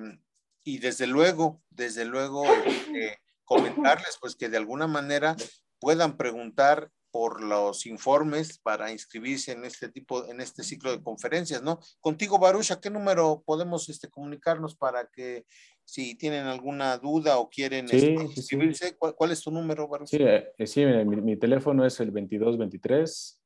y 0.64 0.78
desde 0.78 1.06
luego, 1.06 1.62
desde 1.70 2.04
luego, 2.04 2.44
eh, 2.46 3.18
comentarles 3.44 4.18
pues 4.20 4.36
que 4.36 4.48
de 4.48 4.56
alguna 4.56 4.86
manera 4.86 5.36
puedan 5.78 6.16
preguntar 6.16 6.90
por 7.10 7.42
los 7.42 7.86
informes 7.86 8.58
para 8.58 8.90
inscribirse 8.92 9.52
en 9.52 9.64
este 9.64 9.88
tipo, 9.88 10.26
en 10.30 10.40
este 10.40 10.62
ciclo 10.62 10.90
de 10.90 11.02
conferencias, 11.02 11.62
¿no? 11.62 11.80
Contigo, 12.00 12.38
Baruch, 12.38 12.70
¿a 12.70 12.80
qué 12.80 12.90
número 12.90 13.42
podemos 13.44 13.88
este, 13.88 14.08
comunicarnos 14.08 14.76
para 14.76 15.06
que 15.06 15.44
si 15.84 16.14
tienen 16.14 16.46
alguna 16.46 16.96
duda 16.98 17.38
o 17.38 17.50
quieren 17.50 17.86
este, 17.86 18.12
inscribirse, 18.12 18.96
¿cuál, 18.96 19.32
es 19.32 19.42
tu 19.42 19.50
número, 19.50 19.88
Baruch? 19.88 20.08
Sí, 20.08 20.18
eh, 20.20 20.52
sí 20.66 20.84
mi, 20.84 21.16
mi, 21.16 21.36
teléfono 21.36 21.84
es 21.84 21.98
el 22.00 22.12
2223 22.12 23.40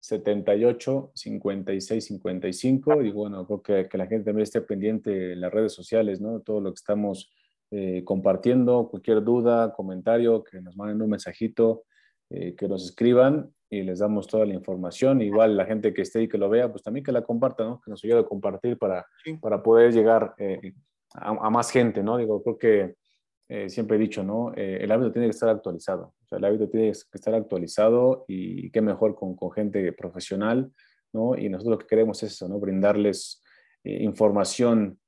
78 0.00 1.12
56 1.14 2.04
55 2.04 3.02
y 3.02 3.10
bueno, 3.10 3.46
creo 3.46 3.62
que, 3.62 3.88
que, 3.88 3.98
la 3.98 4.06
gente 4.06 4.26
también 4.26 4.42
esté 4.44 4.60
pendiente 4.60 5.32
en 5.32 5.40
las 5.40 5.52
redes 5.52 5.72
sociales, 5.72 6.20
¿no? 6.20 6.40
Todo 6.40 6.60
lo 6.60 6.70
que 6.70 6.78
estamos 6.78 7.30
eh, 7.70 8.02
compartiendo, 8.02 8.88
cualquier 8.88 9.22
duda, 9.22 9.74
comentario, 9.74 10.42
que 10.42 10.62
nos 10.62 10.74
manden 10.74 11.02
un 11.02 11.10
mensajito, 11.10 11.84
eh, 12.30 12.54
que 12.54 12.68
nos 12.68 12.84
escriban 12.84 13.52
y 13.70 13.82
les 13.82 13.98
damos 13.98 14.26
toda 14.26 14.46
la 14.46 14.54
información. 14.54 15.20
Igual 15.20 15.56
la 15.56 15.66
gente 15.66 15.92
que 15.92 16.02
esté 16.02 16.22
y 16.22 16.28
que 16.28 16.38
lo 16.38 16.48
vea, 16.48 16.70
pues 16.70 16.82
también 16.82 17.04
que 17.04 17.12
la 17.12 17.22
comparta, 17.22 17.64
¿no? 17.64 17.80
Que 17.80 17.90
nos 17.90 18.02
ayude 18.04 18.20
a 18.20 18.24
compartir 18.24 18.78
para, 18.78 19.06
para 19.40 19.62
poder 19.62 19.92
llegar 19.92 20.34
eh, 20.38 20.72
a, 21.14 21.30
a, 21.30 21.50
más 21.50 21.70
gente, 21.70 22.02
¿no? 22.02 22.16
Digo, 22.16 22.42
creo 22.42 22.58
que 22.58 22.94
eh, 23.48 23.68
siempre 23.68 23.96
he 23.96 24.00
dicho, 24.00 24.22
¿no? 24.22 24.52
Eh, 24.56 24.78
el 24.80 24.90
hábito 24.90 25.12
tiene 25.12 25.26
que 25.26 25.32
estar 25.32 25.48
actualizado. 25.48 26.14
O 26.24 26.28
sea, 26.28 26.38
el 26.38 26.44
hábito 26.44 26.68
tiene 26.68 26.92
que 26.92 27.18
estar 27.18 27.34
actualizado 27.34 28.24
y 28.26 28.70
qué 28.70 28.80
mejor 28.80 29.14
con, 29.14 29.36
con 29.36 29.50
gente 29.50 29.92
profesional, 29.92 30.72
¿no? 31.12 31.36
Y 31.36 31.48
nosotros 31.48 31.72
lo 31.72 31.78
que 31.78 31.86
queremos 31.86 32.22
es 32.22 32.32
eso, 32.32 32.48
¿no? 32.48 32.58
Brindarles 32.58 33.42
información 33.84 34.98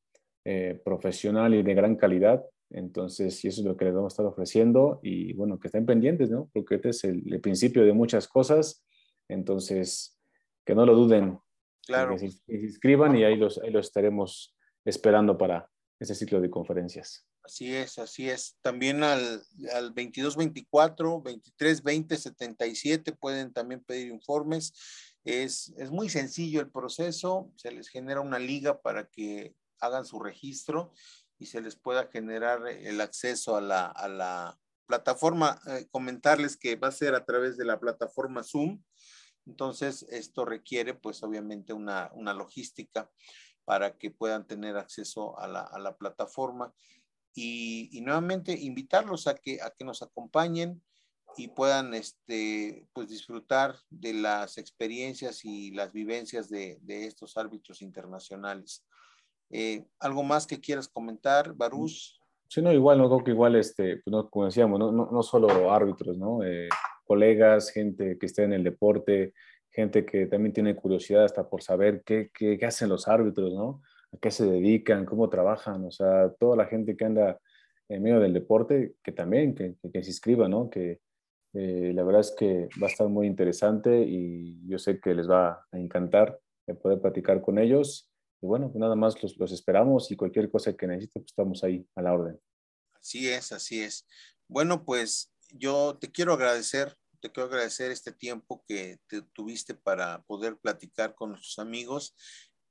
profesional 0.85 1.55
y 1.55 1.63
de 1.63 1.75
gran 1.75 1.97
calidad. 1.97 2.43
Entonces, 2.71 3.45
y 3.45 3.49
eso 3.49 3.63
es 3.63 3.67
lo 3.67 3.77
que 3.77 3.85
les 3.85 3.95
vamos 3.95 4.13
a 4.13 4.15
estar 4.15 4.27
ofreciendo 4.27 5.01
y 5.03 5.33
bueno, 5.33 5.59
que 5.59 5.69
estén 5.69 5.87
pendientes, 5.87 6.31
¿no? 6.31 6.49
Porque 6.53 6.77
este 6.77 6.91
es 6.91 7.05
el, 7.05 7.23
el 7.33 7.41
principio 7.41 7.85
de 7.85 7.93
muchas 7.93 8.29
cosas. 8.29 8.85
Entonces, 9.29 10.19
que 10.65 10.75
no 10.75 10.87
lo 10.87 10.95
duden. 10.95 11.39
Claro. 11.85 12.17
Que 12.17 12.31
se, 12.31 12.41
inscriban 12.49 13.17
y 13.17 13.25
ahí 13.25 13.37
los, 13.37 13.59
ahí 13.59 13.71
los 13.71 13.87
estaremos 13.87 14.57
esperando 14.85 15.37
para 15.37 15.69
ese 15.99 16.15
ciclo 16.15 16.41
de 16.41 16.51
conferencias. 16.51 17.27
Así 17.43 17.75
es, 17.75 17.99
así 17.99 18.29
es. 18.29 18.57
También 18.61 19.03
al, 19.03 19.43
al 19.75 19.87
2224, 19.89 21.23
2320, 21.25 22.17
77 22.17 23.13
pueden 23.13 23.53
también 23.53 23.83
pedir 23.83 24.09
informes. 24.09 24.73
Es, 25.25 25.75
es 25.77 25.91
muy 25.91 26.09
sencillo 26.09 26.61
el 26.61 26.71
proceso, 26.71 27.53
se 27.57 27.73
les 27.73 27.89
genera 27.89 28.21
una 28.21 28.39
liga 28.39 28.81
para 28.81 29.07
que 29.07 29.55
hagan 29.81 30.05
su 30.05 30.21
registro 30.21 30.93
y 31.41 31.47
se 31.47 31.63
les 31.63 31.75
pueda 31.75 32.07
generar 32.09 32.69
el 32.69 33.01
acceso 33.01 33.57
a 33.57 33.63
la, 33.63 33.87
a 33.87 34.09
la 34.09 34.61
plataforma. 34.87 35.59
Eh, 35.67 35.89
comentarles 35.91 36.57
que 36.57 36.77
va 36.77 36.89
a 36.89 36.93
ser 36.93 37.15
a 37.15 37.25
través 37.25 37.57
de 37.57 37.65
la 37.65 37.81
plataforma 37.81 38.45
Zoom. 38.45 38.83
Entonces, 39.47 40.07
esto 40.11 40.45
requiere 40.45 40.93
pues 40.93 41.23
obviamente 41.23 41.73
una, 41.73 42.11
una 42.13 42.35
logística 42.35 43.11
para 43.65 43.97
que 43.97 44.11
puedan 44.11 44.47
tener 44.47 44.77
acceso 44.77 45.39
a 45.39 45.49
la, 45.49 45.63
a 45.63 45.79
la 45.79 45.97
plataforma 45.97 46.75
y, 47.33 47.89
y, 47.97 48.03
nuevamente 48.03 48.53
invitarlos 48.53 49.27
a 49.27 49.35
que, 49.35 49.63
a 49.63 49.71
que 49.71 49.85
nos 49.85 50.03
acompañen 50.03 50.83
y 51.37 51.49
puedan 51.49 51.95
este, 51.95 52.87
pues 52.93 53.09
disfrutar 53.09 53.77
de 53.89 54.13
las 54.13 54.59
experiencias 54.59 55.45
y 55.45 55.71
las 55.71 55.93
vivencias 55.93 56.51
de, 56.51 56.79
de 56.83 57.07
estos 57.07 57.37
árbitros 57.39 57.81
internacionales. 57.81 58.85
Eh, 59.51 59.85
¿Algo 59.99 60.23
más 60.23 60.47
que 60.47 60.61
quieras 60.61 60.89
comentar, 60.89 61.53
Barús? 61.55 62.21
Sí, 62.49 62.63
no, 62.63 62.73
igual, 62.73 62.99
no 62.99 63.09
creo 63.09 63.25
que 63.25 63.31
igual, 63.33 63.57
este, 63.57 63.99
pues 63.99 64.13
no, 64.13 64.29
como 64.29 64.47
decíamos, 64.47 64.79
no, 64.79 64.91
no, 64.91 65.09
no 65.11 65.23
solo 65.23 65.73
árbitros, 65.73 66.17
¿no? 66.17 66.43
Eh, 66.43 66.69
colegas, 67.05 67.71
gente 67.71 68.19
que 68.19 68.27
está 68.27 68.43
en 68.43 68.53
el 68.53 68.65
deporte, 68.65 69.35
gente 69.71 70.05
que 70.05 70.27
también 70.27 70.53
tiene 70.53 70.75
curiosidad 70.75 71.25
hasta 71.25 71.49
por 71.49 71.63
saber 71.63 72.03
qué, 72.05 72.31
qué, 72.33 72.59
qué, 72.59 72.67
hacen 72.67 72.89
los 72.89 73.09
árbitros, 73.09 73.53
¿no? 73.53 73.83
A 74.13 74.19
qué 74.19 74.31
se 74.31 74.47
dedican, 74.47 75.05
cómo 75.05 75.29
trabajan, 75.29 75.85
o 75.85 75.91
sea, 75.91 76.33
toda 76.39 76.57
la 76.57 76.67
gente 76.67 76.97
que 76.97 77.05
anda 77.05 77.39
en 77.89 78.03
medio 78.03 78.21
del 78.21 78.33
deporte, 78.33 78.95
que 79.03 79.13
también, 79.13 79.55
que, 79.55 79.75
que 79.93 80.03
se 80.03 80.11
inscriba, 80.11 80.49
¿no? 80.49 80.71
Que 80.71 81.01
eh, 81.55 81.93
la 81.95 82.05
verdad 82.05 82.21
es 82.21 82.35
que 82.37 82.69
va 82.81 82.87
a 82.87 82.91
estar 82.91 83.09
muy 83.09 83.27
interesante 83.27 84.01
y 84.03 84.61
yo 84.69 84.79
sé 84.79 85.01
que 85.01 85.15
les 85.15 85.29
va 85.29 85.67
a 85.71 85.79
encantar 85.79 86.39
poder 86.83 87.01
platicar 87.01 87.41
con 87.43 87.59
ellos 87.59 88.10
y 88.41 88.47
bueno, 88.47 88.71
nada 88.75 88.97
más 88.97 89.23
los, 89.23 89.37
los 89.37 89.53
esperamos 89.53 90.11
y 90.11 90.17
cualquier 90.17 90.51
cosa 90.51 90.75
que 90.75 90.87
necesite, 90.87 91.21
pues 91.21 91.33
estamos 91.33 91.63
ahí 91.65 91.87
a 91.95 92.03
la 92.03 92.13
orden. 92.13 92.41
Así 92.95 93.29
es, 93.29 93.53
así 93.53 93.83
es. 93.83 94.07
Bueno, 94.49 94.85
pues 94.85 95.33
yo 95.51 95.99
te 96.01 96.11
quiero 96.11 96.33
agradecer, 96.33 96.97
te 97.21 97.31
quiero 97.31 97.49
agradecer 97.49 97.91
este 97.91 98.13
tiempo 98.13 98.65
que 98.67 98.99
te 99.07 99.23
tuviste 99.23 99.75
para 99.75 100.23
poder 100.23 100.59
platicar 100.59 101.15
con 101.15 101.31
nuestros 101.31 101.59
amigos, 101.59 102.15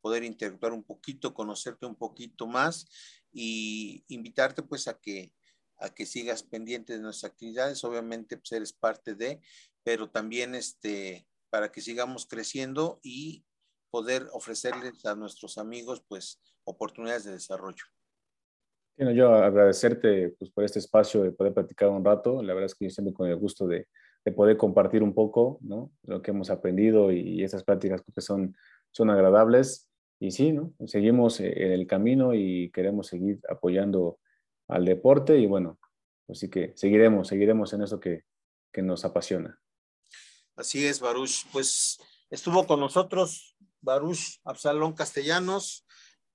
poder 0.01 0.23
interactuar 0.23 0.73
un 0.73 0.83
poquito, 0.83 1.33
conocerte 1.33 1.85
un 1.85 1.95
poquito 1.95 2.47
más 2.47 2.87
y 3.31 4.03
invitarte 4.07 4.63
pues 4.63 4.87
a 4.87 4.99
que 4.99 5.33
a 5.79 5.89
que 5.89 6.05
sigas 6.05 6.43
pendiente 6.43 6.93
de 6.93 6.99
nuestras 6.99 7.31
actividades. 7.31 7.83
Obviamente, 7.83 8.37
pues 8.37 8.51
eres 8.51 8.73
parte 8.73 9.15
de, 9.15 9.41
pero 9.83 10.09
también 10.09 10.55
este, 10.55 11.27
para 11.49 11.71
que 11.71 11.81
sigamos 11.81 12.25
creciendo 12.25 12.99
y 13.01 13.45
poder 13.89 14.27
ofrecerles 14.33 15.05
a 15.05 15.15
nuestros 15.15 15.57
amigos 15.57 16.03
pues 16.07 16.41
oportunidades 16.63 17.25
de 17.25 17.31
desarrollo. 17.31 17.83
Bueno, 18.97 19.13
yo 19.13 19.33
agradecerte 19.33 20.35
pues, 20.37 20.51
por 20.51 20.63
este 20.63 20.79
espacio 20.79 21.23
de 21.23 21.31
poder 21.31 21.53
platicar 21.53 21.89
un 21.89 22.03
rato. 22.03 22.43
La 22.43 22.53
verdad 22.53 22.65
es 22.65 22.75
que 22.75 22.85
yo 22.85 22.91
siempre 22.91 23.13
con 23.13 23.29
el 23.29 23.37
gusto 23.37 23.65
de, 23.65 23.87
de 24.25 24.31
poder 24.31 24.57
compartir 24.57 25.03
un 25.03 25.13
poco 25.13 25.57
¿no? 25.61 25.91
lo 26.03 26.21
que 26.21 26.31
hemos 26.31 26.49
aprendido 26.49 27.11
y, 27.11 27.43
estas 27.43 27.63
pláticas 27.63 28.01
que 28.13 28.21
son, 28.21 28.55
son 28.91 29.09
agradables. 29.09 29.89
Y 30.19 30.31
sí, 30.31 30.51
¿no? 30.51 30.73
seguimos 30.85 31.39
en 31.39 31.71
el 31.71 31.87
camino 31.87 32.33
y 32.33 32.71
queremos 32.71 33.07
seguir 33.07 33.39
apoyando 33.49 34.19
al 34.67 34.83
deporte 34.83 35.37
y 35.37 35.47
bueno, 35.47 35.79
así 36.27 36.49
que 36.49 36.73
seguiremos, 36.75 37.29
seguiremos 37.29 37.71
en 37.71 37.83
eso 37.83 37.99
que, 38.01 38.23
que 38.73 38.81
nos 38.81 39.05
apasiona. 39.05 39.59
Así 40.57 40.85
es, 40.85 40.99
Baruch. 40.99 41.45
Pues 41.53 41.99
estuvo 42.29 42.67
con 42.67 42.81
nosotros 42.81 43.55
Baruch 43.81 44.39
Absalón 44.43 44.93
Castellanos, 44.93 45.85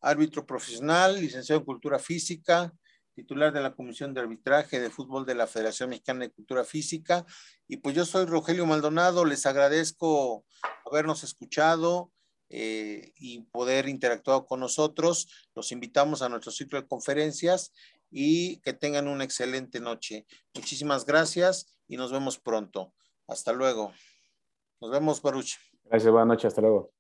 árbitro 0.01 0.47
profesional, 0.47 1.21
licenciado 1.21 1.61
en 1.61 1.65
Cultura 1.65 1.99
Física, 1.99 2.73
titular 3.15 3.53
de 3.53 3.61
la 3.61 3.75
Comisión 3.75 4.13
de 4.13 4.21
Arbitraje 4.21 4.81
de 4.81 4.91
Fútbol 4.91 5.25
de 5.25 5.35
la 5.35 5.47
Federación 5.47 5.91
Mexicana 5.91 6.21
de 6.21 6.33
Cultura 6.33 6.65
Física. 6.65 7.25
Y 7.67 7.79
pues 7.79 7.95
yo 7.95 8.05
soy 8.05 8.27
Rogelio 8.27 8.67
Maldonado, 8.67 9.25
les 9.25 9.47
agradezco 9.47 10.45
habernos 10.85 11.25
escuchado 11.25 12.11
eh, 12.51 13.13
y 13.17 13.43
poder 13.53 13.89
interactuar 13.89 14.45
con 14.47 14.61
nosotros. 14.61 15.29
Los 15.55 15.73
invitamos 15.73 16.23
a 16.23 16.29
nuestro 16.29 16.53
ciclo 16.53 16.81
de 16.81 16.87
conferencias 16.87 17.73
y 18.11 18.61
que 18.61 18.73
tengan 18.73 19.09
una 19.09 19.25
excelente 19.25 19.81
noche. 19.81 20.27
Muchísimas 20.55 21.07
gracias 21.07 21.79
y 21.89 21.97
nos 21.97 22.13
vemos 22.13 22.39
pronto. 22.39 22.93
Hasta 23.27 23.53
luego. 23.53 23.93
Nos 24.81 24.91
vemos, 24.91 25.23
Baruch. 25.23 25.55
Gracias, 25.85 26.13
buenas 26.13 26.29
noches, 26.29 26.45
hasta 26.47 26.61
luego. 26.61 26.93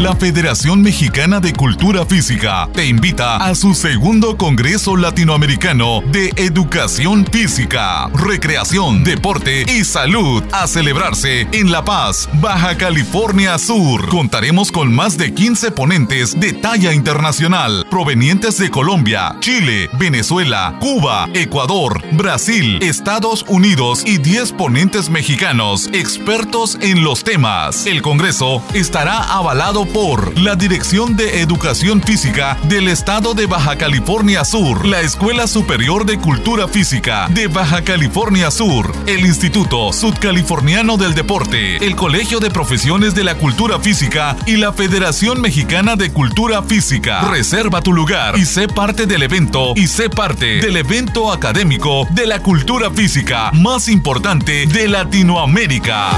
La 0.00 0.16
Federación 0.16 0.80
Mexicana 0.80 1.40
de 1.40 1.52
Cultura 1.52 2.06
Física 2.06 2.70
te 2.72 2.86
invita 2.86 3.36
a 3.36 3.54
su 3.54 3.74
segundo 3.74 4.38
Congreso 4.38 4.96
Latinoamericano 4.96 6.00
de 6.10 6.32
Educación 6.36 7.26
Física, 7.30 8.08
Recreación, 8.14 9.04
Deporte 9.04 9.66
y 9.68 9.84
Salud 9.84 10.42
a 10.52 10.66
celebrarse 10.68 11.46
en 11.52 11.70
La 11.70 11.84
Paz, 11.84 12.30
Baja 12.40 12.78
California 12.78 13.58
Sur. 13.58 14.08
Contaremos 14.08 14.72
con 14.72 14.90
más 14.90 15.18
de 15.18 15.34
15 15.34 15.70
ponentes 15.72 16.40
de 16.40 16.54
talla 16.54 16.94
internacional 16.94 17.84
provenientes 17.90 18.56
de 18.56 18.70
Colombia, 18.70 19.36
Chile, 19.40 19.90
Venezuela, 19.98 20.78
Cuba, 20.80 21.28
Ecuador, 21.34 22.02
Brasil, 22.12 22.78
Estados 22.80 23.44
Unidos 23.48 24.02
y 24.06 24.16
10 24.16 24.52
ponentes 24.52 25.10
mexicanos 25.10 25.90
expertos 25.92 26.78
en 26.80 27.04
los 27.04 27.22
temas. 27.22 27.84
El 27.84 28.00
Congreso 28.00 28.62
estará 28.72 29.24
avalado 29.24 29.89
por 29.92 30.38
la 30.38 30.56
Dirección 30.56 31.16
de 31.16 31.40
Educación 31.40 32.02
Física 32.02 32.58
del 32.64 32.88
Estado 32.88 33.34
de 33.34 33.46
Baja 33.46 33.76
California 33.76 34.44
Sur, 34.44 34.86
la 34.86 35.00
Escuela 35.00 35.46
Superior 35.46 36.06
de 36.06 36.18
Cultura 36.18 36.68
Física 36.68 37.28
de 37.30 37.48
Baja 37.48 37.82
California 37.82 38.50
Sur, 38.50 38.92
el 39.06 39.20
Instituto 39.20 39.92
Sudcaliforniano 39.92 40.96
del 40.96 41.14
Deporte, 41.14 41.84
el 41.84 41.96
Colegio 41.96 42.40
de 42.40 42.50
Profesiones 42.50 43.14
de 43.14 43.24
la 43.24 43.36
Cultura 43.36 43.78
Física 43.78 44.36
y 44.46 44.56
la 44.56 44.72
Federación 44.72 45.40
Mexicana 45.40 45.96
de 45.96 46.12
Cultura 46.12 46.62
Física. 46.62 47.20
Reserva 47.22 47.80
tu 47.80 47.92
lugar 47.92 48.38
y 48.38 48.44
sé 48.44 48.68
parte 48.68 49.06
del 49.06 49.22
evento 49.22 49.72
y 49.76 49.86
sé 49.86 50.10
parte 50.10 50.60
del 50.60 50.76
evento 50.76 51.32
académico 51.32 52.06
de 52.10 52.26
la 52.26 52.40
cultura 52.42 52.90
física 52.90 53.50
más 53.52 53.88
importante 53.88 54.66
de 54.66 54.88
Latinoamérica. 54.88 56.10